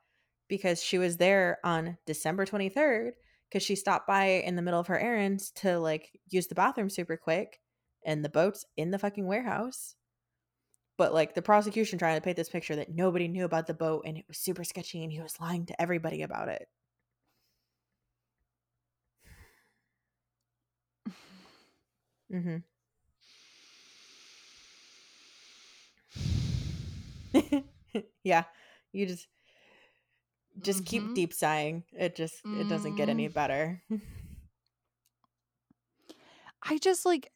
because 0.48 0.82
she 0.82 0.98
was 0.98 1.18
there 1.18 1.60
on 1.64 1.98
December 2.06 2.46
23rd 2.46 3.12
because 3.50 3.64
she 3.64 3.76
stopped 3.76 4.08
by 4.08 4.26
in 4.26 4.56
the 4.56 4.62
middle 4.62 4.80
of 4.80 4.88
her 4.88 5.00
errands 5.00 5.52
to 5.52 5.80
like 5.80 6.12
use 6.30 6.48
the 6.48 6.56
bathroom 6.56 6.90
super 6.90 7.18
quick 7.18 7.60
and 8.06 8.24
the 8.24 8.30
boat's 8.30 8.66
in 8.78 8.92
the 8.92 9.00
fucking 9.00 9.28
warehouse. 9.28 9.96
But 10.98 11.14
like 11.14 11.34
the 11.34 11.42
prosecution 11.42 11.98
trying 11.98 12.16
to 12.16 12.22
paint 12.22 12.36
this 12.36 12.50
picture 12.50 12.76
that 12.76 12.94
nobody 12.94 13.28
knew 13.28 13.46
about 13.46 13.68
the 13.68 13.74
boat 13.74 14.04
and 14.06 14.18
it 14.18 14.26
was 14.28 14.38
super 14.38 14.64
sketchy 14.64 15.04
and 15.04 15.12
he 15.12 15.22
was 15.22 15.40
lying 15.40 15.66
to 15.68 15.82
everybody 15.82 16.24
about 16.24 16.50
it. 16.50 16.68
Mm-hmm. 22.34 22.58
yeah, 28.24 28.44
you 28.92 29.06
just 29.06 29.28
just 30.62 30.86
keep 30.86 31.04
Mhm. 31.04 31.16
deep 31.16 31.34
sighing. 31.34 31.84
It 31.94 32.16
just 32.16 32.42
it 32.46 32.70
doesn't 32.70 32.96
get 32.96 33.10
any 33.10 33.28
better. 33.28 33.82
I 36.64 36.78
just 36.78 37.06
like 37.06 37.32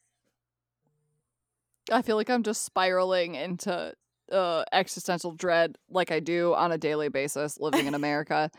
I 1.91 2.02
feel 2.02 2.16
like 2.16 2.30
I'm 2.30 2.44
just 2.44 2.64
spiraling 2.64 3.36
into 3.36 3.94
uh 4.32 4.64
existential 4.72 5.34
dread 5.34 5.78
like 5.89 6.12
I 6.12 6.20
do 6.20 6.54
on 6.54 6.72
a 6.72 6.78
daily 6.78 7.10
basis 7.10 7.60
living 7.60 7.88
in 7.88 7.94
America. 7.94 8.50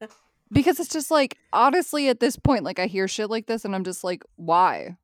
because 0.52 0.80
it's 0.80 0.92
just 0.92 1.10
like 1.10 1.36
honestly 1.52 2.08
at 2.08 2.20
this 2.20 2.36
point 2.36 2.64
like 2.64 2.78
I 2.78 2.86
hear 2.86 3.08
shit 3.08 3.30
like 3.30 3.46
this 3.46 3.64
and 3.64 3.74
I'm 3.74 3.84
just 3.84 4.04
like 4.04 4.22
why? 4.36 4.96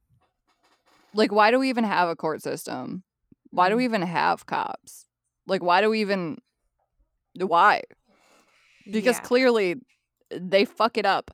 Like 1.14 1.32
why 1.32 1.50
do 1.50 1.58
we 1.58 1.68
even 1.68 1.84
have 1.84 2.08
a 2.08 2.16
court 2.16 2.42
system? 2.42 3.04
Why 3.50 3.68
do 3.68 3.76
we 3.76 3.84
even 3.84 4.02
have 4.02 4.46
cops? 4.46 5.06
Like 5.46 5.62
why 5.62 5.80
do 5.80 5.90
we 5.90 6.00
even 6.00 6.38
why? 7.34 7.82
because 8.90 9.16
Yeah. 9.16 9.22
clearly 9.22 9.76
they 10.30 10.64
fuck 10.64 10.98
it 10.98 11.06
up 11.06 11.30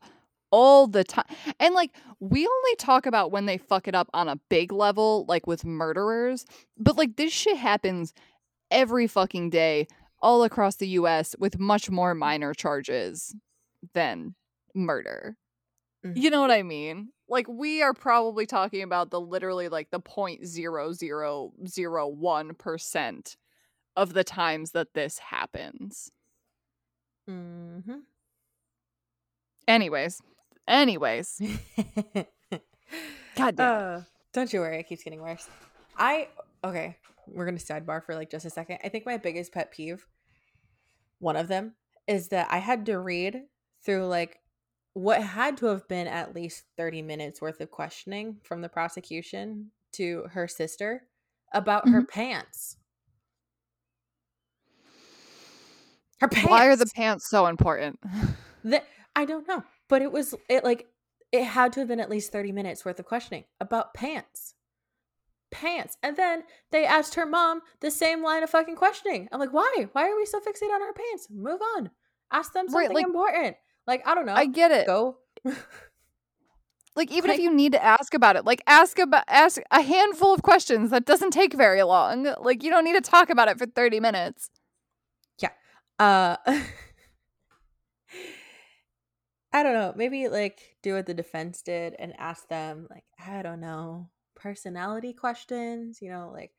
all 0.52 0.86
the 0.86 1.04
time. 1.04 1.24
And 1.58 1.74
like 1.74 1.96
we 2.20 2.46
only 2.46 2.76
talk 2.76 3.06
about 3.06 3.32
when 3.32 3.46
they 3.46 3.58
fuck 3.58 3.88
it 3.88 3.94
up 3.94 4.08
on 4.12 4.28
a 4.28 4.36
big 4.48 4.72
level, 4.72 5.24
like 5.28 5.46
with 5.46 5.64
murderers, 5.64 6.44
but 6.76 6.96
like 6.96 7.16
this 7.16 7.32
shit 7.32 7.56
happens 7.56 8.12
every 8.70 9.06
fucking 9.06 9.50
day 9.50 9.86
all 10.22 10.44
across 10.44 10.76
the 10.76 10.88
US 10.88 11.34
with 11.38 11.58
much 11.58 11.90
more 11.90 12.14
minor 12.14 12.52
charges 12.54 13.34
than 13.94 14.34
murder. 14.74 15.36
Mhm. 16.04 16.16
You 16.16 16.30
know 16.30 16.40
what 16.40 16.50
I 16.50 16.62
mean? 16.62 17.12
Like 17.30 17.46
we 17.48 17.80
are 17.80 17.94
probably 17.94 18.44
talking 18.44 18.82
about 18.82 19.10
the 19.10 19.20
literally 19.20 19.68
like 19.68 19.90
the 19.90 20.00
point 20.00 20.44
zero 20.46 20.92
zero 20.92 21.52
zero 21.66 22.08
one 22.08 22.54
percent 22.54 23.36
of 23.96 24.12
the 24.12 24.24
times 24.24 24.72
that 24.72 24.94
this 24.94 25.18
happens. 25.18 26.10
Mhm. 27.28 28.00
Anyways, 29.68 30.20
anyways, 30.66 31.40
God 33.36 33.56
damn. 33.56 33.98
Uh, 33.98 34.00
don't 34.32 34.52
you 34.52 34.60
worry, 34.60 34.80
it 34.80 34.88
keeps 34.88 35.04
getting 35.04 35.22
worse. 35.22 35.48
I 35.96 36.28
okay, 36.64 36.96
we're 37.28 37.44
gonna 37.44 37.58
sidebar 37.58 38.04
for 38.04 38.16
like 38.16 38.30
just 38.30 38.44
a 38.44 38.50
second. 38.50 38.78
I 38.82 38.88
think 38.88 39.06
my 39.06 39.16
biggest 39.16 39.52
pet 39.52 39.70
peeve, 39.70 40.04
one 41.20 41.36
of 41.36 41.46
them, 41.46 41.76
is 42.08 42.28
that 42.28 42.48
I 42.50 42.58
had 42.58 42.86
to 42.86 42.98
read 42.98 43.42
through 43.84 44.06
like 44.06 44.40
what 44.94 45.22
had 45.22 45.56
to 45.58 45.66
have 45.66 45.86
been 45.88 46.06
at 46.06 46.34
least 46.34 46.64
30 46.76 47.02
minutes 47.02 47.40
worth 47.40 47.60
of 47.60 47.70
questioning 47.70 48.38
from 48.42 48.60
the 48.60 48.68
prosecution 48.68 49.70
to 49.92 50.24
her 50.32 50.48
sister 50.48 51.04
about 51.52 51.88
her 51.88 52.02
mm-hmm. 52.02 52.12
pants. 52.12 52.76
Her 56.20 56.28
pants. 56.28 56.50
Why 56.50 56.66
are 56.66 56.76
the 56.76 56.90
pants 56.94 57.28
so 57.28 57.46
important? 57.46 57.98
The, 58.62 58.82
I 59.16 59.24
don't 59.24 59.48
know, 59.48 59.64
but 59.88 60.02
it 60.02 60.12
was 60.12 60.34
it 60.50 60.64
like 60.64 60.86
it 61.32 61.44
had 61.44 61.72
to 61.72 61.80
have 61.80 61.88
been 61.88 61.98
at 61.98 62.10
least 62.10 62.30
30 62.30 62.52
minutes 62.52 62.84
worth 62.84 62.98
of 62.98 63.06
questioning 63.06 63.44
about 63.58 63.94
pants. 63.94 64.52
Pants. 65.50 65.96
And 66.02 66.14
then 66.14 66.42
they 66.70 66.84
asked 66.84 67.14
her 67.14 67.24
mom 67.24 67.62
the 67.80 67.90
same 67.90 68.22
line 68.22 68.42
of 68.42 68.50
fucking 68.50 68.76
questioning. 68.76 69.30
I'm 69.32 69.40
like, 69.40 69.54
why? 69.54 69.88
Why 69.92 70.10
are 70.10 70.16
we 70.16 70.26
so 70.26 70.40
fixated 70.40 70.74
on 70.74 70.82
her 70.82 70.92
pants? 70.92 71.28
Move 71.30 71.60
on. 71.76 71.90
Ask 72.30 72.52
them 72.52 72.66
Right, 72.66 72.84
something 72.84 72.96
like- 72.96 73.06
important. 73.06 73.56
Like, 73.90 74.06
I 74.06 74.14
don't 74.14 74.24
know. 74.26 74.34
I 74.34 74.46
get 74.46 74.70
it. 74.70 74.86
Go. 74.86 75.16
Like 76.94 77.10
even 77.16 77.28
Like- 77.30 77.38
if 77.40 77.42
you 77.42 77.52
need 77.52 77.72
to 77.72 77.82
ask 77.82 78.14
about 78.14 78.36
it, 78.36 78.44
like 78.44 78.62
ask 78.68 79.00
about 79.00 79.24
ask 79.26 79.60
a 79.72 79.82
handful 79.82 80.32
of 80.32 80.42
questions. 80.42 80.90
That 80.90 81.06
doesn't 81.06 81.32
take 81.32 81.54
very 81.54 81.82
long. 81.82 82.32
Like 82.40 82.62
you 82.62 82.70
don't 82.70 82.84
need 82.84 82.94
to 82.94 83.00
talk 83.00 83.30
about 83.30 83.48
it 83.48 83.58
for 83.58 83.66
30 83.66 83.98
minutes. 83.98 84.50
Yeah 85.40 85.50
uh 85.98 86.36
I 89.52 89.62
don't 89.64 89.74
know. 89.74 89.92
Maybe 89.96 90.28
like 90.28 90.76
do 90.82 90.94
what 90.94 91.06
the 91.06 91.14
defense 91.14 91.62
did 91.62 91.96
and 91.98 92.14
ask 92.18 92.46
them 92.48 92.86
like 92.90 93.02
I 93.18 93.42
don't 93.42 93.60
know, 93.60 94.08
personality 94.36 95.12
questions, 95.12 95.98
you 96.00 96.10
know, 96.10 96.30
like 96.32 96.52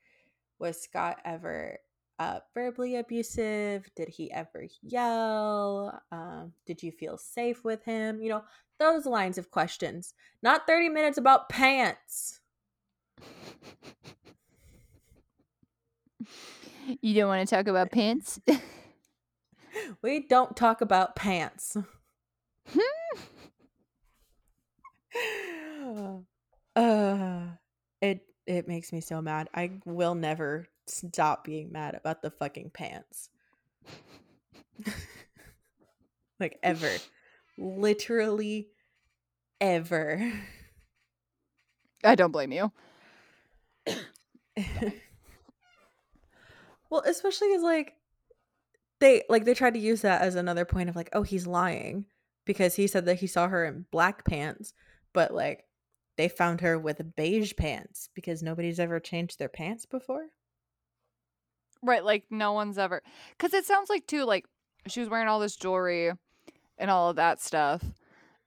was 0.58 0.78
Scott 0.80 1.16
ever 1.24 1.78
uh 2.22 2.40
verbally 2.54 2.96
abusive? 2.96 3.88
Did 3.96 4.08
he 4.08 4.30
ever 4.32 4.66
yell? 4.82 6.00
Um 6.12 6.52
did 6.66 6.82
you 6.82 6.92
feel 6.92 7.16
safe 7.16 7.64
with 7.64 7.84
him? 7.84 8.20
You 8.22 8.28
know, 8.30 8.44
those 8.78 9.06
lines 9.06 9.38
of 9.38 9.50
questions. 9.50 10.14
Not 10.42 10.66
30 10.66 10.88
minutes 10.88 11.18
about 11.18 11.48
pants. 11.48 12.40
You 17.00 17.14
don't 17.14 17.28
want 17.28 17.48
to 17.48 17.54
talk 17.54 17.66
about 17.66 17.90
pants? 17.90 18.40
We 20.02 20.20
don't 20.20 20.54
talk 20.54 20.80
about 20.82 21.16
pants. 21.16 21.76
uh, 26.76 27.46
it 28.00 28.20
it 28.46 28.68
makes 28.68 28.92
me 28.92 29.00
so 29.00 29.22
mad. 29.22 29.48
I 29.54 29.72
will 29.84 30.14
never 30.14 30.66
stop 30.86 31.44
being 31.44 31.72
mad 31.72 31.94
about 31.94 32.22
the 32.22 32.30
fucking 32.30 32.70
pants. 32.70 33.30
like 36.40 36.58
ever. 36.62 36.90
Literally 37.58 38.68
ever. 39.60 40.32
I 42.04 42.14
don't 42.14 42.32
blame 42.32 42.52
you. 42.52 42.72
well, 46.90 47.02
especially 47.06 47.52
as 47.54 47.62
like 47.62 47.94
they 49.00 49.22
like 49.28 49.44
they 49.44 49.54
tried 49.54 49.74
to 49.74 49.80
use 49.80 50.02
that 50.02 50.22
as 50.22 50.34
another 50.34 50.64
point 50.64 50.88
of 50.88 50.96
like, 50.96 51.10
oh, 51.12 51.22
he's 51.22 51.46
lying 51.46 52.06
because 52.44 52.74
he 52.74 52.86
said 52.86 53.04
that 53.06 53.20
he 53.20 53.26
saw 53.26 53.48
her 53.48 53.64
in 53.64 53.86
black 53.90 54.24
pants, 54.24 54.74
but 55.12 55.32
like 55.34 55.64
they 56.16 56.28
found 56.28 56.60
her 56.60 56.78
with 56.78 57.16
beige 57.16 57.54
pants 57.56 58.10
because 58.14 58.42
nobody's 58.42 58.80
ever 58.80 59.00
changed 59.00 59.38
their 59.38 59.48
pants 59.48 59.86
before. 59.86 60.26
Right, 61.82 62.04
like 62.04 62.24
no 62.30 62.52
one's 62.52 62.78
ever 62.78 63.02
cuz 63.38 63.52
it 63.54 63.64
sounds 63.64 63.90
like 63.90 64.06
too 64.06 64.24
like 64.24 64.46
she 64.86 65.00
was 65.00 65.08
wearing 65.08 65.28
all 65.28 65.40
this 65.40 65.56
jewelry 65.56 66.12
and 66.78 66.90
all 66.90 67.10
of 67.10 67.16
that 67.16 67.40
stuff. 67.40 67.82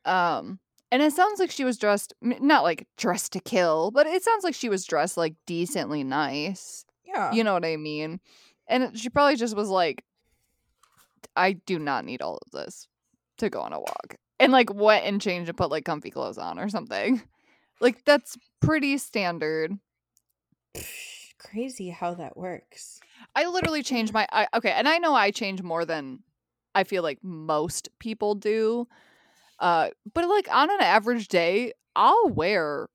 Um 0.06 0.60
And 0.92 1.02
it 1.02 1.14
sounds 1.14 1.40
like 1.40 1.52
she 1.52 1.66
was 1.66 1.78
dressed 1.78 2.14
not 2.22 2.64
like 2.64 2.88
dressed 2.98 3.34
to 3.34 3.40
kill, 3.40 3.92
but 3.92 4.08
it 4.08 4.24
sounds 4.24 4.44
like 4.44 4.56
she 4.56 4.70
was 4.70 4.86
dressed 4.86 5.18
like 5.18 5.36
decently 5.46 6.04
nice. 6.04 6.86
Yeah. 7.04 7.32
You 7.34 7.44
know 7.44 7.54
what 7.54 7.66
I 7.66 7.76
mean? 7.78 8.20
And 8.68 8.98
she 8.98 9.10
probably 9.10 9.36
just 9.36 9.56
was 9.56 9.70
like, 9.70 10.04
I 11.36 11.54
do 11.54 11.78
not 11.80 12.06
need 12.06 12.22
all 12.22 12.38
of 12.38 12.52
this 12.52 12.88
to 13.38 13.50
go 13.50 13.62
on 13.62 13.74
a 13.74 13.80
walk. 13.80 14.16
And 14.40 14.52
like 14.52 14.74
went 14.74 15.06
and 15.06 15.22
changed 15.22 15.50
and 15.50 15.58
put 15.58 15.72
like 15.72 15.86
comfy 15.86 16.10
clothes 16.12 16.38
on 16.38 16.60
or 16.60 16.70
something. 16.70 17.22
Like 17.82 18.06
that's 18.06 18.38
pretty 18.62 18.98
standard. 18.98 19.78
Crazy 21.38 21.90
how 21.90 22.14
that 22.14 22.38
works. 22.38 23.02
I 23.36 23.48
literally 23.48 23.84
change 23.84 24.14
my 24.14 24.28
I, 24.32 24.48
okay, 24.54 24.72
and 24.72 24.88
I 24.88 24.98
know 24.98 25.14
I 25.14 25.32
change 25.32 25.62
more 25.62 25.86
than 25.86 26.20
I 26.74 26.84
feel 26.84 27.04
like 27.04 27.20
most 27.24 27.90
people 28.00 28.36
do. 28.36 28.88
Uh 29.60 29.90
but 30.14 30.28
like 30.28 30.48
on 30.52 30.72
an 30.72 30.82
average 30.82 31.28
day, 31.28 31.74
I'll 31.96 32.30
wear 32.30 32.90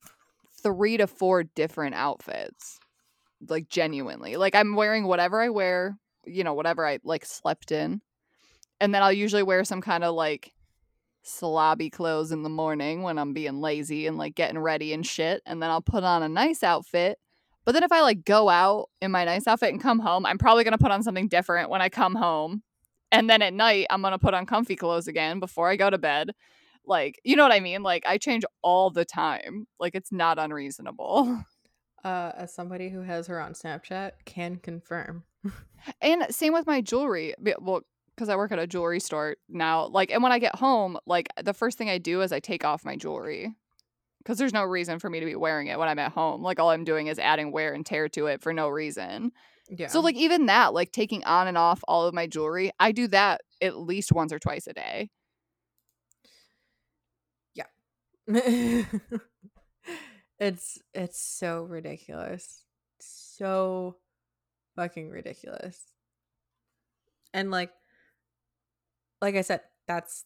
3 0.61 0.97
to 0.97 1.07
4 1.07 1.43
different 1.43 1.95
outfits. 1.95 2.79
Like 3.47 3.69
genuinely. 3.69 4.37
Like 4.37 4.55
I'm 4.55 4.75
wearing 4.75 5.05
whatever 5.05 5.41
I 5.41 5.49
wear, 5.49 5.97
you 6.25 6.43
know, 6.43 6.53
whatever 6.53 6.85
I 6.85 6.99
like 7.03 7.25
slept 7.25 7.71
in. 7.71 8.01
And 8.79 8.93
then 8.93 9.03
I'll 9.03 9.13
usually 9.13 9.43
wear 9.43 9.63
some 9.63 9.81
kind 9.81 10.03
of 10.03 10.15
like 10.15 10.53
slobby 11.25 11.91
clothes 11.91 12.31
in 12.31 12.43
the 12.43 12.49
morning 12.49 13.03
when 13.03 13.17
I'm 13.17 13.33
being 13.33 13.61
lazy 13.61 14.07
and 14.07 14.17
like 14.17 14.35
getting 14.35 14.59
ready 14.59 14.93
and 14.93 15.05
shit. 15.05 15.41
And 15.45 15.61
then 15.61 15.69
I'll 15.69 15.81
put 15.81 16.03
on 16.03 16.23
a 16.23 16.29
nice 16.29 16.63
outfit. 16.63 17.19
But 17.65 17.73
then 17.73 17.83
if 17.83 17.91
I 17.91 18.01
like 18.01 18.25
go 18.25 18.49
out 18.49 18.89
in 19.01 19.11
my 19.11 19.25
nice 19.25 19.47
outfit 19.47 19.69
and 19.69 19.81
come 19.81 19.99
home, 19.99 20.25
I'm 20.25 20.37
probably 20.37 20.63
going 20.63 20.71
to 20.73 20.77
put 20.77 20.91
on 20.91 21.03
something 21.03 21.27
different 21.27 21.69
when 21.69 21.81
I 21.81 21.89
come 21.89 22.15
home. 22.15 22.63
And 23.11 23.29
then 23.29 23.41
at 23.41 23.53
night, 23.53 23.87
I'm 23.89 24.01
going 24.01 24.13
to 24.13 24.19
put 24.19 24.33
on 24.33 24.45
comfy 24.45 24.75
clothes 24.75 25.07
again 25.07 25.39
before 25.39 25.69
I 25.69 25.75
go 25.75 25.89
to 25.89 25.97
bed. 25.97 26.31
Like, 26.85 27.19
you 27.23 27.35
know 27.35 27.43
what 27.43 27.51
I 27.51 27.59
mean? 27.59 27.83
Like, 27.83 28.03
I 28.07 28.17
change 28.17 28.43
all 28.61 28.89
the 28.89 29.05
time. 29.05 29.67
Like, 29.79 29.95
it's 29.95 30.11
not 30.11 30.39
unreasonable. 30.39 31.43
Uh, 32.03 32.31
as 32.35 32.51
somebody 32.51 32.89
who 32.89 33.01
has 33.01 33.27
her 33.27 33.39
on 33.39 33.53
Snapchat, 33.53 34.13
can 34.25 34.55
confirm. 34.55 35.23
And 36.01 36.25
same 36.31 36.51
with 36.51 36.65
my 36.65 36.81
jewelry. 36.81 37.35
Well, 37.59 37.81
because 38.15 38.27
I 38.27 38.35
work 38.35 38.51
at 38.51 38.57
a 38.57 38.65
jewelry 38.65 38.99
store 38.99 39.35
now. 39.47 39.85
Like, 39.85 40.09
and 40.09 40.23
when 40.23 40.31
I 40.31 40.39
get 40.39 40.55
home, 40.55 40.97
like, 41.05 41.27
the 41.43 41.53
first 41.53 41.77
thing 41.77 41.91
I 41.91 41.99
do 41.99 42.21
is 42.21 42.31
I 42.31 42.39
take 42.39 42.65
off 42.65 42.83
my 42.83 42.95
jewelry. 42.95 43.53
Because 44.23 44.37
there's 44.37 44.53
no 44.53 44.63
reason 44.63 44.99
for 44.99 45.09
me 45.09 45.19
to 45.19 45.25
be 45.25 45.35
wearing 45.35 45.67
it 45.67 45.79
when 45.79 45.87
I'm 45.87 45.99
at 45.99 46.11
home. 46.11 46.43
Like, 46.43 46.59
all 46.59 46.69
I'm 46.69 46.83
doing 46.83 47.07
is 47.07 47.17
adding 47.17 47.51
wear 47.51 47.73
and 47.73 47.85
tear 47.85 48.07
to 48.09 48.27
it 48.27 48.41
for 48.41 48.53
no 48.53 48.69
reason. 48.69 49.31
Yeah. 49.69 49.87
So, 49.87 49.99
like, 49.99 50.15
even 50.15 50.45
that, 50.47 50.73
like, 50.73 50.91
taking 50.91 51.23
on 51.23 51.47
and 51.47 51.57
off 51.57 51.81
all 51.87 52.05
of 52.05 52.13
my 52.13 52.27
jewelry, 52.27 52.71
I 52.79 52.91
do 52.91 53.07
that 53.07 53.41
at 53.61 53.77
least 53.77 54.11
once 54.11 54.31
or 54.31 54.39
twice 54.39 54.67
a 54.67 54.73
day. 54.73 55.09
Yeah. 57.55 57.65
it's 60.39 60.79
it's 60.93 61.19
so 61.19 61.63
ridiculous. 61.63 62.63
So 62.99 63.97
fucking 64.75 65.09
ridiculous. 65.09 65.79
And 67.33 67.51
like 67.51 67.71
like 69.21 69.35
I 69.35 69.41
said, 69.41 69.61
that's 69.87 70.25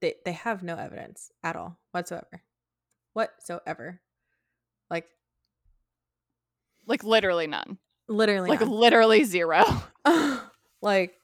they 0.00 0.14
they 0.24 0.32
have 0.32 0.62
no 0.62 0.76
evidence 0.76 1.30
at 1.42 1.56
all 1.56 1.78
whatsoever. 1.90 2.42
Whatsoever. 3.12 4.00
Like 4.90 5.06
Like, 6.86 7.04
literally 7.04 7.46
none. 7.46 7.78
literally 8.08 8.50
Like, 8.50 8.60
none. 8.60 8.70
literally 8.70 9.24
zero. 9.24 9.64
like 10.82 11.14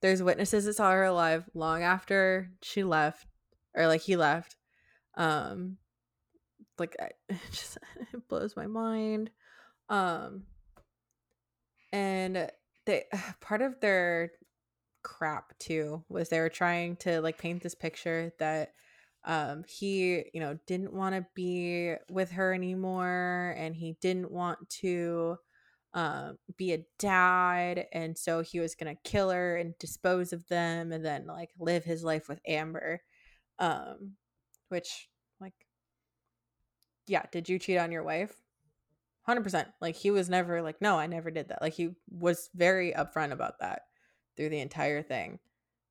there's 0.00 0.22
witnesses 0.22 0.64
that 0.64 0.74
saw 0.74 0.90
her 0.92 1.04
alive 1.04 1.44
long 1.54 1.82
after 1.82 2.50
she 2.62 2.84
left 2.84 3.26
or 3.74 3.86
like 3.86 4.00
he 4.00 4.16
left 4.16 4.56
um 5.16 5.76
like 6.78 6.96
I, 7.00 7.10
it 7.28 7.38
just 7.50 7.78
it 8.12 8.28
blows 8.28 8.56
my 8.56 8.66
mind 8.66 9.30
um 9.88 10.44
and 11.92 12.50
they 12.86 13.04
part 13.40 13.60
of 13.62 13.80
their 13.80 14.30
crap 15.02 15.58
too 15.58 16.04
was 16.08 16.28
they 16.28 16.40
were 16.40 16.48
trying 16.48 16.96
to 16.96 17.20
like 17.20 17.38
paint 17.38 17.62
this 17.62 17.74
picture 17.74 18.32
that 18.38 18.72
um 19.24 19.64
he 19.66 20.24
you 20.32 20.40
know 20.40 20.58
didn't 20.66 20.92
want 20.92 21.14
to 21.14 21.26
be 21.34 21.94
with 22.10 22.30
her 22.30 22.54
anymore 22.54 23.54
and 23.58 23.74
he 23.74 23.96
didn't 24.00 24.30
want 24.30 24.58
to 24.68 25.36
um 25.94 26.38
be 26.56 26.72
a 26.72 26.84
dad 26.98 27.86
and 27.92 28.16
so 28.16 28.42
he 28.42 28.60
was 28.60 28.74
gonna 28.74 28.94
kill 29.04 29.30
her 29.30 29.56
and 29.56 29.76
dispose 29.78 30.32
of 30.32 30.46
them 30.48 30.92
and 30.92 31.04
then 31.04 31.26
like 31.26 31.50
live 31.58 31.84
his 31.84 32.04
life 32.04 32.28
with 32.28 32.40
amber 32.46 33.00
um 33.58 34.12
which 34.68 35.08
like 35.40 35.54
yeah 37.06 37.22
did 37.32 37.48
you 37.48 37.58
cheat 37.58 37.78
on 37.78 37.92
your 37.92 38.02
wife? 38.02 38.34
100% 39.28 39.66
like 39.82 39.94
he 39.94 40.10
was 40.10 40.30
never 40.30 40.62
like 40.62 40.80
no 40.80 40.98
i 40.98 41.06
never 41.06 41.30
did 41.30 41.48
that 41.48 41.60
like 41.60 41.74
he 41.74 41.90
was 42.10 42.48
very 42.54 42.92
upfront 42.92 43.30
about 43.30 43.58
that 43.60 43.82
through 44.36 44.48
the 44.48 44.60
entire 44.60 45.02
thing 45.02 45.38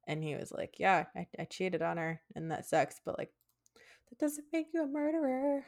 and 0.08 0.24
he 0.24 0.36
was 0.36 0.51
like 0.51 0.76
yeah 0.80 1.05
i, 1.16 1.28
I 1.38 1.45
cheated 1.45 1.82
on 1.84 1.97
her 1.97 2.22
and 2.36 2.49
that 2.51 2.66
sucks 2.66 2.99
but 3.05 3.18
like 3.20 3.30
that 4.10 4.18
doesn't 4.20 4.45
make 4.53 4.68
you 4.74 4.84
a 4.84 4.88
murderer 4.88 5.64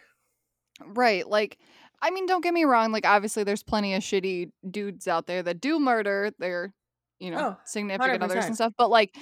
Right. 0.86 1.28
Like, 1.28 1.58
I 2.02 2.10
mean, 2.10 2.26
don't 2.26 2.40
get 2.42 2.54
me 2.54 2.64
wrong. 2.64 2.94
Like, 2.94 3.06
obviously, 3.06 3.44
there's 3.44 3.64
plenty 3.64 3.96
of 3.96 4.02
shitty 4.02 4.52
dudes 4.72 5.10
out 5.10 5.28
there 5.28 5.44
that 5.44 5.60
do 5.60 5.78
murder 5.78 6.32
their, 6.40 6.74
you 7.20 7.32
know, 7.32 7.38
Oh, 7.38 7.58
significant 7.66 8.24
others 8.24 8.46
100%. 8.46 8.48
and 8.48 8.56
stuff. 8.56 8.74
But, 8.78 8.90
like, 8.90 9.14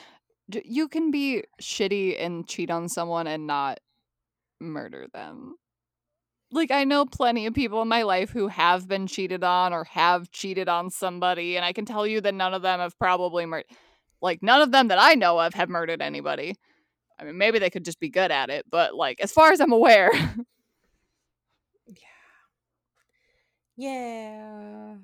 j- 0.51 0.61
you 0.63 0.87
can 0.87 1.09
be 1.09 1.45
shitty 1.59 2.23
and 2.23 2.47
cheat 2.47 2.69
on 2.69 2.87
someone 2.89 3.25
and 3.25 3.47
not 3.47 3.79
murder 4.59 5.07
them. 5.11 5.55
Like, 6.51 6.69
I 6.69 6.83
know 6.83 7.07
plenty 7.07 7.47
of 7.47 7.55
people 7.55 7.81
in 7.81 7.87
my 7.87 8.03
life 8.03 8.29
who 8.29 8.49
have 8.49 8.87
been 8.87 9.07
cheated 9.07 9.43
on 9.43 9.73
or 9.73 9.83
have 9.85 10.29
cheated 10.29 10.69
on 10.69 10.91
somebody. 10.91 11.55
And 11.57 11.65
I 11.65 11.73
can 11.73 11.85
tell 11.85 12.05
you 12.05 12.21
that 12.21 12.35
none 12.35 12.53
of 12.53 12.61
them 12.61 12.79
have 12.79 12.99
probably 12.99 13.47
murdered, 13.47 13.65
like, 14.21 14.41
none 14.43 14.61
of 14.61 14.71
them 14.71 14.89
that 14.89 14.99
I 14.99 15.15
know 15.15 15.39
of 15.39 15.53
have 15.53 15.69
murdered 15.69 16.01
anybody. 16.01 16.55
I 17.19 17.25
mean, 17.25 17.37
maybe 17.37 17.59
they 17.59 17.69
could 17.71 17.85
just 17.85 17.99
be 17.99 18.09
good 18.09 18.31
at 18.31 18.49
it. 18.49 18.65
But, 18.69 18.95
like, 18.95 19.21
as 19.21 19.31
far 19.31 19.51
as 19.51 19.61
I'm 19.61 19.73
aware, 19.73 20.11
Yeah. 21.87 21.97
Yeah. 23.75 24.95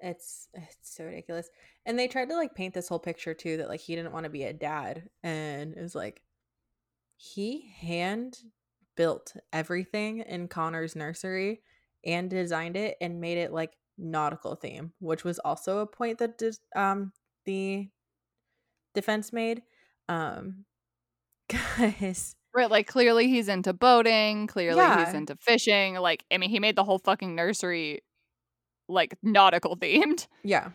It's 0.00 0.48
it's 0.54 0.76
so 0.82 1.04
ridiculous. 1.04 1.48
And 1.86 1.98
they 1.98 2.08
tried 2.08 2.28
to 2.30 2.36
like 2.36 2.54
paint 2.54 2.74
this 2.74 2.88
whole 2.88 2.98
picture 2.98 3.34
too 3.34 3.58
that 3.58 3.68
like 3.68 3.80
he 3.80 3.96
didn't 3.96 4.12
want 4.12 4.24
to 4.24 4.30
be 4.30 4.44
a 4.44 4.52
dad 4.52 5.08
and 5.22 5.74
it 5.74 5.80
was 5.80 5.94
like 5.94 6.22
he 7.16 7.70
hand 7.80 8.38
built 8.96 9.34
everything 9.52 10.20
in 10.20 10.48
Conner's 10.48 10.96
nursery 10.96 11.62
and 12.04 12.30
designed 12.30 12.76
it 12.76 12.96
and 13.00 13.20
made 13.20 13.38
it 13.38 13.52
like 13.52 13.72
nautical 13.98 14.56
theme, 14.56 14.92
which 15.00 15.24
was 15.24 15.38
also 15.40 15.78
a 15.78 15.86
point 15.86 16.18
that 16.18 16.38
dis- 16.38 16.60
um 16.76 17.12
the 17.46 17.88
defense 18.94 19.32
made. 19.32 19.62
Um 20.08 20.64
guys, 21.48 22.36
Right, 22.54 22.70
like 22.70 22.86
clearly 22.86 23.26
he's 23.26 23.48
into 23.48 23.72
boating, 23.72 24.46
clearly 24.46 25.04
he's 25.04 25.12
into 25.12 25.34
fishing. 25.36 25.96
Like, 25.96 26.24
I 26.30 26.38
mean, 26.38 26.50
he 26.50 26.60
made 26.60 26.76
the 26.76 26.84
whole 26.84 26.98
fucking 27.00 27.34
nursery 27.34 28.02
like 28.88 29.16
nautical 29.24 29.76
themed. 29.76 30.28
yeah. 30.44 30.70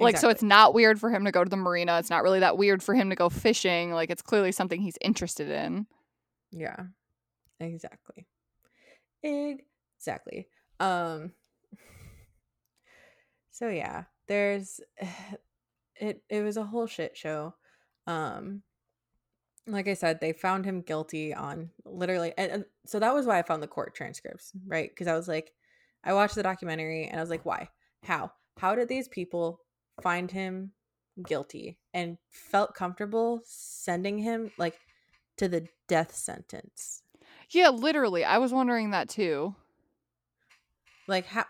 Like, 0.00 0.16
so 0.16 0.28
it's 0.28 0.42
not 0.44 0.74
weird 0.74 1.00
for 1.00 1.10
him 1.10 1.24
to 1.24 1.32
go 1.32 1.42
to 1.42 1.50
the 1.50 1.56
marina. 1.56 1.98
It's 1.98 2.10
not 2.10 2.22
really 2.22 2.40
that 2.40 2.56
weird 2.56 2.82
for 2.84 2.94
him 2.94 3.10
to 3.10 3.16
go 3.16 3.28
fishing. 3.28 3.92
Like, 3.92 4.10
it's 4.10 4.22
clearly 4.22 4.52
something 4.52 4.80
he's 4.80 4.98
interested 5.00 5.50
in. 5.50 5.86
Yeah. 6.52 6.76
Exactly. 7.60 8.26
Exactly. 9.22 10.48
Um 10.80 11.32
So 13.50 13.68
yeah, 13.68 14.04
there's 14.26 14.80
it 16.00 16.22
it 16.28 16.42
was 16.42 16.56
a 16.56 16.64
whole 16.64 16.86
shit 16.86 17.16
show. 17.16 17.54
Um 18.06 18.62
like 19.66 19.86
I 19.86 19.94
said, 19.94 20.20
they 20.20 20.32
found 20.32 20.64
him 20.64 20.80
guilty 20.80 21.34
on 21.34 21.70
literally 21.84 22.32
and, 22.38 22.50
and 22.50 22.64
so 22.86 22.98
that 22.98 23.14
was 23.14 23.26
why 23.26 23.38
I 23.38 23.42
found 23.42 23.62
the 23.62 23.68
court 23.68 23.94
transcripts, 23.94 24.52
right? 24.66 24.94
Cuz 24.96 25.06
I 25.06 25.14
was 25.14 25.28
like 25.28 25.52
I 26.04 26.12
watched 26.14 26.34
the 26.34 26.42
documentary 26.42 27.06
and 27.06 27.18
I 27.18 27.22
was 27.22 27.30
like, 27.30 27.44
why? 27.44 27.68
How? 28.02 28.32
How 28.58 28.74
did 28.74 28.88
these 28.88 29.08
people 29.08 29.60
find 30.00 30.30
him 30.30 30.72
guilty 31.26 31.78
and 31.92 32.18
felt 32.30 32.74
comfortable 32.74 33.40
sending 33.44 34.18
him 34.18 34.50
like 34.58 34.78
to 35.36 35.48
the 35.48 35.66
death 35.88 36.14
sentence? 36.14 37.02
Yeah, 37.50 37.70
literally. 37.70 38.24
I 38.24 38.38
was 38.38 38.52
wondering 38.52 38.90
that 38.90 39.08
too. 39.08 39.54
Like 41.06 41.26
how 41.26 41.46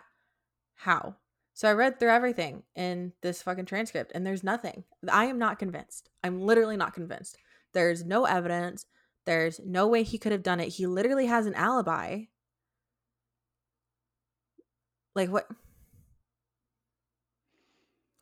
how? 0.74 1.16
So 1.58 1.68
I 1.68 1.72
read 1.72 1.98
through 1.98 2.10
everything 2.10 2.62
in 2.76 3.14
this 3.20 3.42
fucking 3.42 3.64
transcript 3.64 4.12
and 4.14 4.24
there's 4.24 4.44
nothing. 4.44 4.84
I 5.10 5.24
am 5.24 5.40
not 5.40 5.58
convinced. 5.58 6.08
I'm 6.22 6.40
literally 6.40 6.76
not 6.76 6.94
convinced. 6.94 7.36
There's 7.74 8.04
no 8.04 8.26
evidence. 8.26 8.86
There's 9.26 9.58
no 9.66 9.88
way 9.88 10.04
he 10.04 10.18
could 10.18 10.30
have 10.30 10.44
done 10.44 10.60
it. 10.60 10.68
He 10.68 10.86
literally 10.86 11.26
has 11.26 11.46
an 11.46 11.54
alibi. 11.54 12.26
Like 15.16 15.30
what? 15.30 15.48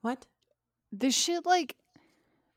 What? 0.01 0.24
This 0.91 1.14
shit, 1.14 1.45
like, 1.45 1.76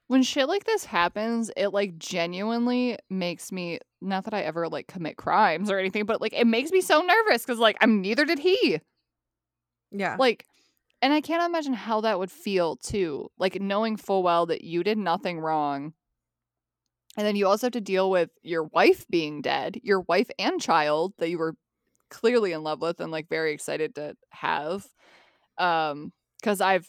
when 0.07 0.23
shit 0.23 0.47
like 0.47 0.63
this 0.63 0.85
happens, 0.85 1.51
it 1.57 1.73
like 1.73 1.99
genuinely 1.99 2.97
makes 3.09 3.51
me 3.51 3.79
not 3.99 4.23
that 4.23 4.33
I 4.33 4.43
ever 4.43 4.69
like 4.69 4.87
commit 4.87 5.17
crimes 5.17 5.69
or 5.69 5.77
anything, 5.77 6.05
but 6.05 6.21
like 6.21 6.31
it 6.31 6.47
makes 6.47 6.71
me 6.71 6.79
so 6.79 7.01
nervous 7.01 7.45
because 7.45 7.59
like 7.59 7.75
I'm 7.81 7.99
neither 7.99 8.23
did 8.23 8.39
he. 8.39 8.79
Yeah. 9.91 10.15
Like, 10.17 10.45
and 11.01 11.13
I 11.13 11.21
can't 11.21 11.43
imagine 11.43 11.73
how 11.73 12.01
that 12.01 12.19
would 12.19 12.31
feel 12.31 12.75
too. 12.75 13.29
Like 13.37 13.59
knowing 13.61 13.97
full 13.97 14.23
well 14.23 14.45
that 14.47 14.63
you 14.63 14.83
did 14.83 14.97
nothing 14.97 15.39
wrong. 15.39 15.93
And 17.17 17.25
then 17.25 17.35
you 17.35 17.47
also 17.47 17.67
have 17.67 17.73
to 17.73 17.81
deal 17.81 18.09
with 18.09 18.29
your 18.43 18.63
wife 18.63 19.05
being 19.09 19.41
dead, 19.41 19.79
your 19.83 20.01
wife 20.01 20.29
and 20.37 20.61
child 20.61 21.13
that 21.17 21.29
you 21.29 21.37
were 21.39 21.55
clearly 22.09 22.51
in 22.51 22.63
love 22.63 22.81
with 22.81 22.99
and 22.99 23.11
like 23.11 23.29
very 23.29 23.53
excited 23.53 23.95
to 23.95 24.15
have. 24.31 24.85
Um, 25.57 26.11
because 26.39 26.61
I've 26.61 26.87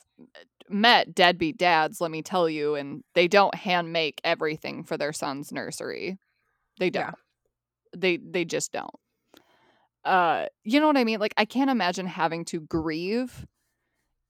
met 0.68 1.14
deadbeat 1.14 1.56
dads, 1.56 2.00
let 2.00 2.12
me 2.12 2.22
tell 2.22 2.48
you, 2.48 2.76
and 2.76 3.02
they 3.14 3.26
don't 3.26 3.54
hand 3.54 3.92
make 3.92 4.20
everything 4.22 4.84
for 4.84 4.96
their 4.96 5.12
son's 5.12 5.50
nursery. 5.50 6.18
They 6.78 6.90
don't. 6.90 7.06
Yeah. 7.06 7.12
They 7.96 8.16
they 8.18 8.44
just 8.44 8.70
don't. 8.70 8.94
Uh, 10.04 10.46
you 10.62 10.78
know 10.78 10.86
what 10.86 10.96
I 10.96 11.02
mean? 11.02 11.18
Like 11.18 11.34
I 11.36 11.44
can't 11.44 11.70
imagine 11.70 12.06
having 12.06 12.44
to 12.46 12.60
grieve 12.60 13.44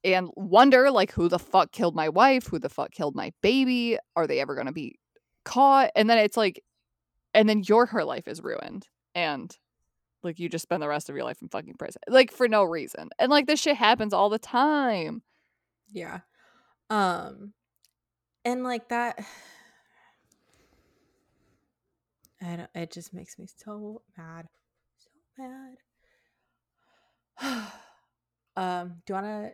and 0.05 0.31
wonder 0.35 0.91
like 0.91 1.13
who 1.13 1.29
the 1.29 1.39
fuck 1.39 1.73
killed 1.73 1.95
my 1.95 2.09
wife, 2.09 2.47
who 2.47 2.59
the 2.59 2.69
fuck 2.69 2.91
killed 2.93 3.15
my 3.15 3.33
baby, 3.43 3.99
are 4.17 4.27
they 4.27 4.41
ever 4.41 4.55
going 4.55 4.67
to 4.67 4.73
be 4.73 4.99
caught? 5.45 5.91
And 5.95 6.09
then 6.09 6.19
it's 6.19 6.37
like 6.37 6.63
and 7.35 7.49
then 7.49 7.63
your 7.65 7.87
her 7.87 8.05
life 8.05 8.27
is 8.27 8.43
ruined 8.43 8.89
and 9.15 9.57
like 10.23 10.39
you 10.39 10.49
just 10.49 10.63
spend 10.63 10.83
the 10.83 10.89
rest 10.89 11.09
of 11.09 11.17
your 11.17 11.25
life 11.25 11.41
in 11.41 11.49
fucking 11.49 11.75
prison. 11.79 12.03
Like 12.09 12.31
for 12.31 12.49
no 12.49 12.65
reason. 12.65 13.11
And 13.19 13.31
like 13.31 13.47
this 13.47 13.61
shit 13.61 13.77
happens 13.77 14.13
all 14.13 14.29
the 14.29 14.39
time. 14.39 15.23
Yeah. 15.91 16.21
Um 16.89 17.55
and 18.45 18.65
like 18.65 18.89
that 18.89 19.19
I 22.43 22.57
don't 22.57 22.71
it 22.75 22.91
just 22.91 23.13
makes 23.13 23.39
me 23.39 23.47
so 23.47 24.03
mad. 24.17 24.47
So 24.99 25.11
mad. 25.39 25.77
um, 28.57 29.03
do 29.07 29.13
you 29.13 29.15
wanna 29.15 29.51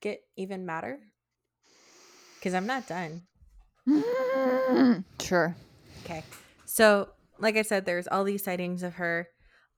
get 0.00 0.20
even 0.36 0.66
matter? 0.66 0.98
Because 2.38 2.54
I'm 2.54 2.66
not 2.66 2.88
done. 2.88 3.22
sure. 5.20 5.56
Okay. 6.04 6.24
So, 6.64 7.10
like 7.38 7.56
I 7.56 7.62
said, 7.62 7.84
there's 7.84 8.08
all 8.08 8.24
these 8.24 8.44
sightings 8.44 8.82
of 8.82 8.94
her. 8.94 9.28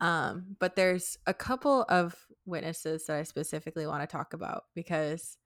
Um, 0.00 0.56
but 0.58 0.74
there's 0.74 1.16
a 1.26 1.34
couple 1.34 1.84
of 1.88 2.16
witnesses 2.44 3.06
that 3.06 3.16
I 3.16 3.22
specifically 3.22 3.86
want 3.86 4.02
to 4.02 4.06
talk 4.06 4.34
about 4.34 4.64
because 4.74 5.36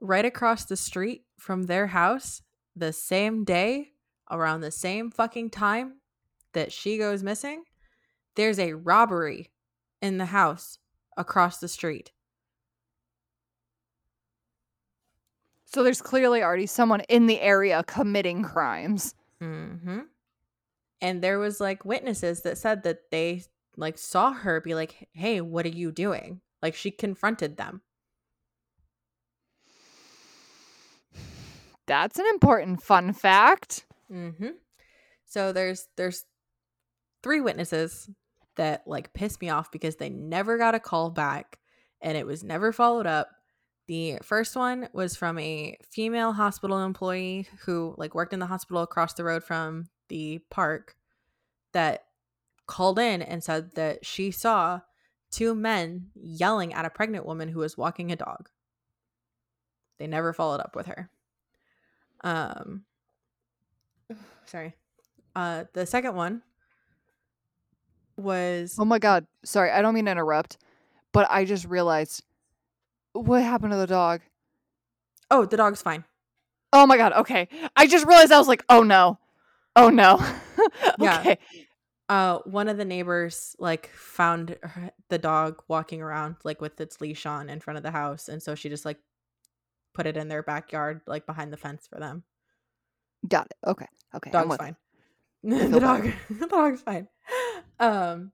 right 0.00 0.24
across 0.24 0.64
the 0.64 0.76
street 0.76 1.22
from 1.38 1.64
their 1.64 1.88
house, 1.88 2.42
the 2.74 2.92
same 2.92 3.44
day, 3.44 3.88
around 4.30 4.60
the 4.60 4.70
same 4.70 5.10
fucking 5.10 5.50
time 5.50 6.00
that 6.52 6.72
she 6.72 6.98
goes 6.98 7.22
missing, 7.22 7.64
there's 8.36 8.58
a 8.58 8.74
robbery 8.74 9.50
in 10.00 10.18
the 10.18 10.26
house 10.26 10.78
across 11.16 11.58
the 11.58 11.68
street. 11.68 12.12
So 15.72 15.84
there's 15.84 16.02
clearly 16.02 16.42
already 16.42 16.66
someone 16.66 17.00
in 17.08 17.26
the 17.26 17.40
area 17.40 17.84
committing 17.86 18.42
crimes. 18.42 19.14
Mm-hmm. 19.40 20.00
And 21.00 21.22
there 21.22 21.38
was 21.38 21.60
like 21.60 21.84
witnesses 21.84 22.42
that 22.42 22.58
said 22.58 22.82
that 22.82 23.10
they 23.10 23.44
like 23.76 23.96
saw 23.96 24.32
her 24.32 24.60
be 24.60 24.74
like, 24.74 25.08
"Hey, 25.12 25.40
what 25.40 25.64
are 25.64 25.70
you 25.70 25.92
doing?" 25.92 26.40
Like 26.60 26.74
she 26.74 26.90
confronted 26.90 27.56
them. 27.56 27.82
That's 31.86 32.18
an 32.18 32.26
important 32.26 32.82
fun 32.82 33.12
fact. 33.12 33.86
Mm-hmm. 34.12 34.50
So 35.24 35.52
there's 35.52 35.86
there's 35.96 36.24
three 37.22 37.40
witnesses 37.40 38.10
that 38.56 38.82
like 38.86 39.12
pissed 39.12 39.40
me 39.40 39.50
off 39.50 39.70
because 39.70 39.96
they 39.96 40.10
never 40.10 40.58
got 40.58 40.74
a 40.74 40.80
call 40.80 41.10
back 41.10 41.58
and 42.02 42.18
it 42.18 42.26
was 42.26 42.42
never 42.42 42.72
followed 42.72 43.06
up. 43.06 43.28
The 43.90 44.18
first 44.22 44.54
one 44.54 44.88
was 44.92 45.16
from 45.16 45.36
a 45.40 45.76
female 45.90 46.32
hospital 46.32 46.78
employee 46.78 47.48
who 47.64 47.92
like 47.98 48.14
worked 48.14 48.32
in 48.32 48.38
the 48.38 48.46
hospital 48.46 48.82
across 48.82 49.14
the 49.14 49.24
road 49.24 49.42
from 49.42 49.88
the 50.08 50.38
park 50.48 50.94
that 51.72 52.04
called 52.68 53.00
in 53.00 53.20
and 53.20 53.42
said 53.42 53.74
that 53.74 54.06
she 54.06 54.30
saw 54.30 54.82
two 55.32 55.56
men 55.56 56.10
yelling 56.14 56.72
at 56.72 56.84
a 56.84 56.90
pregnant 56.90 57.26
woman 57.26 57.48
who 57.48 57.58
was 57.58 57.76
walking 57.76 58.12
a 58.12 58.16
dog. 58.16 58.48
They 59.98 60.06
never 60.06 60.32
followed 60.32 60.60
up 60.60 60.76
with 60.76 60.86
her. 60.86 61.10
Um 62.22 62.84
sorry. 64.46 64.76
Uh 65.34 65.64
the 65.72 65.84
second 65.84 66.14
one 66.14 66.42
was 68.16 68.76
Oh 68.78 68.84
my 68.84 69.00
god. 69.00 69.26
Sorry, 69.44 69.72
I 69.72 69.82
don't 69.82 69.94
mean 69.94 70.04
to 70.04 70.12
interrupt, 70.12 70.58
but 71.10 71.26
I 71.28 71.44
just 71.44 71.64
realized 71.64 72.22
what 73.12 73.42
happened 73.42 73.72
to 73.72 73.78
the 73.78 73.86
dog. 73.86 74.20
Oh, 75.30 75.44
the 75.44 75.56
dog's 75.56 75.82
fine. 75.82 76.04
Oh 76.72 76.86
my 76.86 76.96
god. 76.96 77.12
Okay. 77.12 77.48
I 77.76 77.86
just 77.86 78.06
realized 78.06 78.32
I 78.32 78.38
was 78.38 78.48
like, 78.48 78.64
"Oh 78.68 78.82
no. 78.82 79.18
Oh 79.76 79.88
no." 79.88 80.24
Yeah. 80.98 81.36
Uh 82.10 82.40
one 82.44 82.68
of 82.68 82.76
the 82.76 82.84
neighbors 82.84 83.56
like 83.58 83.88
found 83.88 84.56
her, 84.62 84.90
the 85.08 85.16
dog 85.16 85.62
walking 85.68 86.02
around 86.02 86.36
like 86.44 86.60
with 86.60 86.78
its 86.80 87.00
leash 87.00 87.24
on 87.24 87.48
in 87.48 87.60
front 87.60 87.78
of 87.78 87.82
the 87.82 87.90
house 87.90 88.28
and 88.28 88.42
so 88.42 88.54
she 88.54 88.68
just 88.68 88.84
like 88.84 88.98
put 89.94 90.06
it 90.06 90.18
in 90.18 90.28
their 90.28 90.42
backyard 90.42 91.00
like 91.06 91.24
behind 91.24 91.50
the 91.50 91.56
fence 91.56 91.86
for 91.86 91.98
them. 91.98 92.24
Got 93.26 93.46
it. 93.46 93.56
Okay. 93.66 93.86
Okay. 94.14 94.30
Dog's 94.30 94.56
fine. 94.56 94.76
the 95.42 95.80
dog 95.80 96.10
the 96.30 96.46
dog's 96.46 96.82
fine. 96.82 97.08
Um 97.78 98.32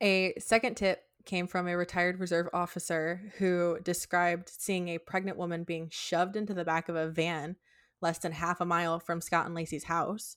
a 0.00 0.34
second 0.38 0.76
tip 0.76 1.02
came 1.26 1.46
from 1.46 1.68
a 1.68 1.76
retired 1.76 2.18
reserve 2.18 2.48
officer 2.52 3.32
who 3.38 3.78
described 3.82 4.48
seeing 4.48 4.88
a 4.88 4.98
pregnant 4.98 5.36
woman 5.36 5.64
being 5.64 5.88
shoved 5.90 6.36
into 6.36 6.54
the 6.54 6.64
back 6.64 6.88
of 6.88 6.96
a 6.96 7.08
van 7.08 7.56
less 8.00 8.18
than 8.18 8.32
half 8.32 8.60
a 8.60 8.64
mile 8.64 8.98
from 8.98 9.20
Scott 9.20 9.46
and 9.46 9.54
Laci's 9.54 9.84
house. 9.84 10.36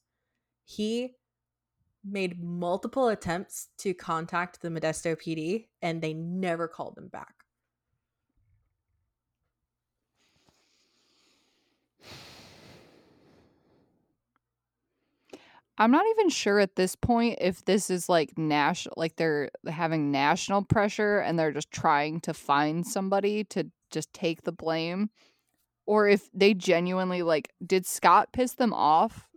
He 0.66 1.16
made 2.04 2.42
multiple 2.42 3.10
attempts 3.10 3.70
to 3.78 3.94
contact 3.94 4.62
the 4.62 4.70
Modesto 4.70 5.16
PD 5.16 5.68
and 5.82 6.02
they 6.02 6.14
never 6.14 6.68
called 6.68 6.98
him 6.98 7.08
back. 7.08 7.39
I'm 15.80 15.92
not 15.92 16.06
even 16.12 16.30
sure 16.30 16.60
at 16.60 16.76
this 16.76 16.96
point 16.96 17.38
if 17.40 17.64
this 17.64 17.90
is 17.90 18.10
like 18.10 18.38
national, 18.38 18.96
like 18.98 19.16
they're 19.16 19.50
having 19.66 20.12
national 20.12 20.64
pressure 20.64 21.20
and 21.20 21.40
they're 21.40 21.54
just 21.54 21.72
trying 21.72 22.20
to 22.22 22.34
find 22.34 22.86
somebody 22.86 23.46
to 23.46 23.72
just 23.90 24.12
take 24.12 24.44
the 24.44 24.52
blame, 24.52 25.10
or 25.86 26.08
if 26.08 26.30
they 26.34 26.54
genuinely 26.54 27.22
like 27.24 27.54
did 27.66 27.86
Scott 27.86 28.34
piss 28.34 28.54
them 28.54 28.74
off 28.74 29.30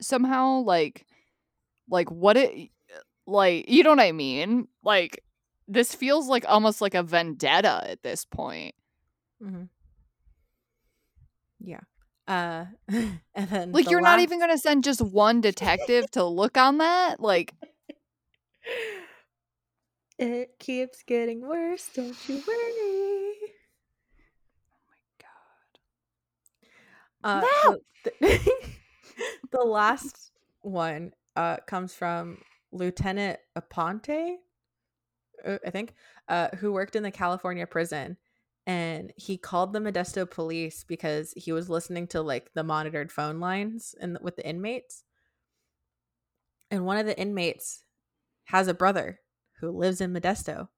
somehow, 0.00 0.58
like, 0.60 1.06
like 1.88 2.10
what 2.10 2.36
it, 2.36 2.70
like 3.26 3.68
you 3.68 3.82
know 3.82 3.90
what 3.90 4.00
I 4.00 4.12
mean? 4.12 4.68
Like 4.84 5.24
this 5.66 5.94
feels 5.94 6.28
like 6.28 6.44
almost 6.46 6.82
like 6.82 6.94
a 6.94 7.02
vendetta 7.02 7.82
at 7.88 8.02
this 8.02 8.26
point. 8.26 8.74
Mm-hmm. 9.42 9.64
Yeah. 11.60 11.80
Uh, 12.28 12.66
and 12.88 13.48
then 13.48 13.72
Like 13.72 13.86
the 13.86 13.90
you're 13.90 14.02
not 14.02 14.20
even 14.20 14.38
gonna 14.38 14.58
send 14.58 14.84
just 14.84 15.00
one 15.00 15.40
detective 15.40 16.10
to 16.12 16.24
look 16.24 16.56
on 16.56 16.78
that, 16.78 17.20
like. 17.20 17.54
It 20.20 20.58
keeps 20.58 21.04
getting 21.04 21.46
worse, 21.46 21.90
don't 21.94 22.16
you 22.28 22.42
worry. 22.44 23.34
Uh, 27.22 27.40
No! 27.64 27.78
the, 28.04 28.12
the, 28.20 28.52
the 29.52 29.60
last 29.64 30.32
one 30.62 31.12
uh, 31.36 31.58
comes 31.66 31.94
from 31.94 32.38
Lieutenant 32.72 33.38
Aponte, 33.56 34.36
uh, 35.44 35.58
I 35.66 35.70
think, 35.70 35.94
uh, 36.28 36.48
who 36.56 36.72
worked 36.72 36.96
in 36.96 37.02
the 37.02 37.10
California 37.10 37.66
prison. 37.66 38.16
And 38.68 39.14
he 39.16 39.38
called 39.38 39.72
the 39.72 39.78
Modesto 39.78 40.30
police 40.30 40.84
because 40.84 41.32
he 41.34 41.52
was 41.52 41.70
listening 41.70 42.06
to 42.08 42.20
like 42.20 42.52
the 42.52 42.62
monitored 42.62 43.10
phone 43.10 43.40
lines 43.40 43.94
and 43.98 44.18
with 44.20 44.36
the 44.36 44.46
inmates. 44.46 45.04
And 46.70 46.84
one 46.84 46.98
of 46.98 47.06
the 47.06 47.18
inmates 47.18 47.84
has 48.44 48.68
a 48.68 48.74
brother 48.74 49.20
who 49.60 49.70
lives 49.70 50.02
in 50.02 50.12
Modesto. 50.12 50.68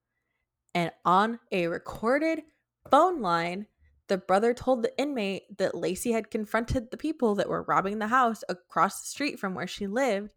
And 0.72 0.92
on 1.04 1.40
a 1.50 1.66
recorded 1.66 2.42
phone 2.88 3.20
line, 3.22 3.66
the 4.06 4.18
brother 4.18 4.54
told 4.54 4.84
the 4.84 4.96
inmate 4.96 5.58
that 5.58 5.72
Laci 5.72 6.12
had 6.12 6.30
confronted 6.30 6.92
the 6.92 6.96
people 6.96 7.34
that 7.34 7.48
were 7.48 7.64
robbing 7.64 7.98
the 7.98 8.06
house 8.06 8.44
across 8.48 9.00
the 9.00 9.08
street 9.08 9.40
from 9.40 9.56
where 9.56 9.66
she 9.66 9.88
lived. 9.88 10.30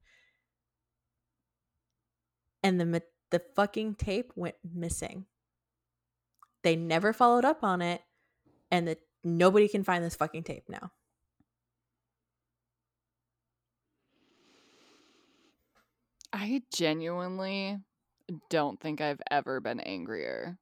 And 2.64 2.82
the 2.82 3.04
the 3.30 3.42
fucking 3.56 3.96
tape 3.96 4.32
went 4.36 4.56
missing. 4.64 5.28
They 6.64 6.76
never 6.76 7.14
followed 7.14 7.46
up 7.46 7.64
on 7.64 7.82
it 7.82 8.02
and 8.72 8.88
the 8.88 8.98
nobody 9.24 9.68
can 9.68 9.84
find 9.84 10.04
this 10.04 10.16
fucking 10.16 10.44
tape 10.44 10.64
now. 10.68 10.92
I 16.32 16.64
genuinely 16.74 17.78
don't 18.50 18.80
think 18.80 19.02
I've 19.02 19.22
ever 19.30 19.60
been 19.60 19.80
angrier 19.80 20.58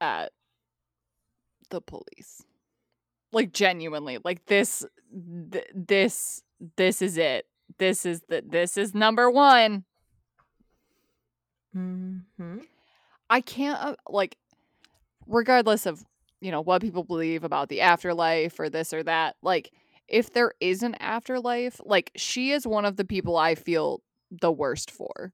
at 0.00 0.30
the 1.70 1.80
police. 1.80 2.44
Like 3.32 3.52
genuinely, 3.52 4.18
like 4.24 4.46
this 4.46 4.86
th- 5.50 5.66
this 5.74 6.42
this 6.76 7.02
is 7.02 7.18
it. 7.18 7.46
This 7.78 8.06
is 8.06 8.22
the 8.28 8.44
this 8.46 8.76
is 8.76 8.94
number 8.94 9.28
1. 9.28 9.84
Mm-hmm. 11.76 12.58
I 13.28 13.40
can't 13.40 13.82
uh, 13.82 13.96
like 14.08 14.36
regardless 15.26 15.86
of, 15.86 16.04
you 16.40 16.50
know, 16.50 16.60
what 16.60 16.82
people 16.82 17.04
believe 17.04 17.44
about 17.44 17.68
the 17.68 17.80
afterlife 17.80 18.58
or 18.58 18.68
this 18.68 18.92
or 18.92 19.02
that, 19.02 19.36
like 19.42 19.72
if 20.08 20.32
there 20.32 20.52
is 20.60 20.82
an 20.82 20.94
afterlife, 20.96 21.80
like 21.84 22.10
she 22.16 22.50
is 22.50 22.66
one 22.66 22.84
of 22.84 22.96
the 22.96 23.04
people 23.04 23.36
I 23.36 23.54
feel 23.54 24.02
the 24.30 24.52
worst 24.52 24.90
for. 24.90 25.32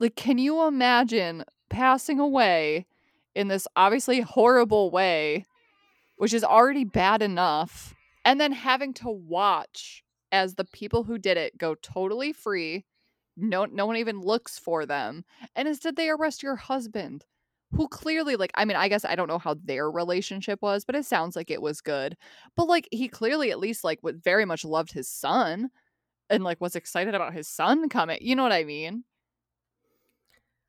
Like 0.00 0.16
can 0.16 0.38
you 0.38 0.66
imagine 0.66 1.44
passing 1.70 2.20
away 2.20 2.86
in 3.34 3.48
this 3.48 3.66
obviously 3.74 4.20
horrible 4.20 4.90
way, 4.90 5.44
which 6.16 6.34
is 6.34 6.44
already 6.44 6.84
bad 6.84 7.22
enough, 7.22 7.94
and 8.24 8.40
then 8.40 8.52
having 8.52 8.94
to 8.94 9.10
watch 9.10 10.04
as 10.30 10.54
the 10.54 10.64
people 10.64 11.04
who 11.04 11.18
did 11.18 11.36
it 11.36 11.58
go 11.58 11.74
totally 11.74 12.32
free. 12.32 12.84
No 13.36 13.64
no 13.64 13.86
one 13.86 13.96
even 13.96 14.20
looks 14.20 14.58
for 14.58 14.86
them. 14.86 15.24
And 15.56 15.66
instead 15.68 15.96
they 15.96 16.08
arrest 16.08 16.42
your 16.42 16.56
husband 16.56 17.24
who 17.76 17.88
clearly 17.88 18.36
like 18.36 18.52
I 18.54 18.64
mean 18.64 18.76
I 18.76 18.88
guess 18.88 19.04
I 19.04 19.16
don't 19.16 19.28
know 19.28 19.38
how 19.38 19.54
their 19.64 19.90
relationship 19.90 20.60
was, 20.62 20.84
but 20.84 20.94
it 20.96 21.04
sounds 21.06 21.36
like 21.36 21.50
it 21.50 21.62
was 21.62 21.80
good. 21.80 22.16
But 22.56 22.68
like 22.68 22.88
he 22.92 23.08
clearly 23.08 23.50
at 23.50 23.58
least 23.60 23.84
like 23.84 24.02
would 24.02 24.22
very 24.22 24.44
much 24.44 24.64
loved 24.64 24.92
his 24.92 25.08
son 25.08 25.70
and 26.30 26.44
like 26.44 26.60
was 26.60 26.76
excited 26.76 27.14
about 27.14 27.34
his 27.34 27.48
son 27.48 27.88
coming. 27.90 28.18
You 28.22 28.36
know 28.36 28.44
what 28.44 28.52
I 28.52 28.64
mean? 28.64 29.04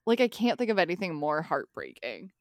Like 0.08 0.20
I 0.22 0.28
can't 0.28 0.58
think 0.58 0.72
of 0.72 0.80
anything 0.80 1.14
more 1.14 1.42
heartbreaking. 1.44 2.32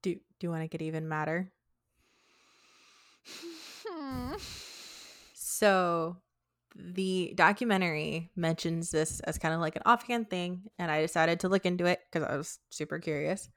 Do 0.00 0.14
Do 0.14 0.46
you 0.46 0.50
want 0.50 0.62
to 0.62 0.68
get 0.68 0.80
even 0.80 1.06
madder? 1.06 1.52
Hmm. 3.88 4.34
So, 5.34 6.16
the 6.78 7.32
documentary 7.34 8.30
mentions 8.36 8.90
this 8.90 9.20
as 9.20 9.38
kind 9.38 9.54
of 9.54 9.60
like 9.60 9.76
an 9.76 9.82
offhand 9.86 10.28
thing, 10.28 10.62
and 10.78 10.90
I 10.90 11.00
decided 11.00 11.40
to 11.40 11.48
look 11.48 11.64
into 11.64 11.86
it 11.86 12.00
because 12.10 12.28
I 12.28 12.36
was 12.36 12.58
super 12.70 12.98
curious. 12.98 13.48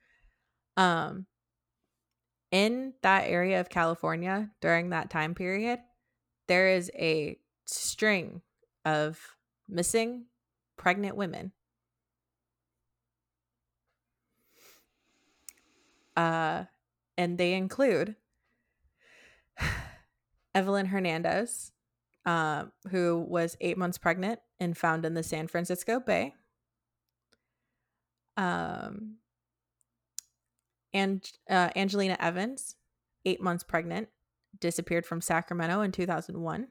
Um, 0.77 1.25
in 2.51 2.93
that 3.01 3.27
area 3.27 3.59
of 3.59 3.69
California 3.69 4.49
during 4.61 4.89
that 4.89 5.09
time 5.09 5.35
period, 5.35 5.79
there 6.47 6.69
is 6.69 6.89
a 6.95 7.37
string 7.65 8.41
of 8.85 9.19
missing 9.67 10.25
pregnant 10.77 11.15
women. 11.15 11.51
Uh, 16.15 16.65
and 17.17 17.37
they 17.37 17.53
include 17.53 18.15
Evelyn 20.55 20.87
Hernandez, 20.87 21.71
uh, 22.25 22.65
who 22.89 23.25
was 23.27 23.57
eight 23.61 23.77
months 23.77 23.97
pregnant 23.97 24.39
and 24.59 24.77
found 24.77 25.05
in 25.05 25.13
the 25.13 25.23
San 25.23 25.47
Francisco 25.47 25.99
Bay. 25.99 26.33
Um, 28.37 29.17
and 30.93 31.29
uh, 31.49 31.69
Angelina 31.75 32.17
Evans, 32.19 32.75
eight 33.25 33.41
months 33.41 33.63
pregnant, 33.63 34.09
disappeared 34.59 35.05
from 35.05 35.21
Sacramento 35.21 35.81
in 35.81 35.91
2001. 35.91 36.67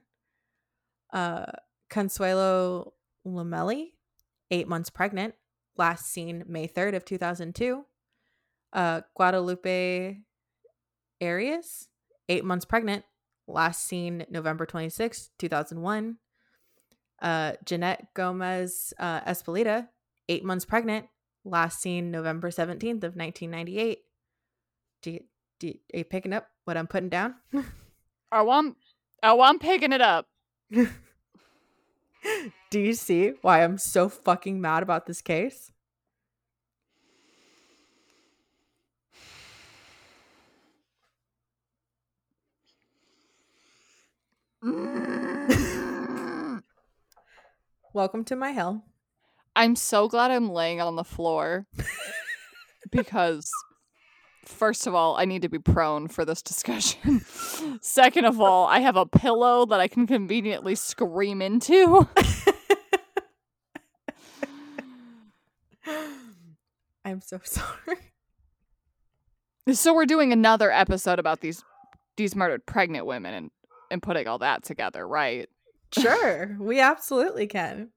Uh, 1.13 1.47
Consuelo 1.89 2.95
Lamelli, 3.27 3.93
eight 4.51 4.69
months 4.69 4.91
pregnant, 4.91 5.35
last 5.77 6.07
seen 6.07 6.45
May 6.47 6.69
3rd 6.69 6.97
of 6.97 7.05
2002. 7.05 7.85
Uh, 8.73 9.01
Guadalupe 9.15 10.19
Arias, 11.23 11.89
eight 12.29 12.45
months 12.45 12.65
pregnant, 12.65 13.05
last 13.49 13.87
seen 13.87 14.27
November 14.31 14.67
26, 14.67 15.31
2001. 15.39 16.19
Uh, 17.21 17.53
Jeanette 17.65 18.07
Gomez 18.15 18.93
uh, 18.99 19.23
Espelita, 19.23 19.89
eight 20.29 20.45
months 20.45 20.65
pregnant, 20.65 21.07
last 21.45 21.81
seen 21.81 22.13
November 22.13 22.51
17th 22.51 23.03
of 23.03 23.17
1998. 23.17 23.99
Do 25.03 25.11
you, 25.11 25.21
do 25.59 25.67
you, 25.69 25.75
are 25.95 25.99
you 25.99 26.05
picking 26.05 26.33
up 26.33 26.47
what 26.65 26.77
I'm 26.77 26.87
putting 26.87 27.09
down? 27.09 27.35
oh, 28.31 28.51
I'm, 28.51 28.77
oh, 29.23 29.41
I'm 29.41 29.59
picking 29.59 29.93
it 29.93 30.01
up. 30.01 30.27
do 30.71 30.89
you 32.73 32.95
see 32.95 33.33
why 33.43 33.65
I'm 33.65 33.79
so 33.79 34.09
fucking 34.09 34.61
mad 34.61 34.85
about 34.85 35.07
this 35.07 35.21
case? 35.21 35.73
Welcome 47.95 48.25
to 48.25 48.35
my 48.35 48.51
hell. 48.51 48.85
I'm 49.55 49.77
so 49.77 50.09
glad 50.09 50.33
I'm 50.33 50.51
laying 50.51 50.81
on 50.81 50.97
the 50.97 51.05
floor 51.05 51.67
because 52.91 53.49
first 54.45 54.89
of 54.89 54.95
all, 54.97 55.17
I 55.17 55.27
need 55.27 55.43
to 55.43 55.49
be 55.49 55.61
prone 55.61 56.09
for 56.09 56.25
this 56.25 56.43
discussion. 56.43 57.21
Second 57.81 58.25
of 58.25 58.41
all, 58.41 58.67
I 58.67 58.81
have 58.81 58.97
a 58.97 59.07
pillow 59.07 59.65
that 59.67 59.79
I 59.79 59.87
can 59.87 60.09
conveniently 60.09 60.75
scream 60.75 61.41
into. 61.41 62.09
I'm 67.05 67.21
so 67.21 67.39
sorry. 67.45 68.13
So 69.73 69.95
we're 69.95 70.07
doing 70.07 70.33
another 70.33 70.73
episode 70.73 71.21
about 71.21 71.43
these 71.43 71.63
these 72.17 72.35
murdered 72.35 72.67
pregnant 72.67 73.07
women 73.07 73.33
and 73.35 73.51
and 73.91 74.03
putting 74.03 74.27
all 74.27 74.39
that 74.39 74.63
together, 74.65 75.07
right? 75.07 75.49
Sure, 75.93 76.57
we 76.61 76.81
absolutely 76.81 77.47
can. 77.47 77.91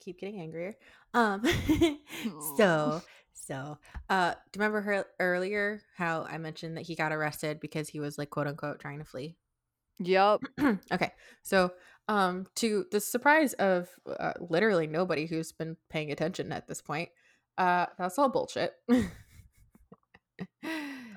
Keep 0.00 0.20
getting 0.20 0.40
angrier. 0.40 0.74
Um 1.14 1.42
so 2.56 3.02
so 3.32 3.78
uh 4.08 4.30
do 4.52 4.58
you 4.58 4.60
remember 4.60 4.80
her 4.82 5.06
earlier 5.18 5.80
how 5.96 6.26
I 6.28 6.38
mentioned 6.38 6.76
that 6.76 6.86
he 6.86 6.94
got 6.94 7.12
arrested 7.12 7.58
because 7.60 7.88
he 7.88 8.00
was 8.00 8.18
like 8.18 8.30
quote 8.30 8.46
unquote 8.46 8.78
trying 8.78 8.98
to 8.98 9.04
flee? 9.04 9.36
Yep. 9.98 10.42
okay. 10.92 11.12
So 11.42 11.72
um 12.08 12.46
to 12.56 12.86
the 12.92 13.00
surprise 13.00 13.54
of 13.54 13.88
uh, 14.06 14.34
literally 14.38 14.86
nobody 14.86 15.26
who's 15.26 15.50
been 15.52 15.76
paying 15.90 16.12
attention 16.12 16.52
at 16.52 16.68
this 16.68 16.82
point, 16.82 17.08
uh 17.58 17.86
that's 17.98 18.18
all 18.18 18.28
bullshit. 18.28 18.74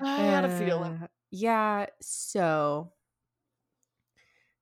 I 0.02 0.22
had 0.22 0.44
a 0.44 0.58
feeling. 0.58 1.08
Yeah, 1.32 1.86
so 2.00 2.90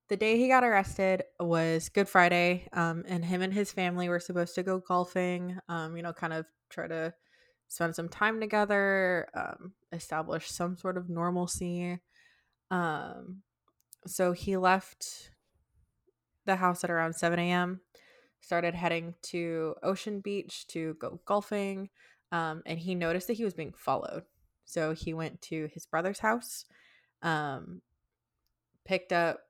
the 0.08 0.16
day 0.16 0.38
he 0.38 0.48
got 0.48 0.64
arrested 0.64 1.22
was 1.38 1.88
Good 1.90 2.08
Friday, 2.08 2.68
um, 2.72 3.04
and 3.06 3.24
him 3.24 3.42
and 3.42 3.52
his 3.52 3.72
family 3.72 4.08
were 4.08 4.20
supposed 4.20 4.54
to 4.54 4.62
go 4.62 4.78
golfing. 4.78 5.58
Um, 5.68 5.96
you 5.96 6.02
know, 6.02 6.12
kind 6.12 6.32
of 6.32 6.46
try 6.70 6.88
to 6.88 7.12
spend 7.68 7.94
some 7.94 8.08
time 8.08 8.40
together, 8.40 9.28
um, 9.34 9.72
establish 9.92 10.50
some 10.50 10.76
sort 10.76 10.96
of 10.96 11.10
normalcy. 11.10 11.98
Um, 12.70 13.42
so 14.06 14.32
he 14.32 14.56
left 14.56 15.30
the 16.46 16.56
house 16.56 16.82
at 16.82 16.90
around 16.90 17.14
7 17.14 17.38
a.m., 17.38 17.80
started 18.40 18.74
heading 18.74 19.14
to 19.22 19.74
Ocean 19.82 20.20
Beach 20.20 20.66
to 20.68 20.96
go 20.98 21.20
golfing, 21.26 21.90
um, 22.32 22.62
and 22.64 22.78
he 22.78 22.94
noticed 22.94 23.26
that 23.26 23.34
he 23.34 23.44
was 23.44 23.54
being 23.54 23.74
followed. 23.76 24.22
So 24.64 24.94
he 24.94 25.12
went 25.12 25.42
to 25.42 25.68
his 25.74 25.84
brother's 25.84 26.20
house, 26.20 26.64
um, 27.22 27.82
picked 28.86 29.12
up 29.12 29.40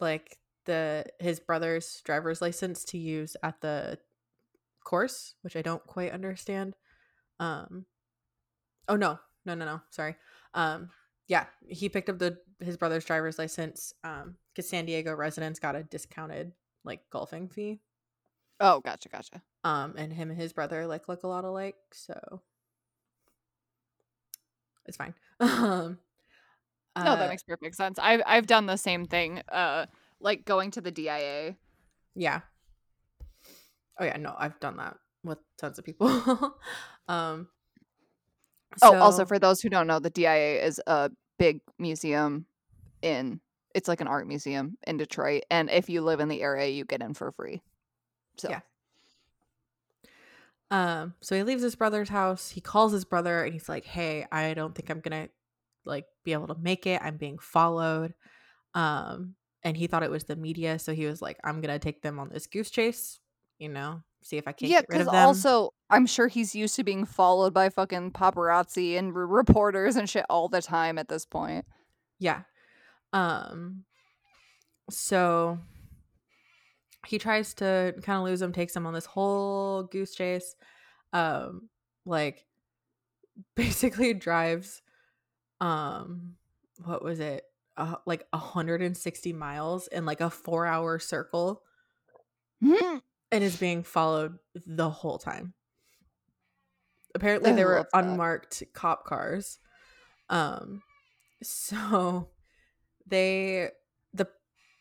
like 0.00 0.38
the 0.66 1.04
his 1.18 1.40
brother's 1.40 2.00
driver's 2.04 2.42
license 2.42 2.84
to 2.84 2.98
use 2.98 3.36
at 3.42 3.60
the 3.60 3.98
course, 4.84 5.34
which 5.42 5.56
I 5.56 5.62
don't 5.62 5.84
quite 5.86 6.12
understand. 6.12 6.76
Um 7.38 7.86
Oh 8.88 8.96
no. 8.96 9.18
No, 9.44 9.54
no, 9.54 9.64
no. 9.64 9.80
Sorry. 9.90 10.16
Um 10.54 10.90
yeah, 11.28 11.46
he 11.66 11.88
picked 11.88 12.08
up 12.10 12.18
the 12.18 12.38
his 12.60 12.76
brother's 12.76 13.04
driver's 13.04 13.38
license 13.38 13.92
um 14.04 14.36
cuz 14.54 14.68
San 14.68 14.86
Diego 14.86 15.14
residents 15.14 15.58
got 15.58 15.76
a 15.76 15.82
discounted 15.82 16.52
like 16.84 17.08
golfing 17.10 17.48
fee. 17.48 17.80
Oh, 18.60 18.80
gotcha, 18.80 19.08
gotcha. 19.08 19.42
Um 19.64 19.94
and 19.96 20.12
him 20.12 20.30
and 20.30 20.40
his 20.40 20.52
brother 20.52 20.86
like 20.86 21.08
look 21.08 21.22
a 21.22 21.28
lot 21.28 21.44
alike, 21.44 21.76
so 21.92 22.42
it's 24.86 24.96
fine. 24.96 25.14
Um 25.40 25.98
no, 26.96 27.16
that 27.16 27.26
uh, 27.26 27.28
makes 27.28 27.42
perfect 27.42 27.76
sense. 27.76 27.98
I've 28.00 28.22
I've 28.26 28.46
done 28.46 28.66
the 28.66 28.76
same 28.76 29.06
thing. 29.06 29.42
Uh, 29.50 29.86
like 30.20 30.44
going 30.44 30.70
to 30.72 30.80
the 30.80 30.90
DIA. 30.90 31.56
Yeah. 32.14 32.40
Oh 33.98 34.04
yeah, 34.04 34.16
no, 34.16 34.34
I've 34.36 34.58
done 34.60 34.76
that 34.78 34.96
with 35.24 35.38
tons 35.58 35.78
of 35.78 35.84
people. 35.84 36.08
um. 37.08 37.48
So... 38.78 38.94
Oh, 38.94 39.00
also 39.00 39.24
for 39.24 39.38
those 39.38 39.60
who 39.60 39.68
don't 39.68 39.86
know, 39.86 39.98
the 39.98 40.10
DIA 40.10 40.64
is 40.64 40.80
a 40.86 41.10
big 41.38 41.60
museum 41.78 42.46
in 43.02 43.40
It's 43.74 43.88
like 43.88 44.00
an 44.00 44.06
art 44.06 44.26
museum 44.26 44.76
in 44.86 44.96
Detroit, 44.96 45.42
and 45.50 45.70
if 45.70 45.88
you 45.88 46.02
live 46.02 46.20
in 46.20 46.28
the 46.28 46.42
area, 46.42 46.68
you 46.68 46.84
get 46.84 47.02
in 47.02 47.14
for 47.14 47.32
free. 47.32 47.62
So 48.36 48.50
Yeah. 48.50 48.60
Um, 50.72 51.14
so 51.20 51.34
he 51.34 51.42
leaves 51.42 51.62
his 51.62 51.74
brother's 51.74 52.10
house. 52.10 52.50
He 52.50 52.60
calls 52.60 52.92
his 52.92 53.04
brother 53.04 53.42
and 53.42 53.52
he's 53.52 53.68
like, 53.68 53.84
"Hey, 53.84 54.26
I 54.30 54.54
don't 54.54 54.72
think 54.72 54.88
I'm 54.88 55.00
gonna 55.00 55.28
like 55.84 56.06
be 56.24 56.32
able 56.32 56.48
to 56.48 56.56
make 56.60 56.86
it. 56.86 57.00
I'm 57.02 57.16
being 57.16 57.38
followed." 57.38 58.14
Um, 58.74 59.34
and 59.62 59.76
he 59.76 59.86
thought 59.86 60.02
it 60.02 60.10
was 60.10 60.24
the 60.24 60.36
media, 60.36 60.78
so 60.78 60.94
he 60.94 61.06
was 61.06 61.20
like, 61.22 61.38
"I'm 61.44 61.60
gonna 61.60 61.78
take 61.78 62.02
them 62.02 62.18
on 62.18 62.28
this 62.30 62.46
goose 62.46 62.70
chase. 62.70 63.20
You 63.58 63.68
know, 63.68 64.02
see 64.22 64.36
if 64.36 64.46
I 64.46 64.52
can't 64.52 64.70
yeah, 64.70 64.80
because 64.82 65.06
also 65.08 65.72
I'm 65.88 66.06
sure 66.06 66.28
he's 66.28 66.54
used 66.54 66.76
to 66.76 66.84
being 66.84 67.04
followed 67.04 67.54
by 67.54 67.68
fucking 67.68 68.12
paparazzi 68.12 68.98
and 68.98 69.14
r- 69.14 69.26
reporters 69.26 69.96
and 69.96 70.08
shit 70.08 70.26
all 70.28 70.48
the 70.48 70.62
time 70.62 70.98
at 70.98 71.08
this 71.08 71.24
point. 71.24 71.64
Yeah. 72.18 72.42
Um 73.12 73.84
so 74.90 75.58
he 77.06 77.18
tries 77.18 77.54
to 77.54 77.94
kind 78.02 78.18
of 78.18 78.24
lose 78.24 78.42
him, 78.42 78.52
takes 78.52 78.76
him 78.76 78.86
on 78.86 78.94
this 78.94 79.06
whole 79.06 79.84
goose 79.84 80.14
chase. 80.14 80.54
Um 81.12 81.68
like 82.04 82.46
basically 83.56 84.14
drives 84.14 84.82
um 85.60 86.34
what 86.84 87.02
was 87.02 87.20
it? 87.20 87.44
Uh, 87.76 87.96
like 88.06 88.26
160 88.30 89.32
miles 89.32 89.86
in 89.88 90.04
like 90.04 90.20
a 90.20 90.24
4-hour 90.24 90.98
circle 90.98 91.62
and 93.32 93.44
is 93.44 93.56
being 93.56 93.82
followed 93.82 94.38
the 94.66 94.90
whole 94.90 95.18
time. 95.18 95.54
Apparently 97.14 97.52
there 97.52 97.66
were 97.66 97.88
that. 97.92 98.04
unmarked 98.04 98.62
cop 98.74 99.04
cars. 99.04 99.58
Um 100.28 100.82
so 101.42 102.28
they 103.06 103.70
the 104.12 104.28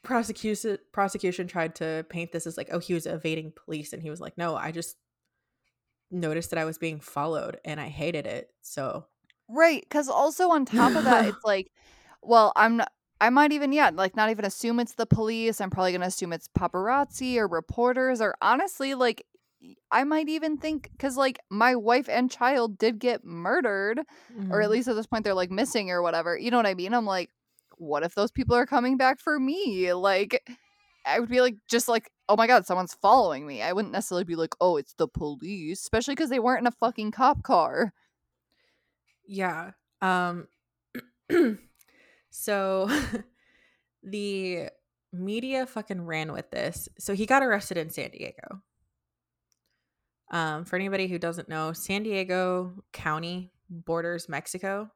prosecution 0.04 0.78
prosecution 0.92 1.48
tried 1.48 1.76
to 1.76 2.06
paint 2.10 2.32
this 2.32 2.46
as 2.46 2.58
like 2.58 2.70
oh 2.72 2.80
he 2.80 2.94
was 2.94 3.06
evading 3.06 3.54
police 3.56 3.94
and 3.94 4.04
he 4.04 4.10
was 4.10 4.20
like 4.20 4.38
no 4.38 4.56
I 4.56 4.72
just 4.72 4.98
noticed 6.12 6.50
that 6.50 6.60
I 6.60 6.66
was 6.66 6.78
being 6.78 7.00
followed 7.00 7.60
and 7.64 7.80
I 7.80 7.88
hated 7.88 8.26
it. 8.26 8.50
So 8.62 9.06
Right, 9.50 9.82
because 9.82 10.08
also 10.08 10.50
on 10.52 10.66
top 10.66 10.96
of 10.96 11.04
that, 11.06 11.26
it's 11.28 11.44
like, 11.46 11.72
well, 12.22 12.54
I'm 12.56 12.78
not. 12.78 12.92
I 13.22 13.30
might 13.30 13.52
even, 13.52 13.74
yeah, 13.74 13.92
like 13.94 14.16
not 14.16 14.30
even 14.30 14.46
assume 14.46 14.80
it's 14.80 14.94
the 14.94 15.06
police. 15.06 15.60
I'm 15.60 15.70
probably 15.70 15.92
gonna 15.92 16.06
assume 16.06 16.32
it's 16.32 16.48
paparazzi 16.58 17.36
or 17.36 17.48
reporters, 17.48 18.22
or 18.22 18.36
honestly, 18.42 18.96
like, 18.96 19.26
I 19.92 20.06
might 20.06 20.30
even 20.30 20.58
think 20.58 20.90
because, 20.92 21.18
like, 21.18 21.40
my 21.50 21.76
wife 21.76 22.08
and 22.08 22.32
child 22.32 22.78
did 22.78 23.00
get 23.00 23.26
murdered, 23.26 24.00
or 24.50 24.62
at 24.62 24.68
mhm. 24.68 24.72
least 24.72 24.88
at 24.88 24.96
this 24.96 25.08
point 25.08 25.26
they're 25.26 25.34
like 25.34 25.52
missing 25.52 25.92
or 25.92 26.02
whatever. 26.02 26.38
You 26.38 26.52
know 26.52 26.58
what 26.58 26.66
I 26.66 26.76
mean? 26.76 26.94
I'm 26.94 27.06
like, 27.06 27.30
what 27.78 28.04
if 28.04 28.16
those 28.16 28.32
people 28.32 28.56
are 28.56 28.66
coming 28.66 28.96
back 28.98 29.20
for 29.20 29.40
me? 29.40 29.92
Like, 29.94 30.42
I 31.06 31.20
would 31.20 31.30
be 31.30 31.42
like, 31.42 31.56
just 31.70 31.88
like, 31.88 32.12
oh 32.30 32.36
my 32.38 32.48
god, 32.48 32.66
someone's 32.66 32.94
following 33.02 33.46
me. 33.46 33.62
I 33.62 33.74
wouldn't 33.74 33.94
necessarily 33.94 34.26
be 34.26 34.36
like, 34.36 34.56
oh, 34.62 34.78
it's 34.78 34.94
the 34.94 35.08
police, 35.08 35.82
especially 35.82 36.16
because 36.16 36.30
they 36.30 36.40
weren't 36.40 36.62
in 36.62 36.68
a 36.68 36.72
fucking 36.72 37.12
cop 37.12 37.44
car. 37.44 37.94
Yeah. 39.30 39.72
Um 40.02 40.48
so 42.32 42.90
the 44.04 44.70
media 45.14 45.68
fucking 45.68 46.02
ran 46.02 46.34
with 46.34 46.50
this. 46.50 46.90
So 46.98 47.14
he 47.14 47.28
got 47.28 47.44
arrested 47.44 47.78
in 47.78 47.92
San 47.92 48.10
Diego. 48.10 48.62
Um 50.32 50.66
for 50.66 50.76
anybody 50.78 51.08
who 51.08 51.20
doesn't 51.20 51.48
know, 51.48 51.74
San 51.74 52.02
Diego 52.02 52.74
County 52.92 53.52
borders 53.70 54.28
Mexico. 54.28 54.90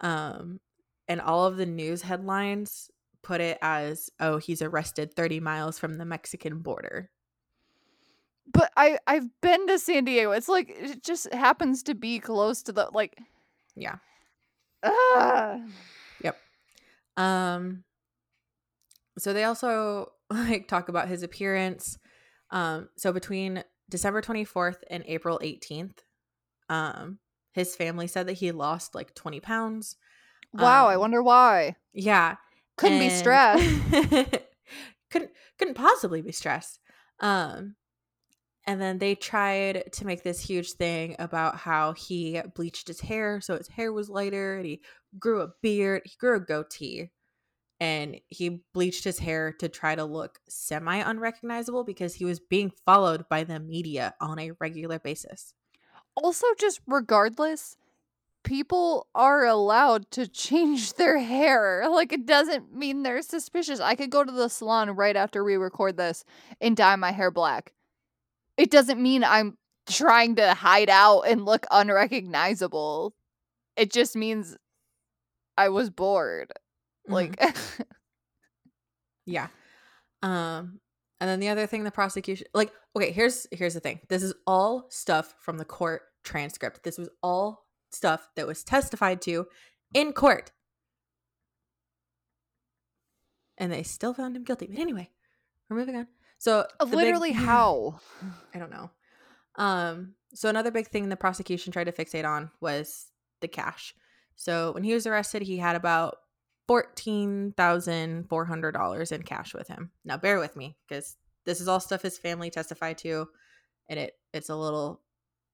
Um 0.00 0.60
and 1.08 1.20
all 1.20 1.44
of 1.44 1.56
the 1.56 1.66
news 1.66 2.02
headlines 2.02 2.90
put 3.24 3.40
it 3.40 3.58
as 3.60 4.08
oh 4.20 4.38
he's 4.38 4.62
arrested 4.62 5.14
30 5.14 5.40
miles 5.40 5.80
from 5.80 5.94
the 5.94 6.04
Mexican 6.04 6.60
border. 6.60 7.10
But 8.52 8.70
I 8.76 8.98
I've 9.08 9.28
been 9.40 9.66
to 9.66 9.80
San 9.80 10.04
Diego. 10.04 10.30
It's 10.30 10.48
like 10.48 10.68
it 10.70 11.02
just 11.02 11.32
happens 11.34 11.82
to 11.84 11.96
be 11.96 12.20
close 12.20 12.62
to 12.64 12.72
the 12.72 12.88
like 12.92 13.18
Yeah. 13.76 13.96
Yep. 16.22 16.36
Um 17.16 17.84
so 19.18 19.32
they 19.32 19.44
also 19.44 20.12
like 20.30 20.68
talk 20.68 20.88
about 20.88 21.08
his 21.08 21.22
appearance. 21.22 21.98
Um 22.50 22.88
so 22.96 23.12
between 23.12 23.64
December 23.88 24.22
24th 24.22 24.78
and 24.90 25.04
April 25.06 25.38
18th, 25.42 25.98
um 26.68 27.18
his 27.52 27.76
family 27.76 28.06
said 28.06 28.26
that 28.28 28.34
he 28.34 28.50
lost 28.52 28.94
like 28.94 29.14
20 29.14 29.40
pounds. 29.40 29.96
Wow, 30.54 30.86
I 30.88 30.94
Um, 30.94 31.00
wonder 31.00 31.22
why. 31.22 31.76
Yeah. 31.92 32.36
Couldn't 32.76 32.98
be 32.98 33.06
and- 33.08 33.14
stressed. 33.14 33.80
couldn't 35.10 35.30
couldn't 35.58 35.74
possibly 35.74 36.22
be 36.22 36.32
stressed. 36.32 36.80
Um 37.20 37.76
and 38.66 38.80
then 38.80 38.98
they 38.98 39.14
tried 39.14 39.92
to 39.92 40.06
make 40.06 40.22
this 40.22 40.40
huge 40.40 40.72
thing 40.72 41.16
about 41.18 41.56
how 41.56 41.92
he 41.92 42.40
bleached 42.54 42.88
his 42.88 43.00
hair 43.00 43.40
so 43.40 43.56
his 43.56 43.68
hair 43.68 43.92
was 43.92 44.08
lighter 44.08 44.56
and 44.56 44.66
he 44.66 44.80
grew 45.18 45.40
a 45.40 45.52
beard, 45.62 46.02
he 46.04 46.16
grew 46.18 46.36
a 46.36 46.40
goatee, 46.40 47.10
and 47.80 48.20
he 48.28 48.60
bleached 48.72 49.04
his 49.04 49.18
hair 49.18 49.52
to 49.52 49.68
try 49.68 49.94
to 49.94 50.04
look 50.04 50.38
semi 50.48 50.96
unrecognizable 50.96 51.84
because 51.84 52.14
he 52.14 52.24
was 52.24 52.40
being 52.40 52.72
followed 52.86 53.28
by 53.28 53.44
the 53.44 53.58
media 53.58 54.14
on 54.20 54.38
a 54.38 54.52
regular 54.60 54.98
basis. 54.98 55.54
Also, 56.14 56.46
just 56.58 56.80
regardless, 56.86 57.76
people 58.44 59.08
are 59.14 59.44
allowed 59.44 60.10
to 60.12 60.28
change 60.28 60.92
their 60.94 61.18
hair. 61.18 61.86
Like 61.88 62.12
it 62.12 62.26
doesn't 62.26 62.74
mean 62.74 63.02
they're 63.02 63.22
suspicious. 63.22 63.80
I 63.80 63.94
could 63.94 64.10
go 64.10 64.24
to 64.24 64.32
the 64.32 64.48
salon 64.48 64.90
right 64.90 65.16
after 65.16 65.42
we 65.42 65.56
record 65.56 65.96
this 65.96 66.24
and 66.60 66.76
dye 66.76 66.96
my 66.96 67.12
hair 67.12 67.30
black. 67.30 67.72
It 68.56 68.70
doesn't 68.70 69.02
mean 69.02 69.24
I'm 69.24 69.56
trying 69.88 70.36
to 70.36 70.54
hide 70.54 70.90
out 70.90 71.22
and 71.22 71.44
look 71.44 71.66
unrecognizable. 71.70 73.14
It 73.76 73.92
just 73.92 74.16
means 74.16 74.56
I 75.56 75.68
was 75.70 75.90
bored. 75.90 76.52
Mhm. 77.08 77.12
Like 77.12 77.40
Yeah. 79.26 79.48
Um 80.22 80.80
and 81.20 81.30
then 81.30 81.40
the 81.40 81.48
other 81.48 81.66
thing 81.66 81.84
the 81.84 81.90
prosecution 81.90 82.46
like 82.54 82.72
okay, 82.96 83.12
here's 83.12 83.46
here's 83.50 83.74
the 83.74 83.80
thing. 83.80 84.00
This 84.08 84.22
is 84.22 84.34
all 84.46 84.86
stuff 84.90 85.34
from 85.40 85.58
the 85.58 85.64
court 85.64 86.02
transcript. 86.24 86.82
This 86.82 86.98
was 86.98 87.08
all 87.22 87.66
stuff 87.90 88.28
that 88.36 88.46
was 88.46 88.64
testified 88.64 89.20
to 89.22 89.46
in 89.94 90.12
court. 90.12 90.52
And 93.58 93.72
they 93.72 93.82
still 93.82 94.14
found 94.14 94.36
him 94.36 94.44
guilty. 94.44 94.66
But 94.66 94.78
anyway, 94.78 95.10
we're 95.68 95.76
moving 95.76 95.96
on. 95.96 96.08
So 96.42 96.66
the 96.80 96.86
big- 96.86 96.94
literally 96.96 97.30
how? 97.50 98.00
I 98.52 98.58
don't 98.58 98.72
know. 98.72 98.90
Um, 99.54 100.14
so 100.34 100.48
another 100.48 100.72
big 100.72 100.88
thing 100.88 101.08
the 101.08 101.14
prosecution 101.14 101.72
tried 101.72 101.84
to 101.84 101.92
fixate 101.92 102.28
on 102.28 102.50
was 102.60 103.06
the 103.40 103.46
cash. 103.46 103.94
So 104.34 104.72
when 104.72 104.82
he 104.82 104.92
was 104.92 105.06
arrested, 105.06 105.42
he 105.42 105.58
had 105.58 105.76
about 105.76 106.16
fourteen 106.66 107.54
thousand 107.56 108.28
four 108.28 108.44
hundred 108.44 108.72
dollars 108.72 109.12
in 109.12 109.22
cash 109.22 109.54
with 109.54 109.68
him. 109.68 109.92
Now 110.04 110.16
bear 110.16 110.40
with 110.40 110.56
me 110.56 110.76
because 110.88 111.16
this 111.44 111.60
is 111.60 111.68
all 111.68 111.78
stuff 111.78 112.02
his 112.02 112.18
family 112.18 112.50
testified 112.50 112.98
to, 112.98 113.28
and 113.88 114.00
it 114.00 114.14
it's 114.34 114.48
a 114.48 114.56
little 114.56 115.00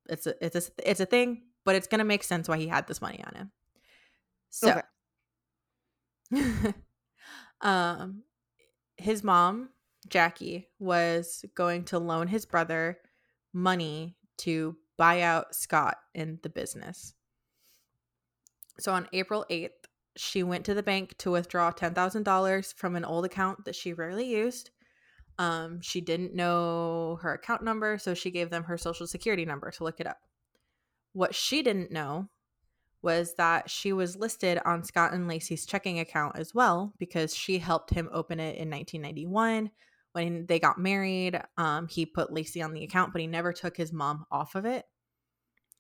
it's 0.09 0.27
a 0.27 0.43
it's 0.43 0.57
a 0.57 0.63
it's 0.91 1.01
a 1.01 1.07
thing, 1.07 1.43
but 1.67 1.75
it's 1.75 1.87
gonna 1.87 2.03
make 2.03 2.25
sense 2.25 2.49
why 2.49 2.57
he 2.57 2.67
had 2.67 2.87
this 2.87 3.03
money 3.03 3.23
on 3.27 3.35
him. 3.35 3.51
So 4.49 4.81
um 7.61 8.23
his 8.97 9.23
mom 9.23 9.69
Jackie 10.07 10.69
was 10.79 11.45
going 11.55 11.85
to 11.85 11.99
loan 11.99 12.29
his 12.29 12.47
brother 12.47 12.99
money 13.53 14.17
to 14.39 14.77
buy 14.97 15.23
out 15.23 15.55
Scott 15.55 15.97
in 16.15 16.39
the 16.43 16.49
business. 16.49 17.15
So 18.79 18.93
on 18.93 19.09
April 19.13 19.45
8th, 19.51 19.71
she 20.17 20.43
went 20.43 20.65
to 20.67 20.75
the 20.75 20.83
bank 20.83 21.17
to 21.19 21.31
withdraw 21.31 21.73
$10,000 21.73 22.75
from 22.75 22.97
an 22.97 23.05
old 23.05 23.25
account 23.25 23.65
that 23.65 23.75
she 23.75 23.93
rarely 23.93 24.27
used. 24.27 24.71
Um, 25.39 25.81
she 25.81 26.01
didn't 26.01 26.35
know 26.35 27.19
her 27.23 27.35
account 27.35 27.63
number, 27.63 27.99
so 27.99 28.15
she 28.15 28.31
gave 28.31 28.51
them 28.51 28.65
her 28.65 28.77
social 28.77 29.07
security 29.07 29.45
number 29.45 29.71
to 29.71 29.85
look 29.85 30.01
it 30.01 30.07
up. 30.07 30.19
What 31.13 31.35
she 31.35 31.63
didn't 31.63 31.93
know 31.93 32.29
was 33.03 33.35
that 33.35 33.71
she 33.71 33.93
was 33.93 34.17
listed 34.17 34.59
on 34.65 34.83
Scott 34.83 35.13
and 35.13 35.29
Laci's 35.29 35.67
checking 35.67 36.01
account 36.01 36.37
as 36.37 36.53
well 36.55 36.93
because 36.99 37.35
she 37.35 37.59
helped 37.59 37.91
him 37.91 38.09
open 38.13 38.41
it 38.41 38.57
in 38.57 38.71
1991 38.71 39.71
when 40.13 40.47
they 40.47 40.59
got 40.59 40.79
married. 40.79 41.41
Um, 41.57 41.87
he 41.89 42.07
put 42.07 42.31
Laci 42.31 42.65
on 42.65 42.73
the 42.73 42.83
account, 42.85 43.13
but 43.13 43.21
he 43.21 43.27
never 43.27 43.53
took 43.53 43.77
his 43.77 43.93
mom 43.93 44.25
off 44.31 44.55
of 44.55 44.65
it. 44.65 44.85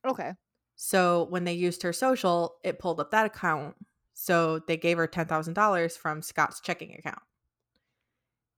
Okay. 0.07 0.33
So 0.77 1.27
when 1.31 1.45
they 1.45 1.55
used 1.55 1.83
her 1.83 1.93
social, 1.93 2.57
it 2.63 2.79
pulled 2.79 3.01
up 3.01 3.11
that 3.11 3.27
account. 3.27 3.75
So 4.15 4.61
they 4.61 4.77
gave 4.77 4.97
her 4.97 5.07
ten 5.07 5.27
thousand 5.27 5.55
dollars 5.55 5.97
from 5.97 6.23
Scott's 6.23 6.61
checking 6.61 6.95
account, 6.95 7.23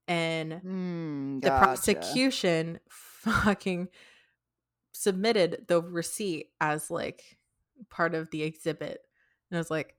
and 0.09 0.63
Mm, 0.63 1.43
the 1.43 1.51
prosecution 1.51 2.81
fucking 2.91 3.89
submitted 4.93 5.65
the 5.69 5.83
receipt 5.83 6.51
as 6.61 6.91
like 6.91 7.39
part 7.89 8.15
of 8.15 8.31
the 8.31 8.43
exhibit, 8.43 9.01
and 9.51 9.57
I 9.57 9.61
was 9.61 9.71
like, 9.71 9.95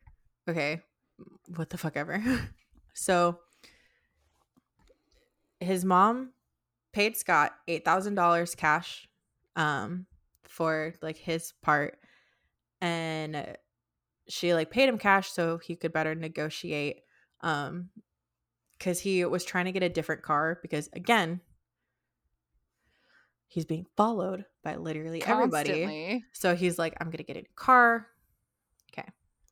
okay, 0.47 0.81
what 1.55 1.69
the 1.69 1.77
fuck 1.77 1.95
ever. 1.95 2.23
So 2.93 3.39
his 5.61 5.85
mom 5.85 6.33
paid 6.91 7.15
Scott 7.15 7.53
eight 7.67 7.85
thousand 7.85 8.15
dollars 8.15 8.53
cash 8.55 9.07
um 9.55 10.05
for 10.43 10.93
like 11.01 11.17
his 11.17 11.53
part 11.61 11.97
and 12.81 13.55
she 14.27 14.53
like 14.53 14.71
paid 14.71 14.89
him 14.89 14.97
cash 14.97 15.31
so 15.31 15.57
he 15.57 15.75
could 15.75 15.93
better 15.93 16.15
negotiate 16.15 17.01
um 17.41 17.89
because 18.77 18.99
he 18.99 19.23
was 19.23 19.45
trying 19.45 19.65
to 19.65 19.71
get 19.71 19.83
a 19.83 19.89
different 19.89 20.23
car 20.23 20.59
because 20.61 20.89
again 20.93 21.39
he's 23.51 23.65
being 23.65 23.85
followed 23.97 24.45
by 24.63 24.77
literally 24.77 25.21
everybody. 25.25 26.23
So 26.31 26.55
he's 26.55 26.79
like 26.79 26.95
i'm 27.01 27.09
gonna 27.09 27.23
get 27.23 27.35
in 27.35 27.41
a 27.41 27.43
new 27.43 27.55
car. 27.55 28.07
Okay. 28.91 29.07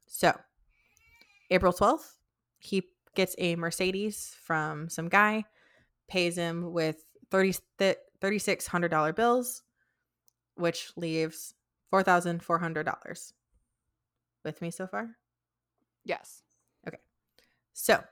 So 0.07 0.33
april 1.51 1.73
12th 1.73 2.15
he 2.59 2.83
gets 3.15 3.35
a 3.37 3.55
mercedes 3.57 4.35
from 4.41 4.87
some 4.87 5.09
guy 5.09 5.43
pays 6.07 6.37
him 6.37 6.71
with 6.71 7.03
30 7.29 7.55
$3600 8.21 9.15
bills 9.15 9.63
which 10.55 10.91
leaves 10.95 11.53
$4400 11.93 13.33
with 14.43 14.61
me 14.61 14.71
so 14.71 14.87
far? 14.87 15.15
Yes. 16.03 16.43
Okay. 16.87 16.97
So 17.73 18.03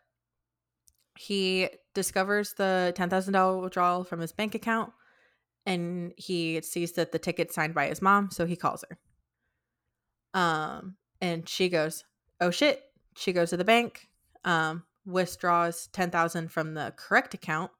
he 1.18 1.70
discovers 1.94 2.54
the 2.54 2.94
$10,000 2.96 3.62
withdrawal 3.62 4.04
from 4.04 4.20
his 4.20 4.32
bank 4.32 4.56
account 4.56 4.94
and 5.68 6.14
he 6.18 6.60
sees 6.62 6.94
that 6.94 7.12
the 7.12 7.20
ticket's 7.20 7.54
signed 7.54 7.76
by 7.76 7.86
his 7.88 8.02
mom, 8.02 8.32
so 8.32 8.48
he 8.48 8.56
calls 8.56 8.84
her. 8.90 8.98
Um 10.40 10.96
and 11.22 11.48
she 11.48 11.70
goes, 11.70 12.04
"Oh 12.42 12.52
shit." 12.52 12.84
She 13.16 13.34
goes 13.34 13.50
to 13.52 13.58
the 13.58 13.64
bank, 13.66 14.08
um 14.46 14.84
withdraws 15.06 15.88
10,000 15.94 16.50
from 16.52 16.74
the 16.74 16.94
correct 16.98 17.34
account 17.34 17.72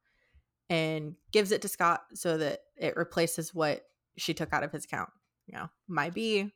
and 0.70 1.16
gives 1.34 1.52
it 1.52 1.62
to 1.62 1.68
Scott 1.68 2.02
so 2.14 2.38
that 2.38 2.62
it 2.78 2.96
replaces 2.96 3.54
what 3.54 3.84
she 4.18 4.34
took 4.34 4.54
out 4.54 4.64
of 4.64 4.72
his 4.72 4.86
account. 4.86 5.10
You 5.46 5.58
know, 5.58 5.70
might 5.88 6.14
be 6.14 6.54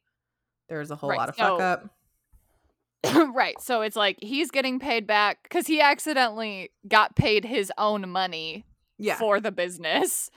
there's 0.70 0.90
a 0.92 0.96
whole 0.96 1.10
Right, 1.10 1.18
lot 1.20 1.30
of 1.30 1.36
so- 1.36 1.58
fuck 1.58 1.62
up. 1.62 1.90
right. 3.34 3.60
So 3.60 3.82
it's 3.82 3.96
like 3.96 4.18
he's 4.22 4.50
getting 4.52 4.80
paid 4.80 5.06
back 5.08 5.44
because 5.44 5.68
he 5.68 5.82
accidentally 5.82 6.72
got 6.88 7.16
paid 7.16 7.44
his 7.46 7.72
own 7.78 8.08
money 8.10 8.66
Yeah. 8.98 9.18
for 9.18 9.40
the 9.40 9.52
business. 9.52 10.30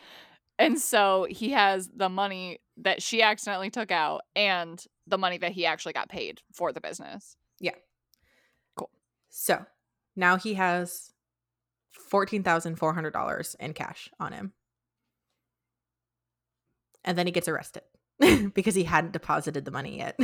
And 0.58 0.78
so 0.78 1.26
he 1.28 1.50
has 1.50 1.90
the 1.94 2.08
money 2.08 2.60
that 2.76 3.02
she 3.02 3.22
accidentally 3.22 3.70
took 3.70 3.90
out 3.90 4.22
and 4.36 4.82
the 5.06 5.18
money 5.18 5.38
that 5.38 5.52
he 5.52 5.66
actually 5.66 5.92
got 5.92 6.08
paid 6.08 6.40
for 6.52 6.72
the 6.72 6.80
business. 6.80 7.36
Yeah. 7.60 7.74
Cool. 8.76 8.90
So 9.30 9.64
now 10.16 10.36
he 10.36 10.54
has 10.54 11.12
fourteen 11.90 12.42
thousand 12.42 12.76
four 12.76 12.94
hundred 12.94 13.12
dollars 13.12 13.56
in 13.58 13.72
cash 13.72 14.08
on 14.20 14.32
him, 14.32 14.52
and 17.04 17.18
then 17.18 17.26
he 17.26 17.32
gets 17.32 17.48
arrested 17.48 17.82
because 18.54 18.74
he 18.74 18.84
hadn't 18.84 19.12
deposited 19.12 19.64
the 19.64 19.70
money 19.70 19.98
yet. 19.98 20.18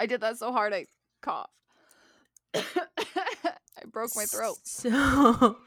I 0.05 0.07
did 0.07 0.21
that 0.21 0.37
so 0.37 0.51
hard 0.51 0.71
I 0.71 0.85
coughed. 1.23 1.49
I 2.55 2.61
broke 3.91 4.11
my 4.15 4.25
throat. 4.25 4.57
So 4.63 5.57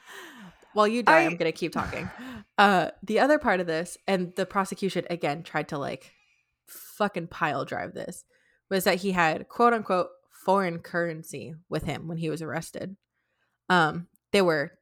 while 0.75 0.87
you 0.87 1.03
die, 1.03 1.19
I, 1.19 1.21
am 1.23 1.37
gonna 1.37 1.51
keep 1.51 1.73
talking. 1.73 2.09
Uh, 2.57 2.91
the 3.03 3.19
other 3.19 3.41
part 3.41 3.59
of 3.59 3.67
this, 3.67 3.99
and 4.07 4.33
the 4.37 4.47
prosecution 4.47 5.05
again 5.11 5.43
tried 5.43 5.71
to 5.71 5.79
like 5.79 6.13
fucking 6.69 7.27
pile 7.27 7.65
drive 7.65 7.95
this, 7.95 8.25
was 8.71 8.85
that 8.85 8.99
he 8.99 9.11
had 9.11 9.49
quote 9.49 9.73
unquote 9.73 10.11
foreign 10.31 10.79
currency 10.79 11.57
with 11.69 11.83
him 11.83 12.07
when 12.07 12.19
he 12.19 12.31
was 12.31 12.41
arrested. 12.41 12.97
Um, 13.69 14.07
they 14.31 14.41
were 14.41 14.79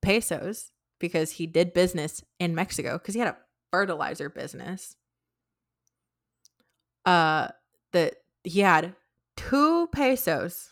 pesos 0.00 0.70
because 0.98 1.32
he 1.32 1.46
did 1.46 1.74
business 1.74 2.24
in 2.38 2.54
Mexico 2.54 2.96
because 2.96 3.12
he 3.12 3.20
had 3.20 3.28
a 3.28 3.36
fertilizer 3.70 4.30
business. 4.30 4.96
Uh, 7.04 7.48
that 7.92 8.14
he 8.44 8.60
had 8.60 8.94
two 9.36 9.88
pesos 9.88 10.70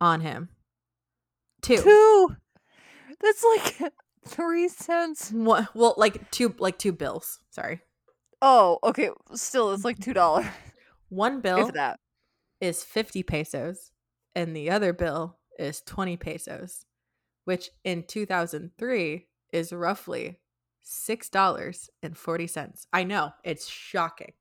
on 0.00 0.20
him. 0.20 0.48
Two. 1.62 1.76
Two. 1.82 2.36
That's 3.20 3.44
like 3.44 3.92
three 4.26 4.68
cents. 4.68 5.30
One, 5.30 5.68
well, 5.74 5.94
like 5.96 6.30
two, 6.30 6.54
like 6.58 6.78
two 6.78 6.92
bills. 6.92 7.38
Sorry, 7.50 7.80
Oh, 8.42 8.78
okay. 8.82 9.10
Still, 9.34 9.72
it's 9.72 9.84
like 9.84 9.98
two 9.98 10.14
dollars. 10.14 10.46
one 11.10 11.40
bill 11.40 11.68
If 11.68 11.74
that. 11.74 12.00
is 12.60 12.82
fifty 12.82 13.22
pesos, 13.22 13.90
and 14.34 14.56
the 14.56 14.70
other 14.70 14.92
bill 14.94 15.38
is 15.58 15.82
twenty 15.82 16.16
pesos, 16.16 16.86
which 17.44 17.68
in 17.84 18.04
two 18.04 18.24
thousand 18.24 18.70
three 18.78 19.26
is 19.52 19.72
roughly 19.72 20.40
six 20.82 21.28
dollars 21.28 21.90
and 22.02 22.16
forty 22.16 22.46
cents. 22.46 22.86
I 22.92 23.04
know 23.04 23.32
it's 23.44 23.68
shocking. 23.68 24.32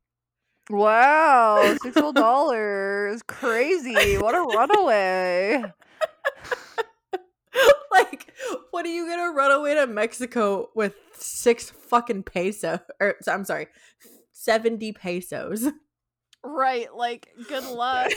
Wow, 0.69 1.75
six 1.81 1.99
whole 1.99 2.13
dollars. 2.13 3.21
Crazy. 3.23 4.17
What 4.17 4.35
a 4.35 4.41
runaway. 4.41 5.63
like, 7.91 8.31
what 8.71 8.85
are 8.85 8.89
you 8.89 9.07
gonna 9.07 9.31
run 9.31 9.51
away 9.51 9.75
to 9.75 9.87
Mexico 9.87 10.69
with 10.75 10.95
six 11.13 11.69
fucking 11.69 12.23
peso? 12.23 12.79
Or 12.99 13.15
I'm 13.27 13.45
sorry, 13.45 13.67
seventy 14.31 14.91
pesos. 14.91 15.67
Right, 16.43 16.93
like 16.95 17.29
good 17.47 17.65
luck. 17.65 18.11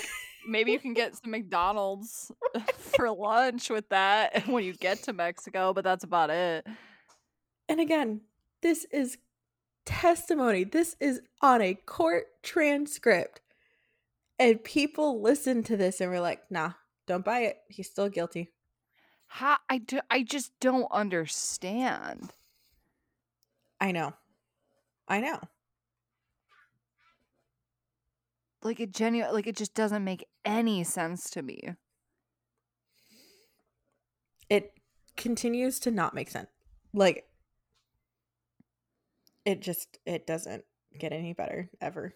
Maybe 0.47 0.73
you 0.73 0.79
can 0.79 0.95
get 0.95 1.17
some 1.23 1.31
McDonald's 1.31 2.31
for 2.77 3.11
lunch 3.11 3.71
with 3.71 3.89
that 3.89 4.47
when 4.47 4.65
you 4.65 4.75
get 4.75 5.03
to 5.05 5.13
Mexico, 5.13 5.73
but 5.73 5.85
that's 5.85 6.05
about 6.05 6.31
it. 6.31 6.67
And 7.69 7.81
again, 7.81 8.23
this 8.61 8.87
is 8.93 9.19
testimony. 9.85 10.65
This 10.65 10.97
is 11.01 11.21
on 11.41 11.61
a 11.61 11.75
court 11.75 12.27
transcript. 12.43 13.41
And 14.39 14.63
people 14.63 15.21
listen 15.21 15.63
to 15.65 15.77
this 15.77 16.01
and 16.01 16.11
were 16.11 16.21
like, 16.21 16.51
nah, 16.51 16.73
don't 17.07 17.25
buy 17.25 17.41
it. 17.41 17.59
He's 17.69 17.91
still 17.91 18.09
guilty. 18.09 18.51
How 19.27 19.59
I 19.69 19.79
do, 19.79 20.01
I 20.11 20.23
just 20.23 20.53
don't 20.61 20.89
understand. 20.91 22.33
I 23.81 23.93
know. 23.93 24.15
I 25.09 25.21
know. 25.21 25.41
Like 28.63 28.79
it 28.79 28.93
genuine 28.93 29.33
like 29.33 29.47
it 29.47 29.57
just 29.57 29.75
doesn't 29.75 30.05
make 30.05 30.29
any 30.45 30.85
sense 30.85 31.31
to 31.31 31.43
me. 31.43 31.75
It 34.49 34.75
continues 35.17 35.81
to 35.81 35.91
not 35.91 36.15
make 36.15 36.31
sense. 36.31 36.49
Like, 36.93 37.25
it 39.45 39.61
just, 39.61 39.99
it 40.07 40.27
doesn't 40.27 40.65
get 40.99 41.13
any 41.13 41.33
better 41.33 41.71
ever. 41.81 42.15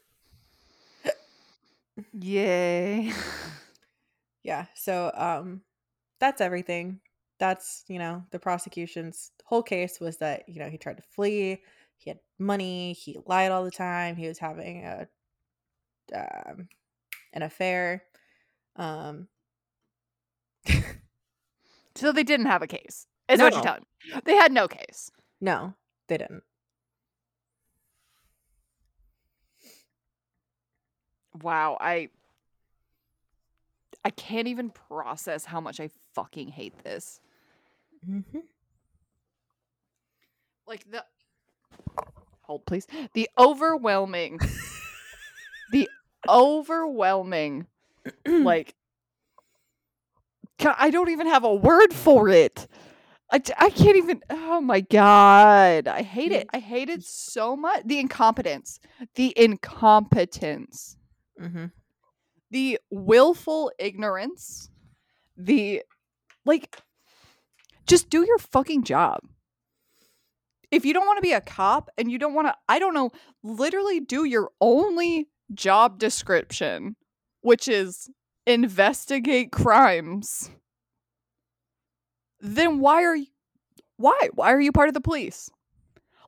Yay. 2.13 3.13
yeah 4.43 4.67
so 4.75 5.11
um 5.15 5.63
that's 6.21 6.41
everything 6.43 7.01
that's 7.39 7.85
you 7.89 7.99
know 7.99 8.23
the 8.33 8.39
prosecution's 8.39 9.31
whole 9.45 9.63
case 9.63 9.99
was 9.99 10.19
that 10.19 10.47
you 10.49 10.59
know 10.61 10.69
he 10.69 10.77
tried 10.79 10.97
to 10.99 11.03
flee 11.03 11.59
he 11.97 12.11
had 12.11 12.19
money 12.39 12.93
he 12.93 13.19
lied 13.27 13.51
all 13.51 13.65
the 13.65 13.71
time 13.71 14.15
he 14.15 14.29
was 14.29 14.39
having 14.39 14.85
a 14.85 15.09
um 16.15 16.69
an 17.33 17.43
affair 17.43 18.03
um 18.77 19.27
so 21.95 22.13
they 22.13 22.25
didn't 22.25 22.47
have 22.47 22.61
a 22.63 22.67
case. 22.67 23.07
Is 23.29 23.39
No. 23.39 23.47
what 23.47 23.55
you're 23.55 23.63
telling 23.63 23.81
me. 24.13 24.21
They 24.25 24.35
had 24.35 24.53
no 24.53 24.69
case. 24.69 25.11
no 25.41 25.75
they 26.09 26.19
didn't 26.19 26.43
Wow, 31.43 31.77
I 31.81 32.09
I 34.05 34.11
can't 34.11 34.47
even 34.47 34.71
process 34.71 35.45
how 35.45 35.61
much 35.61 35.81
I 35.81 35.91
fucking 36.15 36.49
hate 36.49 36.83
this. 36.85 37.21
mm-hmm. 38.09 38.39
Like 40.67 40.91
the 40.91 41.05
hold 42.43 42.67
please. 42.67 42.87
The 43.15 43.29
overwhelming 43.39 44.39
the 45.73 45.89
overwhelming 46.29 47.67
like 48.27 48.75
I 50.65 50.91
don't 50.91 51.11
even 51.11 51.27
have 51.27 51.45
a 51.45 51.55
word 51.55 51.93
for 51.93 52.29
it. 52.29 52.67
I, 53.31 53.41
I 53.59 53.71
can't 53.71 53.97
even 53.97 54.23
oh 54.31 54.61
my 54.61 54.81
god 54.81 55.89
i 55.89 56.03
hate 56.03 56.31
it 56.31 56.47
i 56.55 56.61
hate 56.61 56.89
it 56.89 57.03
so 57.03 57.57
much 57.57 57.83
the 57.85 57.99
incompetence 57.99 58.79
the 59.17 59.35
incompetence 59.37 60.97
mm-hmm. 61.41 61.67
the 62.51 62.79
willful 62.91 63.71
ignorance 63.79 64.71
the 65.37 65.83
like 66.45 66.77
just 67.87 68.11
do 68.11 68.25
your 68.25 68.39
fucking 68.39 68.85
job 68.85 69.21
if 70.71 70.85
you 70.85 70.93
don't 70.93 71.07
want 71.07 71.19
to 71.19 71.23
be 71.23 71.33
a 71.33 71.41
cop 71.41 71.91
and 71.97 72.11
you 72.11 72.19
don't 72.19 72.35
want 72.35 72.49
to, 72.49 72.55
I 72.69 72.79
don't 72.79 72.95
know, 72.95 73.11
literally 73.43 74.01
do 74.01 74.25
your 74.25 74.51
only 74.61 75.29
job 75.55 75.99
description, 75.99 76.97
which 77.43 77.69
is 77.69 78.11
investigate 78.47 79.53
crimes, 79.53 80.51
then 82.41 82.81
why 82.81 83.05
are 83.05 83.17
you, 83.17 83.27
why? 83.97 84.29
Why 84.35 84.53
are 84.53 84.61
you 84.61 84.73
part 84.73 84.89
of 84.89 84.95
the 84.95 85.01
police? 85.01 85.51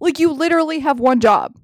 Like, 0.00 0.18
you 0.18 0.32
literally 0.32 0.78
have 0.78 1.00
one 1.00 1.20
job. 1.20 1.58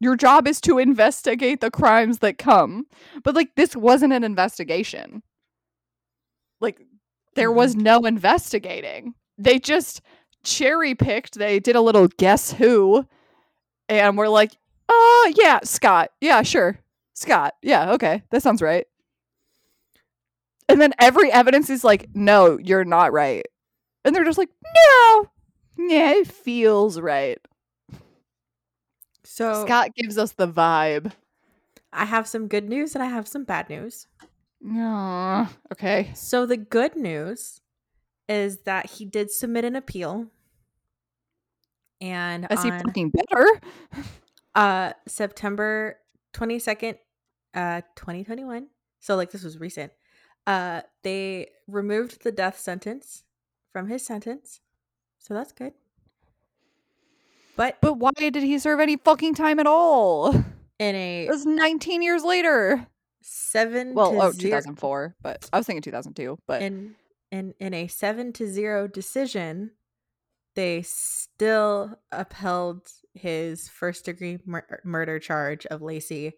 Your 0.00 0.16
job 0.16 0.46
is 0.46 0.60
to 0.62 0.78
investigate 0.78 1.60
the 1.60 1.70
crimes 1.70 2.18
that 2.18 2.38
come. 2.38 2.86
But, 3.24 3.34
like, 3.34 3.54
this 3.54 3.74
wasn't 3.74 4.12
an 4.12 4.24
investigation. 4.24 5.22
Like, 6.60 6.80
there 7.34 7.52
was 7.52 7.74
mm-hmm. 7.74 7.82
no 7.82 8.00
investigating. 8.00 9.14
They 9.38 9.58
just 9.58 10.02
cherry 10.42 10.94
picked. 10.94 11.34
They 11.34 11.60
did 11.60 11.76
a 11.76 11.80
little 11.80 12.08
guess 12.08 12.52
who, 12.52 13.06
and 13.88 14.16
we're 14.16 14.28
like, 14.28 14.52
oh, 14.88 15.32
yeah, 15.36 15.60
Scott. 15.64 16.10
Yeah, 16.20 16.42
sure. 16.42 16.78
Scott. 17.14 17.54
Yeah, 17.62 17.92
okay. 17.92 18.22
That 18.30 18.42
sounds 18.42 18.62
right. 18.62 18.86
And 20.68 20.80
then 20.80 20.92
every 20.98 21.30
evidence 21.30 21.70
is 21.70 21.84
like, 21.84 22.08
no, 22.14 22.58
you're 22.58 22.84
not 22.84 23.12
right. 23.12 23.46
And 24.04 24.14
they're 24.14 24.24
just 24.24 24.38
like, 24.38 24.50
no. 24.74 25.30
Yeah, 25.78 26.12
it 26.12 26.26
feels 26.26 26.98
right. 27.00 27.38
So 29.26 29.64
Scott 29.64 29.94
gives 29.94 30.16
us 30.18 30.32
the 30.32 30.48
vibe. 30.48 31.12
I 31.92 32.04
have 32.04 32.26
some 32.28 32.46
good 32.46 32.68
news 32.68 32.94
and 32.94 33.02
I 33.02 33.06
have 33.06 33.26
some 33.26 33.44
bad 33.44 33.68
news. 33.68 34.06
Aw, 34.68 35.52
okay. 35.72 36.12
So 36.14 36.46
the 36.46 36.56
good 36.56 36.96
news 36.96 37.60
is 38.28 38.58
that 38.62 38.86
he 38.90 39.04
did 39.04 39.30
submit 39.30 39.64
an 39.64 39.76
appeal. 39.76 40.26
And 42.00 42.46
I 42.50 42.54
see 42.54 42.70
on 42.70 42.80
fucking 42.84 43.10
better. 43.10 43.60
uh 44.54 44.92
September 45.08 45.96
22nd, 46.34 46.96
uh 47.54 47.80
2021. 47.96 48.68
So 49.00 49.16
like 49.16 49.30
this 49.30 49.42
was 49.42 49.58
recent. 49.58 49.92
Uh 50.46 50.82
they 51.02 51.48
removed 51.66 52.22
the 52.22 52.32
death 52.32 52.58
sentence 52.58 53.24
from 53.72 53.88
his 53.88 54.04
sentence. 54.04 54.60
So 55.18 55.34
that's 55.34 55.52
good. 55.52 55.72
But 57.56 57.78
But 57.80 57.94
why 57.94 58.10
did 58.16 58.36
he 58.36 58.58
serve 58.58 58.80
any 58.80 58.96
fucking 58.96 59.34
time 59.34 59.58
at 59.58 59.66
all? 59.66 60.34
in 60.78 60.94
a 60.94 61.26
It 61.26 61.30
was 61.30 61.46
19 61.46 62.02
years 62.02 62.22
later. 62.22 62.86
7 63.22 63.94
Well, 63.94 64.12
to 64.12 64.16
oh, 64.18 64.30
0 64.30 64.32
2004, 64.32 65.16
but 65.20 65.48
I 65.52 65.56
was 65.56 65.66
thinking 65.66 65.82
2002, 65.82 66.38
but 66.46 66.62
in 66.62 66.94
in 67.32 67.54
in 67.58 67.74
a 67.74 67.88
7 67.88 68.32
to 68.34 68.46
0 68.46 68.86
decision 68.86 69.72
they 70.54 70.82
still 70.82 71.98
upheld 72.12 72.88
his 73.14 73.68
first 73.68 74.04
degree 74.06 74.38
mur- 74.46 74.80
murder 74.84 75.18
charge 75.18 75.66
of 75.66 75.80
Laci 75.80 76.32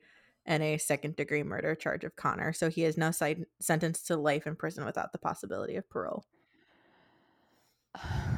and 0.44 0.62
a 0.62 0.78
second 0.78 1.14
degree 1.14 1.42
murder 1.44 1.74
charge 1.74 2.02
of 2.04 2.16
Conner. 2.16 2.52
So 2.52 2.68
he 2.68 2.84
is 2.84 2.96
now 2.96 3.12
si- 3.12 3.44
sentenced 3.60 4.06
to 4.08 4.16
life 4.16 4.46
in 4.46 4.56
prison 4.56 4.84
without 4.84 5.12
the 5.12 5.18
possibility 5.18 5.76
of 5.76 5.88
parole. 5.88 6.24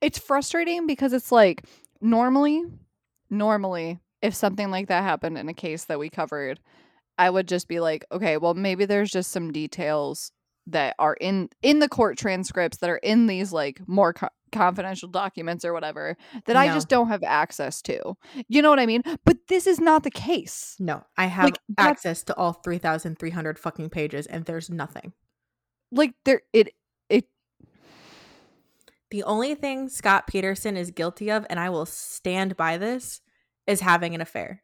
it's 0.00 0.18
frustrating 0.18 0.86
because 0.86 1.12
it's 1.12 1.32
like 1.32 1.64
normally 2.00 2.62
normally 3.30 3.98
if 4.22 4.34
something 4.34 4.70
like 4.70 4.88
that 4.88 5.02
happened 5.02 5.36
in 5.38 5.48
a 5.48 5.54
case 5.54 5.84
that 5.84 5.98
we 5.98 6.08
covered 6.08 6.60
i 7.18 7.28
would 7.28 7.46
just 7.48 7.68
be 7.68 7.80
like 7.80 8.04
okay 8.12 8.36
well 8.36 8.54
maybe 8.54 8.84
there's 8.84 9.10
just 9.10 9.30
some 9.30 9.52
details 9.52 10.32
that 10.66 10.94
are 10.98 11.14
in 11.20 11.48
in 11.62 11.78
the 11.78 11.88
court 11.88 12.16
transcripts 12.18 12.78
that 12.78 12.90
are 12.90 12.98
in 12.98 13.26
these 13.26 13.52
like 13.52 13.80
more 13.88 14.12
co- 14.12 14.28
confidential 14.52 15.08
documents 15.08 15.64
or 15.64 15.72
whatever 15.72 16.16
that 16.46 16.56
i 16.56 16.68
just 16.68 16.88
don't 16.88 17.08
have 17.08 17.22
access 17.22 17.82
to. 17.82 18.14
You 18.48 18.62
know 18.62 18.70
what 18.70 18.78
i 18.78 18.86
mean? 18.86 19.02
But 19.26 19.36
this 19.48 19.66
is 19.66 19.78
not 19.78 20.04
the 20.04 20.10
case. 20.10 20.74
No, 20.78 21.04
I 21.18 21.26
have 21.26 21.44
Like, 21.44 21.58
access 21.76 22.22
to 22.24 22.34
all 22.36 22.54
3,300 22.54 23.58
fucking 23.58 23.90
pages 23.90 24.26
and 24.26 24.44
there's 24.46 24.70
nothing. 24.70 25.12
like 25.92 26.12
there 26.24 26.40
it 26.54 26.68
The 29.10 29.22
only 29.24 29.54
thing 29.54 29.88
Scott 29.88 30.26
Peterson 30.26 30.76
is 30.76 30.90
guilty 30.90 31.30
of, 31.30 31.46
and 31.48 31.58
I 31.58 31.70
will 31.70 31.86
stand 31.86 32.56
by 32.56 32.76
this, 32.78 33.20
is 33.66 33.80
having 33.80 34.14
an 34.14 34.20
affair. 34.20 34.62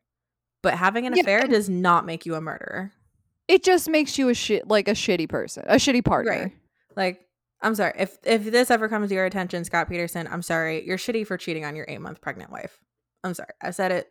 But 0.62 0.74
having 0.74 1.06
an 1.06 1.14
Yeah, 1.14 1.22
affair 1.22 1.46
does 1.46 1.68
not 1.68 2.06
make 2.06 2.24
you 2.26 2.34
a 2.34 2.40
murderer. 2.40 2.92
it 3.48 3.62
just 3.62 3.88
makes 3.88 4.16
you 4.18 4.28
a 4.30 4.34
shit 4.34 4.66
like 4.68 4.88
a 4.88 4.92
shitty 4.92 5.28
person 5.28 5.62
a 5.66 5.74
shitty 5.76 6.02
partner 6.04 6.30
Right. 6.32 6.52
Like, 6.96 7.20
I'm 7.60 7.74
sorry. 7.74 7.92
If 7.98 8.18
if 8.24 8.44
this 8.44 8.70
ever 8.70 8.88
comes 8.88 9.08
to 9.08 9.14
your 9.14 9.24
attention, 9.26 9.64
Scott 9.64 9.88
Peterson, 9.88 10.26
I'm 10.30 10.42
sorry. 10.42 10.86
You're 10.86 10.96
shitty 10.98 11.26
for 11.26 11.36
cheating 11.36 11.64
on 11.64 11.74
your 11.76 11.84
eight 11.88 12.00
month 12.00 12.20
pregnant 12.20 12.50
wife. 12.52 12.78
I'm 13.22 13.34
sorry. 13.34 13.50
I 13.62 13.70
said 13.70 13.90
it. 13.92 14.10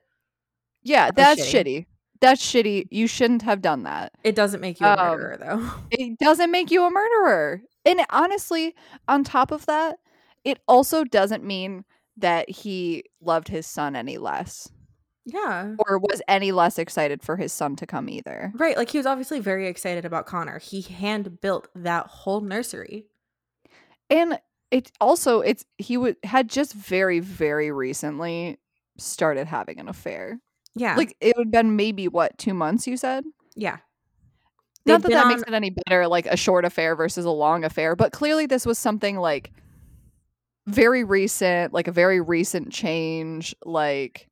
yeah 0.84 1.10
That's 1.12 1.40
that's 1.42 1.50
shitty. 1.54 1.64
shitty 1.80 1.86
that's 2.22 2.42
shitty 2.42 2.88
you 2.90 3.06
shouldn't 3.08 3.42
have 3.42 3.62
done 3.62 3.84
that 3.84 4.14
It 4.24 4.34
doesn't 4.36 4.62
make 4.62 4.80
you 4.80 4.86
a 4.88 4.92
Um, 4.98 5.10
murderer, 5.20 5.38
though. 5.40 5.72
it 5.92 6.18
doesn't 6.20 6.52
make 6.52 6.72
you 6.72 6.84
a 6.86 6.90
murderer. 6.90 7.62
And 7.86 8.02
honestly, 8.12 8.76
on 9.08 9.24
top 9.24 9.52
of 9.52 9.66
that, 9.66 9.98
it 10.44 10.60
also 10.68 11.04
doesn't 11.04 11.44
mean 11.44 11.86
that 12.18 12.50
he 12.50 13.04
loved 13.22 13.48
his 13.48 13.66
son 13.66 13.96
any 13.96 14.18
less 14.18 14.70
yeah. 15.26 15.76
or 15.80 15.98
was 15.98 16.22
any 16.28 16.52
less 16.52 16.78
excited 16.78 17.24
for 17.24 17.38
his 17.38 17.52
son 17.52 17.76
to 17.78 17.88
come 17.88 18.10
either. 18.10 18.52
Right. 18.56 18.78
Like, 18.78 18.90
he 18.90 18.98
was 18.98 19.08
obviously 19.08 19.40
very 19.40 19.68
excited 19.68 20.06
about 20.06 20.26
Conner. 20.26 20.60
He 20.60 20.82
hand 20.82 21.42
built 21.42 21.70
that 21.76 22.08
whole 22.08 22.42
nursery. 22.42 23.06
And 24.10 24.40
it 24.70 24.92
also 25.00 25.42
it's 25.42 25.66
he 25.78 25.98
would 25.98 26.18
had 26.24 26.50
just 26.50 26.74
very 26.74 27.20
very 27.20 27.72
recently 27.72 28.58
started 28.98 29.48
having 29.48 29.80
an 29.80 29.88
affair. 29.88 30.40
Yeah. 30.76 30.96
Like 30.96 31.16
it 31.22 31.36
would 31.38 31.52
been 31.52 31.76
maybe 31.76 32.08
what 32.08 32.38
2 32.38 32.54
months 32.54 32.88
you 32.88 32.98
said? 32.98 33.24
yeah. 33.56 33.78
Not 34.86 35.02
They've 35.02 35.04
that 35.04 35.12
that 35.12 35.26
on- 35.26 35.30
makes 35.30 35.44
it 35.44 35.54
any 35.54 35.70
better, 35.70 36.08
like 36.08 36.26
a 36.26 36.36
short 36.36 36.66
affair 36.66 36.96
versus 36.96 37.24
a 37.24 37.30
long 37.30 37.64
affair, 37.64 37.96
but 37.96 38.12
clearly 38.12 38.46
this 38.46 38.66
was 38.66 38.78
something 38.78 39.18
like 39.18 39.54
very 40.68 41.04
recent, 41.04 41.74
like 41.74 41.88
a 41.88 41.92
very 41.92 42.22
recent 42.22 42.72
change, 42.72 43.56
like 43.66 44.30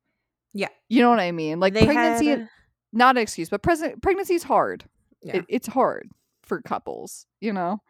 Yeah. 0.54 0.68
you 0.88 1.02
know 1.02 1.10
what 1.10 1.20
I 1.20 1.32
mean? 1.32 1.60
Like 1.60 1.74
They 1.74 1.84
pregnancy, 1.84 2.26
had- 2.28 2.48
not 2.92 3.16
an 3.16 3.22
excuse, 3.22 3.48
but 3.50 3.62
pres- 3.62 3.82
pregnancy 4.00 4.34
is 4.34 4.42
hard. 4.42 4.84
Yeah. 5.22 5.36
It, 5.38 5.44
it's 5.48 5.66
hard 5.66 6.10
for 6.42 6.60
couples, 6.62 7.26
you 7.40 7.52
know. 7.52 7.80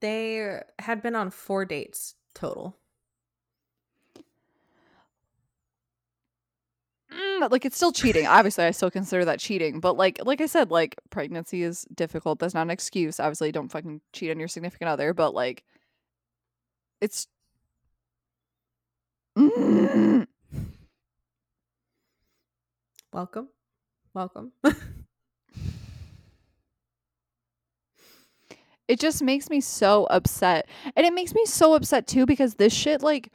they 0.00 0.60
had 0.78 1.00
been 1.02 1.14
on 1.14 1.30
four 1.30 1.64
dates 1.64 2.14
total. 2.34 2.76
Mm, 7.12 7.50
like 7.50 7.64
it's 7.64 7.76
still 7.76 7.92
cheating. 7.92 8.26
Obviously, 8.26 8.64
I 8.64 8.70
still 8.70 8.90
consider 8.90 9.24
that 9.26 9.38
cheating, 9.38 9.80
but 9.80 9.96
like 9.96 10.18
like 10.24 10.40
I 10.40 10.46
said, 10.46 10.70
like 10.70 10.96
pregnancy 11.10 11.62
is 11.62 11.86
difficult. 11.94 12.38
That's 12.38 12.54
not 12.54 12.62
an 12.62 12.70
excuse. 12.70 13.20
Obviously, 13.20 13.52
don't 13.52 13.68
fucking 13.70 14.00
cheat 14.12 14.30
on 14.30 14.38
your 14.38 14.48
significant 14.48 14.88
other, 14.88 15.12
but 15.12 15.34
like 15.34 15.62
it's. 17.02 17.26
Mm. 19.36 20.26
Welcome. 23.12 23.48
Welcome. 24.14 24.52
it 28.88 29.00
just 29.00 29.22
makes 29.22 29.50
me 29.50 29.60
so 29.60 30.04
upset 30.04 30.68
and 30.96 31.04
it 31.04 31.12
makes 31.12 31.34
me 31.34 31.44
so 31.44 31.74
upset 31.74 32.06
too 32.06 32.24
because 32.24 32.54
this 32.54 32.72
shit 32.72 33.02
like 33.02 33.32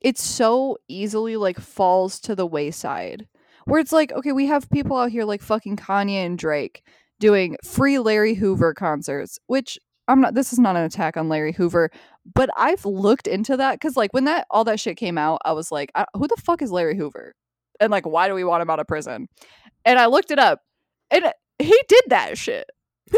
it 0.00 0.18
so 0.18 0.76
easily 0.88 1.36
like 1.36 1.58
falls 1.58 2.20
to 2.20 2.34
the 2.34 2.46
wayside 2.46 3.26
where 3.64 3.80
it's 3.80 3.92
like 3.92 4.12
okay 4.12 4.32
we 4.32 4.46
have 4.46 4.70
people 4.70 4.96
out 4.96 5.10
here 5.10 5.24
like 5.24 5.42
fucking 5.42 5.76
kanye 5.76 6.24
and 6.26 6.38
drake 6.38 6.82
doing 7.20 7.56
free 7.64 7.98
larry 7.98 8.34
hoover 8.34 8.74
concerts 8.74 9.38
which 9.46 9.78
i'm 10.08 10.20
not 10.20 10.34
this 10.34 10.52
is 10.52 10.58
not 10.58 10.76
an 10.76 10.82
attack 10.82 11.16
on 11.16 11.28
larry 11.28 11.52
hoover 11.52 11.90
but 12.34 12.50
i've 12.56 12.84
looked 12.84 13.26
into 13.26 13.56
that 13.56 13.74
because 13.74 13.96
like 13.96 14.12
when 14.12 14.24
that 14.24 14.46
all 14.50 14.64
that 14.64 14.80
shit 14.80 14.96
came 14.96 15.18
out 15.18 15.40
i 15.44 15.52
was 15.52 15.70
like 15.72 15.90
I, 15.94 16.04
who 16.14 16.26
the 16.26 16.36
fuck 16.36 16.62
is 16.62 16.70
larry 16.70 16.96
hoover 16.96 17.34
and 17.80 17.90
like 17.90 18.06
why 18.06 18.28
do 18.28 18.34
we 18.34 18.44
want 18.44 18.62
him 18.62 18.70
out 18.70 18.80
of 18.80 18.86
prison 18.86 19.28
and 19.84 19.98
i 19.98 20.06
looked 20.06 20.30
it 20.30 20.38
up 20.38 20.60
and 21.10 21.24
uh, 21.24 21.32
he 21.58 21.78
did 21.88 22.02
that 22.08 22.38
shit 22.38 22.70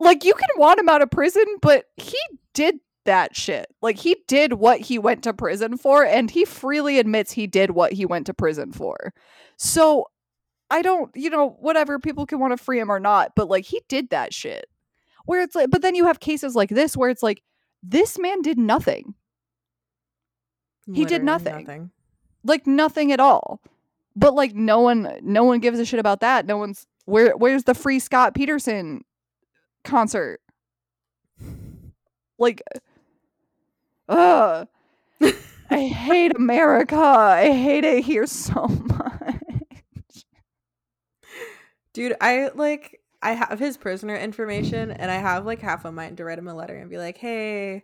like 0.00 0.24
you 0.24 0.34
can 0.34 0.48
want 0.56 0.80
him 0.80 0.88
out 0.88 1.02
of 1.02 1.10
prison, 1.10 1.44
but 1.60 1.84
he 1.96 2.18
did 2.52 2.76
that 3.04 3.36
shit. 3.36 3.66
Like 3.82 3.98
he 3.98 4.16
did 4.26 4.54
what 4.54 4.80
he 4.80 4.98
went 4.98 5.24
to 5.24 5.34
prison 5.34 5.76
for, 5.76 6.04
and 6.04 6.30
he 6.30 6.44
freely 6.44 6.98
admits 6.98 7.32
he 7.32 7.46
did 7.46 7.70
what 7.70 7.92
he 7.92 8.06
went 8.06 8.26
to 8.26 8.34
prison 8.34 8.72
for. 8.72 9.12
So 9.56 10.06
I 10.70 10.82
don't, 10.82 11.10
you 11.14 11.30
know, 11.30 11.56
whatever 11.60 11.98
people 11.98 12.26
can 12.26 12.38
want 12.40 12.56
to 12.56 12.62
free 12.62 12.78
him 12.80 12.90
or 12.90 13.00
not, 13.00 13.32
but 13.36 13.48
like 13.48 13.64
he 13.64 13.82
did 13.88 14.10
that 14.10 14.32
shit. 14.32 14.66
Where 15.26 15.40
it's 15.42 15.54
like, 15.54 15.70
but 15.70 15.82
then 15.82 15.94
you 15.94 16.04
have 16.06 16.20
cases 16.20 16.54
like 16.54 16.68
this 16.70 16.96
where 16.96 17.10
it's 17.10 17.22
like 17.22 17.42
this 17.82 18.18
man 18.18 18.42
did 18.42 18.58
nothing, 18.58 19.14
He 20.86 21.04
did 21.04 21.22
Literally 21.24 21.64
nothing. 21.64 21.90
like 22.44 22.66
nothing 22.66 23.12
at 23.12 23.20
all. 23.20 23.60
But 24.16 24.34
like 24.34 24.54
no 24.54 24.80
one, 24.80 25.18
no 25.22 25.44
one 25.44 25.60
gives 25.60 25.78
a 25.80 25.84
shit 25.84 25.98
about 26.00 26.20
that. 26.20 26.46
No 26.46 26.56
one's 26.56 26.86
where. 27.06 27.36
Where's 27.36 27.64
the 27.64 27.74
free 27.74 27.98
Scott 27.98 28.34
Peterson 28.34 29.02
concert? 29.82 30.40
Like, 32.38 32.62
uh 34.08 34.66
I 35.70 35.80
hate 35.86 36.36
America. 36.36 36.96
I 36.96 37.50
hate 37.52 37.84
it 37.84 38.04
here 38.04 38.26
so 38.26 38.66
much. 38.84 40.24
Dude, 41.92 42.14
I 42.20 42.50
like 42.54 43.00
I 43.24 43.32
have 43.32 43.58
his 43.58 43.76
prisoner 43.76 44.14
information 44.16 44.92
and 44.92 45.10
I 45.10 45.16
have 45.16 45.44
like 45.46 45.60
half 45.60 45.84
a 45.84 45.90
mind 45.90 46.18
to 46.18 46.24
write 46.24 46.38
him 46.38 46.46
a 46.46 46.54
letter 46.54 46.76
and 46.76 46.88
be 46.90 46.98
like, 46.98 47.18
"Hey, 47.18 47.82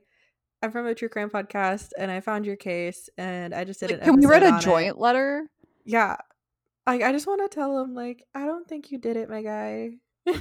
I'm 0.62 0.70
from 0.70 0.86
a 0.86 0.94
true 0.94 1.08
crime 1.08 1.30
podcast 1.30 1.88
and 1.98 2.10
I 2.10 2.20
found 2.20 2.46
your 2.46 2.56
case 2.56 3.08
and 3.18 3.52
I 3.54 3.64
just 3.64 3.80
did 3.80 3.90
Like, 3.90 4.00
an 4.00 4.04
can 4.04 4.16
we 4.20 4.26
write 4.26 4.42
a 4.44 4.50
on 4.50 4.58
it." 4.58 4.62
joint 4.62 4.98
letter? 4.98 5.50
Yeah. 5.84 6.16
Like 6.86 7.02
I 7.02 7.10
just 7.12 7.26
want 7.26 7.40
to 7.42 7.54
tell 7.54 7.78
him 7.80 7.94
like, 7.94 8.24
"I 8.34 8.44
don't 8.46 8.68
think 8.68 8.90
you 8.92 8.98
did 8.98 9.16
it, 9.16 9.28
my 9.28 9.42
guy." 9.42 9.90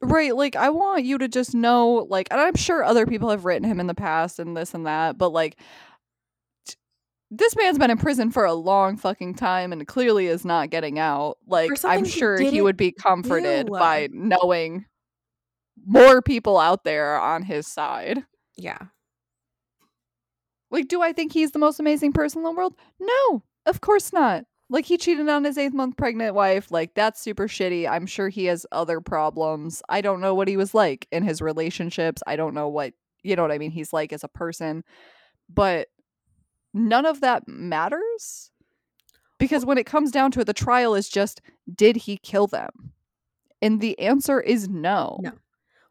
Right, 0.00 0.36
like 0.36 0.54
I 0.54 0.68
want 0.68 1.04
you 1.04 1.16
to 1.18 1.28
just 1.28 1.54
know, 1.54 2.06
like, 2.10 2.28
and 2.30 2.38
I'm 2.38 2.56
sure 2.56 2.84
other 2.84 3.06
people 3.06 3.30
have 3.30 3.46
written 3.46 3.64
him 3.66 3.80
in 3.80 3.86
the 3.86 3.94
past 3.94 4.38
and 4.38 4.54
this 4.54 4.74
and 4.74 4.86
that, 4.86 5.16
but 5.16 5.30
like, 5.30 5.58
this 7.30 7.56
man's 7.56 7.78
been 7.78 7.90
in 7.90 7.98
prison 7.98 8.30
for 8.30 8.44
a 8.44 8.54
long 8.54 8.96
fucking 8.96 9.34
time 9.34 9.72
and 9.72 9.86
clearly 9.86 10.26
is 10.26 10.44
not 10.44 10.70
getting 10.70 10.98
out. 10.98 11.38
Like, 11.46 11.70
I'm 11.84 12.04
sure 12.04 12.38
he 12.38 12.44
didn't 12.44 12.64
would 12.64 12.76
be 12.76 12.92
comforted 12.92 13.66
do. 13.66 13.72
by 13.72 14.04
uh, 14.04 14.08
knowing 14.12 14.86
more 15.84 16.22
people 16.22 16.58
out 16.58 16.84
there 16.84 17.18
on 17.20 17.42
his 17.42 17.66
side. 17.66 18.24
Yeah. 18.56 18.78
Like, 20.70 20.88
do 20.88 21.02
I 21.02 21.12
think 21.12 21.32
he's 21.32 21.52
the 21.52 21.58
most 21.58 21.80
amazing 21.80 22.12
person 22.12 22.40
in 22.40 22.44
the 22.44 22.52
world? 22.52 22.74
No, 23.00 23.42
of 23.66 23.80
course 23.80 24.12
not. 24.12 24.44
Like, 24.70 24.86
he 24.86 24.96
cheated 24.96 25.28
on 25.28 25.44
his 25.44 25.58
eighth 25.58 25.74
month 25.74 25.96
pregnant 25.96 26.34
wife. 26.34 26.70
Like, 26.70 26.94
that's 26.94 27.20
super 27.20 27.48
shitty. 27.48 27.88
I'm 27.88 28.06
sure 28.06 28.28
he 28.28 28.46
has 28.46 28.66
other 28.72 29.00
problems. 29.00 29.82
I 29.88 30.00
don't 30.00 30.20
know 30.20 30.34
what 30.34 30.48
he 30.48 30.56
was 30.56 30.74
like 30.74 31.06
in 31.12 31.22
his 31.22 31.42
relationships. 31.42 32.22
I 32.26 32.36
don't 32.36 32.54
know 32.54 32.68
what, 32.68 32.94
you 33.22 33.36
know 33.36 33.42
what 33.42 33.52
I 33.52 33.58
mean? 33.58 33.70
He's 33.70 33.92
like 33.92 34.12
as 34.12 34.24
a 34.24 34.28
person. 34.28 34.84
But 35.52 35.88
none 36.74 37.06
of 37.06 37.20
that 37.20 37.46
matters 37.48 38.50
because 39.38 39.64
when 39.64 39.78
it 39.78 39.86
comes 39.86 40.10
down 40.10 40.30
to 40.32 40.40
it, 40.40 40.44
the 40.44 40.52
trial 40.52 40.94
is 40.94 41.08
just 41.08 41.40
did 41.72 41.96
he 41.96 42.16
kill 42.18 42.46
them? 42.46 42.92
And 43.62 43.80
the 43.80 43.98
answer 43.98 44.40
is 44.40 44.68
no. 44.68 45.18
No. 45.22 45.32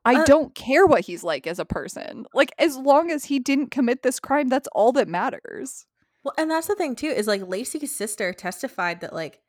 I 0.06 0.16
Uh, 0.16 0.26
don't 0.26 0.54
care 0.54 0.86
what 0.86 1.02
he's 1.06 1.24
like 1.24 1.48
as 1.48 1.60
a 1.60 1.66
person. 1.66 2.26
Like, 2.34 2.54
as 2.60 2.76
long 2.76 3.10
as 3.10 3.26
he 3.26 3.40
didn't 3.40 3.72
commit 3.72 4.04
this 4.04 4.20
crime, 4.20 4.50
that's 4.50 4.68
all 4.74 4.92
that 4.94 5.08
matters. 5.08 5.86
Well, 6.24 6.34
and 6.38 6.52
that's 6.52 6.68
the 6.68 6.76
thing 6.76 6.96
too 6.96 7.08
is 7.08 7.28
like 7.28 7.42
Laci's 7.42 7.96
sister 7.96 8.34
testified 8.34 9.02
that 9.02 9.14
like 9.14 9.42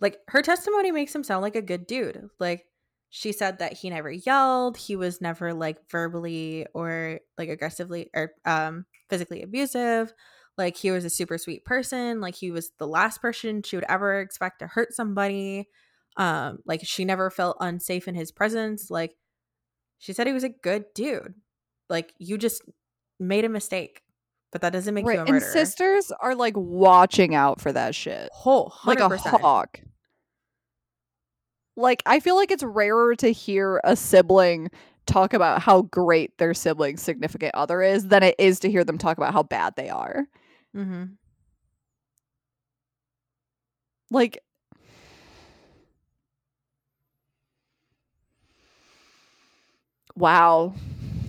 like 0.00 0.18
her 0.28 0.42
testimony 0.42 0.90
makes 0.92 1.14
him 1.14 1.24
sound 1.24 1.42
like 1.42 1.56
a 1.56 1.62
good 1.62 1.86
dude. 1.86 2.28
Like 2.38 2.66
she 3.10 3.32
said 3.32 3.58
that 3.58 3.72
he 3.74 3.90
never 3.90 4.10
yelled, 4.10 4.76
he 4.76 4.96
was 4.96 5.20
never 5.20 5.54
like 5.54 5.90
verbally 5.90 6.66
or 6.74 7.20
like 7.38 7.48
aggressively 7.48 8.10
or 8.14 8.32
um 8.44 8.84
physically 9.10 9.42
abusive. 9.42 10.12
Like 10.58 10.76
he 10.76 10.90
was 10.90 11.04
a 11.04 11.10
super 11.10 11.38
sweet 11.38 11.64
person, 11.64 12.20
like 12.20 12.34
he 12.34 12.50
was 12.50 12.72
the 12.78 12.86
last 12.86 13.22
person 13.22 13.62
she 13.62 13.76
would 13.76 13.86
ever 13.88 14.20
expect 14.20 14.58
to 14.58 14.66
hurt 14.66 14.92
somebody. 14.92 15.68
Um 16.16 16.58
like 16.66 16.80
she 16.84 17.04
never 17.04 17.30
felt 17.30 17.56
unsafe 17.60 18.08
in 18.08 18.14
his 18.14 18.32
presence. 18.32 18.90
Like 18.90 19.14
she 19.98 20.12
said 20.12 20.26
he 20.26 20.32
was 20.32 20.44
a 20.44 20.48
good 20.48 20.84
dude. 20.94 21.34
Like 21.88 22.12
you 22.18 22.36
just 22.36 22.62
made 23.18 23.44
a 23.44 23.48
mistake. 23.48 24.02
But 24.50 24.62
that 24.62 24.72
doesn't 24.72 24.94
make 24.94 25.04
you 25.04 25.12
a 25.12 25.16
murderer. 25.18 25.36
and 25.36 25.42
sisters 25.42 26.10
are 26.20 26.34
like 26.34 26.54
watching 26.56 27.34
out 27.34 27.60
for 27.60 27.70
that 27.72 27.94
shit. 27.94 28.30
whole 28.32 28.72
Like 28.84 29.00
a 29.00 29.08
hawk. 29.16 29.80
Like, 31.76 32.02
I 32.06 32.18
feel 32.18 32.34
like 32.34 32.50
it's 32.50 32.64
rarer 32.64 33.14
to 33.16 33.28
hear 33.28 33.80
a 33.84 33.94
sibling 33.94 34.70
talk 35.06 35.32
about 35.32 35.62
how 35.62 35.82
great 35.82 36.36
their 36.38 36.52
sibling's 36.52 37.02
significant 37.02 37.54
other 37.54 37.82
is 37.82 38.08
than 38.08 38.24
it 38.24 38.34
is 38.38 38.58
to 38.60 38.70
hear 38.70 38.82
them 38.82 38.98
talk 38.98 39.16
about 39.16 39.32
how 39.32 39.44
bad 39.44 39.76
they 39.76 39.88
are. 39.88 40.26
Mm-hmm. 40.78 41.18
Like, 44.10 44.38
wow. 50.16 50.74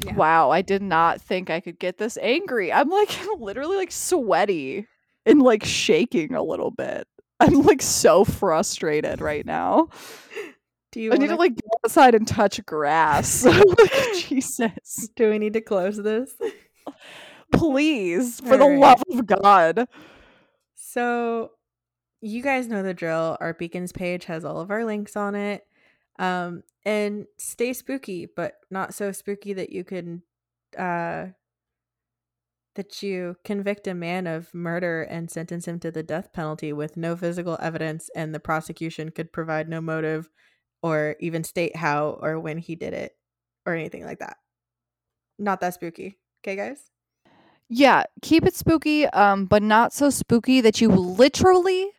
Yeah. 0.06 0.16
Wow, 0.16 0.50
I 0.52 0.62
did 0.62 0.82
not 0.82 1.22
think 1.22 1.50
I 1.50 1.60
could 1.60 1.80
get 1.80 1.98
this 1.98 2.18
angry. 2.22 2.72
I'm 2.72 2.90
like 2.90 3.10
literally 3.40 3.78
like 3.78 3.92
sweaty 3.92 4.88
and 5.26 5.42
like 5.42 5.66
shaking 5.66 6.34
a 6.36 6.44
little 6.44 6.72
bit. 6.72 7.08
I'm 7.40 7.62
like 7.64 7.82
so 7.82 8.24
frustrated 8.26 9.22
right 9.22 9.46
now. 9.46 9.90
Do 10.92 11.02
you 11.02 11.14
I 11.14 11.18
need 11.18 11.28
to 11.28 11.34
wanna- 11.34 11.40
like 11.40 11.56
go 11.56 11.68
outside 11.86 12.16
and 12.16 12.28
touch 12.28 12.66
grass. 12.66 13.46
like, 13.46 14.14
Jesus. 14.16 15.10
do 15.16 15.30
we 15.30 15.40
need 15.40 15.54
to 15.54 15.62
close 15.62 15.98
this? 15.98 16.34
Please, 17.52 18.40
for 18.40 18.58
the 18.58 18.64
Alright. 18.64 18.80
love 18.80 19.04
of 19.10 19.26
God. 19.26 19.88
so 20.76 21.52
you 22.22 22.42
guys 22.42 22.68
know 22.68 22.84
the 22.84 22.94
drill. 22.94 23.38
Our 23.40 23.54
beacons 23.54 23.92
page 23.92 24.26
has 24.26 24.44
all 24.44 24.60
of 24.60 24.72
our 24.72 24.86
links 24.86 25.16
on 25.16 25.36
it. 25.36 25.66
Um 26.18 26.64
and 26.86 27.26
stay 27.38 27.74
spooky, 27.74 28.26
but 28.26 28.56
not 28.72 28.94
so 28.94 29.12
spooky 29.12 29.54
that 29.54 29.70
you 29.72 29.84
can 29.84 30.24
uh 30.78 31.28
that 32.76 33.02
you 33.04 33.36
convict 33.44 33.88
a 33.88 33.94
man 33.94 34.28
of 34.28 34.54
murder 34.54 35.02
and 35.02 35.30
sentence 35.30 35.68
him 35.68 35.80
to 35.80 35.92
the 35.92 36.04
death 36.04 36.32
penalty 36.32 36.72
with 36.72 36.96
no 36.96 37.16
physical 37.16 37.58
evidence 37.62 38.10
and 38.16 38.34
the 38.34 38.40
prosecution 38.40 39.10
could 39.12 39.34
provide 39.34 39.68
no 39.68 39.82
motive 39.82 40.30
or 40.82 41.16
even 41.20 41.44
state 41.44 41.76
how 41.76 42.18
or 42.22 42.40
when 42.40 42.58
he 42.58 42.76
did 42.76 42.94
it 42.94 43.14
or 43.66 43.74
anything 43.74 44.06
like 44.06 44.20
that. 44.20 44.38
Not 45.38 45.60
that 45.62 45.74
spooky. 45.74 46.20
Okay, 46.42 46.56
guys? 46.56 46.92
Yeah, 47.70 48.04
keep 48.24 48.46
it 48.46 48.56
spooky, 48.56 49.06
um, 49.08 49.46
but 49.46 49.62
not 49.62 49.94
so 49.94 50.10
spooky 50.10 50.60
that 50.60 50.82
you 50.82 50.90
literally 50.90 51.92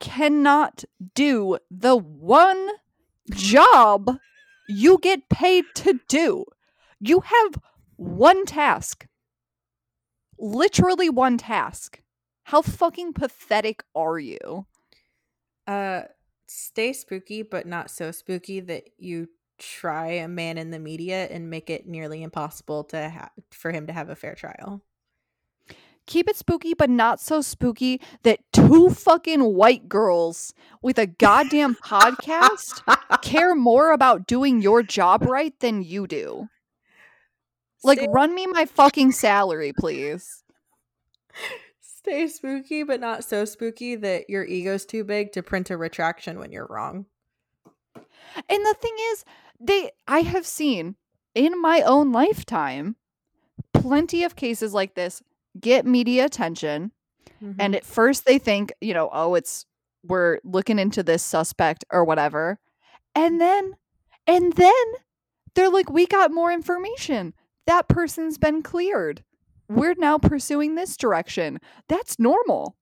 cannot 0.00 0.84
do 1.14 1.58
the 1.70 1.94
one 1.96 2.70
job 3.30 4.18
you 4.66 4.98
get 4.98 5.28
paid 5.28 5.66
to 5.74 6.00
do. 6.08 6.46
You 7.00 7.20
have 7.20 7.60
one 7.96 8.46
task. 8.46 9.06
Literally 10.38 11.10
one 11.10 11.36
task. 11.36 12.00
How 12.44 12.62
fucking 12.62 13.12
pathetic 13.12 13.84
are 13.94 14.18
you? 14.18 14.66
Uh, 15.66 16.02
stay 16.46 16.94
spooky, 16.94 17.42
but 17.42 17.66
not 17.66 17.90
so 17.90 18.10
spooky 18.10 18.60
that 18.60 18.84
you 18.98 19.28
try 19.58 20.08
a 20.08 20.28
man 20.28 20.58
in 20.58 20.70
the 20.70 20.78
media 20.78 21.26
and 21.30 21.48
make 21.50 21.70
it 21.70 21.86
nearly 21.86 22.22
impossible 22.22 22.84
to 22.84 23.10
ha- 23.10 23.30
for 23.50 23.70
him 23.70 23.86
to 23.86 23.92
have 23.92 24.08
a 24.08 24.16
fair 24.16 24.34
trial. 24.34 24.82
Keep 26.06 26.28
it 26.28 26.36
spooky, 26.36 26.74
but 26.74 26.90
not 26.90 27.18
so 27.18 27.40
spooky 27.40 28.00
that 28.22 28.40
two 28.52 28.90
fucking 28.90 29.40
white 29.40 29.88
girls 29.88 30.52
with 30.82 30.98
a 30.98 31.06
goddamn 31.06 31.74
podcast 31.84 32.82
care 33.22 33.54
more 33.54 33.92
about 33.92 34.26
doing 34.26 34.60
your 34.60 34.82
job 34.82 35.22
right 35.22 35.58
than 35.60 35.82
you 35.82 36.06
do. 36.06 36.48
Like, 37.82 37.98
stay, 37.98 38.08
run 38.10 38.34
me 38.34 38.46
my 38.46 38.66
fucking 38.66 39.12
salary, 39.12 39.72
please. 39.78 40.44
stay 41.80 42.28
spooky, 42.28 42.82
but 42.82 43.00
not 43.00 43.24
so 43.24 43.44
spooky 43.44 43.94
that 43.96 44.28
your 44.28 44.44
ego's 44.44 44.84
too 44.84 45.04
big 45.04 45.32
to 45.32 45.42
print 45.42 45.70
a 45.70 45.76
retraction 45.76 46.38
when 46.38 46.52
you're 46.52 46.66
wrong. 46.68 47.06
And 48.48 48.64
the 48.64 48.74
thing 48.80 48.94
is, 49.12 49.24
they 49.60 49.90
I 50.06 50.20
have 50.20 50.46
seen 50.46 50.96
in 51.34 51.60
my 51.60 51.82
own 51.82 52.12
lifetime 52.12 52.96
plenty 53.72 54.24
of 54.24 54.36
cases 54.36 54.74
like 54.74 54.94
this 54.94 55.22
get 55.60 55.86
media 55.86 56.24
attention 56.24 56.92
Mm-hmm. 57.42 57.60
and 57.60 57.74
at 57.74 57.84
first 57.84 58.24
they 58.26 58.38
think, 58.38 58.72
you 58.80 58.94
know, 58.94 59.10
oh, 59.12 59.34
it's 59.34 59.66
we're 60.04 60.38
looking 60.44 60.78
into 60.78 61.02
this 61.02 61.22
suspect 61.22 61.84
or 61.90 62.04
whatever. 62.04 62.58
And 63.14 63.40
then 63.40 63.74
and 64.26 64.52
then 64.54 64.84
they're 65.54 65.68
like 65.68 65.90
we 65.90 66.06
got 66.06 66.30
more 66.32 66.52
information. 66.52 67.34
That 67.66 67.88
person's 67.88 68.38
been 68.38 68.62
cleared. 68.62 69.24
We're 69.68 69.94
now 69.98 70.16
pursuing 70.16 70.74
this 70.76 70.96
direction. 70.96 71.58
That's 71.88 72.18
normal. 72.18 72.76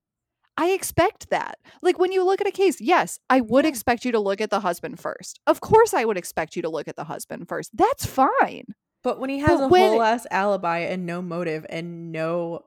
I 0.59 0.71
expect 0.73 1.31
that. 1.31 1.59
Like 1.81 1.99
when 1.99 2.13
you 2.13 2.23
look 2.25 2.41
at 2.41 2.47
a 2.47 2.53
case, 2.53 2.81
yes, 2.81 3.19
I 3.31 3.41
would 3.41 3.65
Yeah. 3.65 3.71
expect 3.71 4.05
you 4.05 4.13
to 4.13 4.21
look 4.21 4.41
at 4.41 4.51
the 4.51 4.61
husband 4.61 5.01
first. 5.01 5.41
Of 5.47 5.61
course 5.61 5.95
I 5.95 6.05
would 6.05 6.19
expect 6.19 6.57
you 6.57 6.63
to 6.63 6.69
look 6.69 6.89
at 6.89 6.97
the 6.97 7.05
husband 7.05 7.49
first. 7.49 7.71
That's 7.75 8.05
fine. 8.05 8.75
But 9.03 9.19
when 9.19 9.31
he 9.31 9.39
has 9.41 9.59
but 9.59 9.65
a 9.65 9.69
when- 9.69 9.91
whole 9.91 10.03
ass 10.03 10.27
alibi 10.31 10.79
and 10.79 11.07
no 11.07 11.23
motive 11.23 11.67
and 11.69 12.13
no 12.13 12.65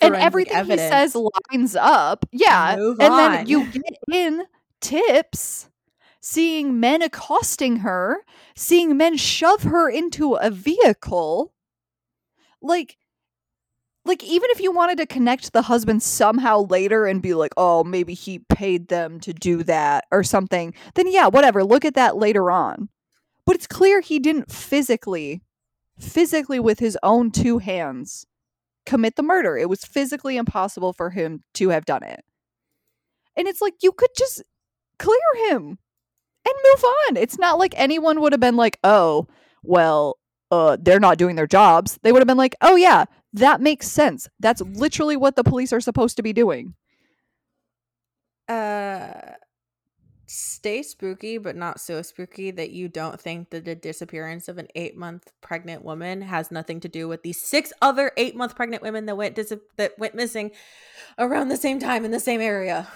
and 0.00 0.14
everything 0.14 0.56
evidence, 0.56 0.82
he 0.82 0.88
says 0.88 1.16
lines 1.50 1.76
up. 1.76 2.24
Yeah. 2.30 2.74
And 2.74 3.00
on. 3.00 3.32
then 3.32 3.46
you 3.46 3.66
get 3.66 3.98
in 4.12 4.44
tips, 4.80 5.68
seeing 6.20 6.78
men 6.78 7.02
accosting 7.02 7.78
her, 7.78 8.24
seeing 8.54 8.96
men 8.96 9.16
shove 9.16 9.64
her 9.64 9.88
into 9.88 10.34
a 10.34 10.50
vehicle. 10.50 11.52
Like 12.62 12.96
like 14.04 14.24
even 14.24 14.48
if 14.50 14.60
you 14.60 14.72
wanted 14.72 14.98
to 14.98 15.06
connect 15.06 15.52
the 15.52 15.62
husband 15.62 16.02
somehow 16.02 16.66
later 16.66 17.06
and 17.06 17.20
be 17.20 17.34
like, 17.34 17.52
"Oh, 17.56 17.84
maybe 17.84 18.14
he 18.14 18.38
paid 18.38 18.88
them 18.88 19.20
to 19.20 19.32
do 19.32 19.62
that 19.64 20.06
or 20.10 20.24
something." 20.24 20.74
Then 20.94 21.12
yeah, 21.12 21.26
whatever, 21.26 21.62
look 21.62 21.84
at 21.84 21.94
that 21.94 22.16
later 22.16 22.50
on. 22.50 22.88
But 23.44 23.56
it's 23.56 23.66
clear 23.66 24.00
he 24.00 24.18
didn't 24.18 24.50
physically 24.50 25.42
physically 25.98 26.60
with 26.60 26.78
his 26.78 26.98
own 27.02 27.30
two 27.30 27.58
hands 27.58 28.26
commit 28.86 29.16
the 29.16 29.22
murder. 29.22 29.56
It 29.56 29.68
was 29.68 29.84
physically 29.84 30.36
impossible 30.36 30.92
for 30.92 31.10
him 31.10 31.42
to 31.54 31.68
have 31.68 31.84
done 31.84 32.02
it. 32.02 32.24
And 33.36 33.46
it's 33.46 33.60
like 33.60 33.74
you 33.82 33.92
could 33.92 34.10
just 34.16 34.42
clear 34.98 35.18
him 35.48 35.78
and 36.46 36.54
move 36.74 36.84
on. 36.84 37.16
It's 37.16 37.38
not 37.38 37.58
like 37.58 37.74
anyone 37.76 38.20
would 38.20 38.32
have 38.32 38.40
been 38.40 38.56
like, 38.56 38.78
"Oh, 38.82 39.26
well, 39.62 40.18
uh 40.50 40.76
they're 40.80 41.00
not 41.00 41.18
doing 41.18 41.36
their 41.36 41.46
jobs." 41.46 41.98
They 42.02 42.12
would 42.12 42.20
have 42.20 42.26
been 42.26 42.36
like, 42.38 42.56
"Oh 42.60 42.76
yeah, 42.76 43.04
that 43.34 43.60
makes 43.60 43.88
sense. 43.88 44.28
That's 44.40 44.62
literally 44.62 45.16
what 45.16 45.36
the 45.36 45.44
police 45.44 45.72
are 45.72 45.80
supposed 45.80 46.16
to 46.16 46.22
be 46.22 46.32
doing." 46.32 46.74
Uh 48.48 49.34
stay 50.30 50.82
spooky, 50.82 51.38
but 51.38 51.56
not 51.56 51.80
so 51.80 52.02
spooky 52.02 52.50
that 52.50 52.70
you 52.70 52.88
don't 52.88 53.20
think 53.20 53.50
that 53.50 53.64
the 53.64 53.74
disappearance 53.74 54.48
of 54.48 54.58
an 54.58 54.68
eight 54.74 54.96
month 54.96 55.32
pregnant 55.40 55.82
woman 55.84 56.20
has 56.22 56.50
nothing 56.50 56.80
to 56.80 56.88
do 56.88 57.08
with 57.08 57.22
the 57.22 57.32
six 57.32 57.72
other 57.80 58.12
eight 58.16 58.36
month 58.36 58.54
pregnant 58.54 58.82
women 58.82 59.06
that 59.06 59.16
went 59.16 59.34
dis- 59.34 59.54
that 59.76 59.98
went 59.98 60.14
missing 60.14 60.50
around 61.18 61.48
the 61.48 61.56
same 61.56 61.78
time 61.78 62.04
in 62.04 62.10
the 62.10 62.20
same 62.20 62.40
area. 62.40 62.86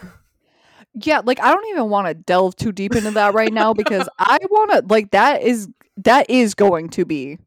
Yeah, 0.95 1.23
like 1.25 1.41
I 1.41 1.53
don't 1.53 1.67
even 1.69 1.89
want 1.89 2.07
to 2.07 2.15
delve 2.15 2.55
too 2.55 2.71
deep 2.71 2.95
into 2.95 3.11
that 3.13 3.35
right 3.35 3.53
now 3.53 3.73
because 3.73 4.09
I 4.19 4.39
want 4.51 4.71
to 4.73 4.85
like 4.89 5.11
that 5.13 5.43
is 5.43 5.69
that 5.99 6.29
is 6.29 6.55
going 6.55 6.91
to 6.91 7.07
be 7.07 7.39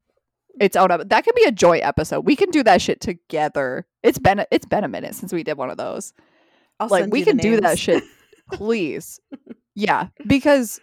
its 0.60 0.76
own 0.76 0.90
that 0.90 1.24
can 1.24 1.34
be 1.36 1.44
a 1.44 1.52
joy 1.52 1.78
episode. 1.78 2.22
We 2.22 2.36
can 2.36 2.50
do 2.50 2.64
that 2.64 2.82
shit 2.82 3.02
together. 3.02 3.86
It's 4.02 4.18
been 4.18 4.40
a, 4.40 4.48
it's 4.50 4.66
been 4.66 4.84
a 4.84 4.88
minute 4.88 5.14
since 5.14 5.32
we 5.32 5.44
did 5.44 5.58
one 5.58 5.70
of 5.70 5.78
those. 5.78 6.14
I'll 6.80 6.88
like 6.88 7.04
send 7.04 7.12
we 7.12 7.24
can 7.24 7.38
do 7.38 7.62
that 7.62 7.78
shit 7.78 8.04
please 8.52 9.20
yeah 9.76 10.04
mm-hmm. 10.06 10.28
because 10.28 10.80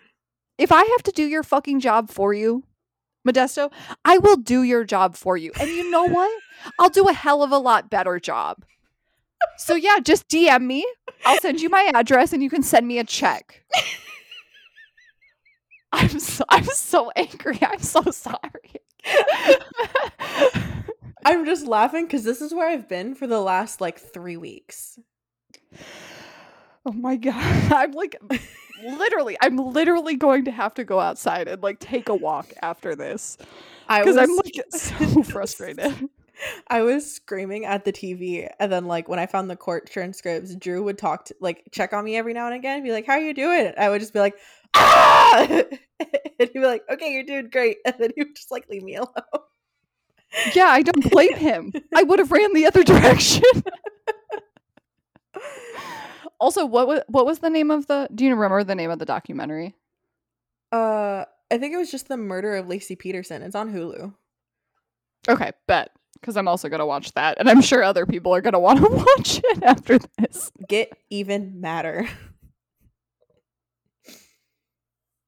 if 0.58 0.70
i 0.70 0.82
have 0.84 1.02
to 1.02 1.12
do 1.12 1.24
your 1.24 1.42
fucking 1.42 1.80
job 1.80 2.10
for 2.10 2.32
you 2.32 2.62
modesto 3.26 3.72
i 4.04 4.18
will 4.18 4.36
do 4.36 4.62
your 4.62 4.84
job 4.84 5.16
for 5.16 5.36
you. 5.36 5.52
And 5.60 5.68
you 5.70 5.90
know 5.90 6.04
what? 6.04 6.30
I'll 6.78 6.90
do 6.90 7.08
a 7.08 7.12
hell 7.12 7.42
of 7.42 7.50
a 7.50 7.58
lot 7.58 7.90
better 7.90 8.18
job. 8.20 8.64
So 9.56 9.74
yeah 9.74 9.98
just 10.00 10.28
dm 10.28 10.62
me. 10.62 10.86
I'll 11.24 11.40
send 11.40 11.60
you 11.60 11.68
my 11.68 11.90
address 11.94 12.32
and 12.32 12.42
you 12.42 12.50
can 12.50 12.62
send 12.62 12.86
me 12.86 12.98
a 12.98 13.04
check. 13.04 13.64
I'm 15.92 16.18
so 16.18 16.44
i'm 16.48 16.64
so 16.64 17.10
angry. 17.16 17.58
I'm 17.62 17.80
so 17.80 18.02
sorry. 18.10 18.72
I'm 21.24 21.44
just 21.44 21.66
laughing 21.66 22.06
because 22.06 22.24
this 22.24 22.40
is 22.40 22.52
where 22.52 22.68
I've 22.68 22.88
been 22.88 23.14
for 23.14 23.26
the 23.26 23.40
last 23.40 23.80
like 23.80 23.98
three 23.98 24.36
weeks. 24.36 24.98
Oh 26.84 26.92
my 26.92 27.16
god. 27.16 27.34
I'm 27.72 27.92
like 27.92 28.20
literally 28.82 29.36
I'm 29.40 29.56
literally 29.56 30.16
going 30.16 30.44
to 30.46 30.50
have 30.50 30.74
to 30.74 30.84
go 30.84 31.00
outside 31.00 31.48
and 31.48 31.62
like 31.62 31.78
take 31.78 32.08
a 32.08 32.14
walk 32.14 32.52
after 32.62 32.94
this 32.94 33.38
I 33.88 34.00
because 34.00 34.16
was 34.16 34.28
I'm 34.28 34.36
like 34.36 34.60
so 34.70 35.22
frustrated. 35.32 36.08
I 36.68 36.82
was 36.82 37.10
screaming 37.10 37.66
at 37.66 37.84
the 37.84 37.92
TV, 37.92 38.48
and 38.58 38.72
then 38.72 38.86
like 38.86 39.08
when 39.08 39.18
I 39.18 39.26
found 39.26 39.48
the 39.48 39.56
court 39.56 39.88
transcripts, 39.90 40.54
Drew 40.56 40.82
would 40.82 40.98
talk 40.98 41.26
to 41.26 41.34
like 41.40 41.62
check 41.70 41.92
on 41.92 42.04
me 42.04 42.16
every 42.16 42.32
now 42.32 42.46
and 42.46 42.54
again, 42.54 42.76
and 42.76 42.84
be 42.84 42.90
like, 42.90 43.06
"How 43.06 43.14
are 43.14 43.20
you 43.20 43.34
doing?" 43.34 43.72
I 43.76 43.88
would 43.88 44.00
just 44.00 44.12
be 44.12 44.18
like, 44.18 44.34
"Ah!" 44.74 45.46
and 46.00 46.08
he'd 46.38 46.52
be 46.52 46.60
like, 46.60 46.82
"Okay, 46.90 47.12
you're 47.12 47.22
doing 47.22 47.48
great," 47.50 47.78
and 47.84 47.94
then 47.98 48.10
he 48.16 48.22
would 48.22 48.34
just 48.34 48.50
like 48.50 48.68
leave 48.68 48.82
me 48.82 48.96
alone. 48.96 49.12
Yeah, 50.54 50.66
I 50.68 50.82
don't 50.82 51.10
blame 51.10 51.36
him. 51.36 51.72
I 51.94 52.02
would 52.02 52.18
have 52.18 52.32
ran 52.32 52.54
the 52.54 52.66
other 52.66 52.82
direction. 52.82 53.42
Also, 56.42 56.66
what 56.66 56.88
was 56.88 57.02
what 57.06 57.24
was 57.24 57.38
the 57.38 57.48
name 57.48 57.70
of 57.70 57.86
the 57.86 58.08
do 58.12 58.24
you 58.24 58.34
remember 58.34 58.64
the 58.64 58.74
name 58.74 58.90
of 58.90 58.98
the 58.98 59.04
documentary? 59.04 59.76
Uh, 60.72 61.24
I 61.52 61.58
think 61.58 61.72
it 61.72 61.76
was 61.76 61.88
just 61.88 62.08
the 62.08 62.16
murder 62.16 62.56
of 62.56 62.66
Laci 62.66 62.98
Peterson. 62.98 63.42
It's 63.42 63.54
on 63.54 63.72
Hulu. 63.72 64.12
Okay, 65.28 65.52
bet. 65.68 65.92
Because 66.14 66.36
I'm 66.36 66.48
also 66.48 66.68
gonna 66.68 66.84
watch 66.84 67.12
that, 67.12 67.38
and 67.38 67.48
I'm 67.48 67.60
sure 67.60 67.84
other 67.84 68.06
people 68.06 68.34
are 68.34 68.40
gonna 68.40 68.58
want 68.58 68.80
to 68.80 68.88
watch 69.16 69.40
it 69.44 69.62
after 69.62 70.00
this. 70.18 70.50
Get 70.68 70.92
even 71.10 71.60
madder. 71.60 72.08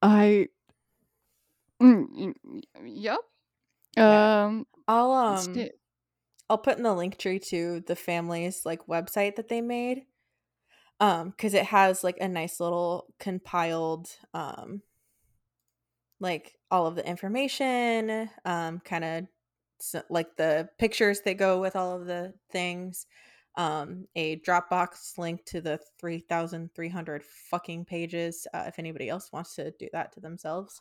I 0.03 0.49
Mm, 1.81 2.35
yep. 2.85 3.21
Yeah. 3.97 4.45
Um 4.47 4.67
I'll 4.89 5.13
um 5.13 5.39
sti- 5.55 5.71
I'll 6.51 6.59
put 6.59 6.77
in 6.77 6.83
the 6.83 6.93
link 6.93 7.19
tree 7.19 7.39
to 7.51 7.85
the 7.87 7.95
family's 7.95 8.67
like 8.67 8.89
website 8.89 9.37
that 9.37 9.49
they 9.49 9.61
made. 9.61 10.07
Um, 11.01 11.31
because 11.31 11.55
it 11.55 11.67
has 11.67 12.05
like 12.05 12.19
a 12.21 12.29
nice 12.29 12.61
little 12.61 13.07
compiled 13.19 14.09
um 14.33 14.83
like 16.21 16.55
all 16.71 16.87
of 16.87 16.95
the 16.97 17.07
information, 17.07 18.29
um, 18.45 18.81
kind 18.81 19.05
of 19.05 19.27
so, 19.81 20.03
like 20.09 20.37
the 20.37 20.69
pictures 20.79 21.21
that 21.25 21.35
go 21.35 21.61
with 21.61 21.77
all 21.77 22.01
of 22.01 22.07
the 22.07 22.33
things. 22.51 23.07
Um, 23.57 24.09
a 24.17 24.41
Dropbox 24.41 25.17
link 25.17 25.45
to 25.45 25.61
the 25.61 25.79
3,300 26.01 27.23
fucking 27.23 27.85
pages 27.85 28.49
uh, 28.53 28.65
if 28.67 28.81
anybody 28.81 29.09
else 29.09 29.31
wants 29.33 29.55
to 29.55 29.71
do 29.79 29.89
that 29.93 30.13
to 30.15 30.21
themselves. 30.21 30.81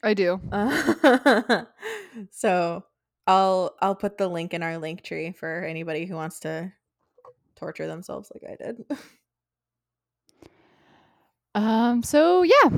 I 0.00 0.14
do. 0.14 0.40
Uh, 0.52 1.64
so 2.30 2.84
I'll 3.26 3.74
I'll 3.80 3.96
put 3.96 4.18
the 4.18 4.28
link 4.28 4.54
in 4.54 4.62
our 4.62 4.78
link 4.78 5.02
tree 5.02 5.32
for 5.32 5.64
anybody 5.64 6.04
who 6.04 6.14
wants 6.14 6.38
to 6.40 6.72
torture 7.56 7.88
themselves 7.88 8.30
like 8.32 8.48
I 8.48 8.62
did. 8.62 8.84
Um, 11.54 12.02
so 12.02 12.42
yeah. 12.42 12.70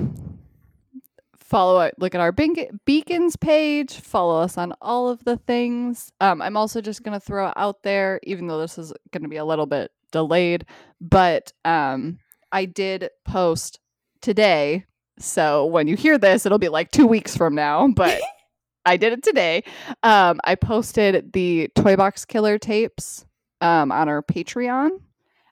Follow 1.38 1.80
it. 1.82 1.94
Look 1.98 2.14
at 2.14 2.20
our 2.20 2.32
Be- 2.32 2.68
beacons 2.84 3.36
page. 3.36 3.94
Follow 4.00 4.40
us 4.40 4.58
on 4.58 4.74
all 4.80 5.08
of 5.08 5.22
the 5.24 5.36
things. 5.36 6.10
Um, 6.20 6.42
I'm 6.42 6.56
also 6.56 6.80
just 6.80 7.04
gonna 7.04 7.20
throw 7.20 7.52
out 7.54 7.82
there, 7.84 8.18
even 8.24 8.48
though 8.48 8.58
this 8.58 8.78
is 8.78 8.92
gonna 9.12 9.28
be 9.28 9.36
a 9.36 9.44
little 9.44 9.66
bit 9.66 9.92
delayed, 10.10 10.66
but 11.00 11.52
um, 11.64 12.18
I 12.52 12.64
did 12.64 13.10
post 13.24 13.80
today. 14.22 14.84
So 15.18 15.66
when 15.66 15.86
you 15.88 15.96
hear 15.96 16.18
this, 16.18 16.46
it'll 16.46 16.58
be 16.58 16.68
like 16.68 16.90
two 16.90 17.06
weeks 17.06 17.36
from 17.36 17.54
now. 17.54 17.88
But 17.88 18.20
I 18.84 18.96
did 18.96 19.12
it 19.12 19.22
today. 19.22 19.64
Um, 20.02 20.40
I 20.44 20.54
posted 20.54 21.32
the 21.32 21.68
Toy 21.74 21.96
Box 21.96 22.24
Killer 22.24 22.58
tapes 22.58 23.24
um, 23.60 23.90
on 23.92 24.08
our 24.08 24.22
Patreon. 24.22 24.90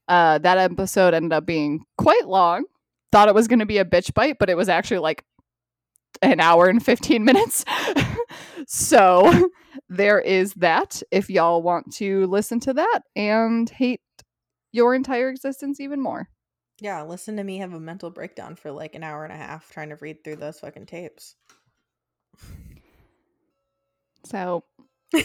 Uh, 0.06 0.38
that 0.38 0.58
episode 0.58 1.14
ended 1.14 1.32
up 1.32 1.46
being 1.46 1.84
quite 1.96 2.26
long 2.28 2.64
thought 3.14 3.28
it 3.28 3.34
was 3.34 3.46
going 3.46 3.60
to 3.60 3.66
be 3.66 3.78
a 3.78 3.84
bitch 3.84 4.12
bite, 4.12 4.40
but 4.40 4.50
it 4.50 4.56
was 4.56 4.68
actually 4.68 4.98
like 4.98 5.24
an 6.20 6.40
hour 6.40 6.66
and 6.66 6.84
15 6.84 7.24
minutes. 7.24 7.64
so 8.66 9.50
there 9.88 10.18
is 10.18 10.52
that 10.54 11.00
if 11.12 11.30
y'all 11.30 11.62
want 11.62 11.92
to 11.94 12.26
listen 12.26 12.58
to 12.58 12.72
that 12.72 13.02
and 13.14 13.70
hate 13.70 14.00
your 14.72 14.96
entire 14.96 15.28
existence 15.28 15.78
even 15.78 16.02
more. 16.02 16.28
yeah, 16.80 17.04
listen 17.04 17.36
to 17.36 17.44
me 17.44 17.58
have 17.58 17.72
a 17.72 17.78
mental 17.78 18.10
breakdown 18.10 18.56
for 18.56 18.72
like 18.72 18.96
an 18.96 19.04
hour 19.04 19.22
and 19.22 19.32
a 19.32 19.36
half 19.36 19.70
trying 19.70 19.90
to 19.90 19.96
read 20.00 20.24
through 20.24 20.36
those 20.36 20.58
fucking 20.58 20.86
tapes. 20.86 21.36
So 24.24 24.64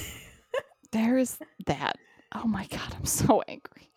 there's 0.91 1.39
that. 1.65 1.95
Oh 2.35 2.45
my 2.45 2.67
god, 2.67 2.95
I'm 2.95 3.05
so 3.05 3.41
angry. 3.47 3.88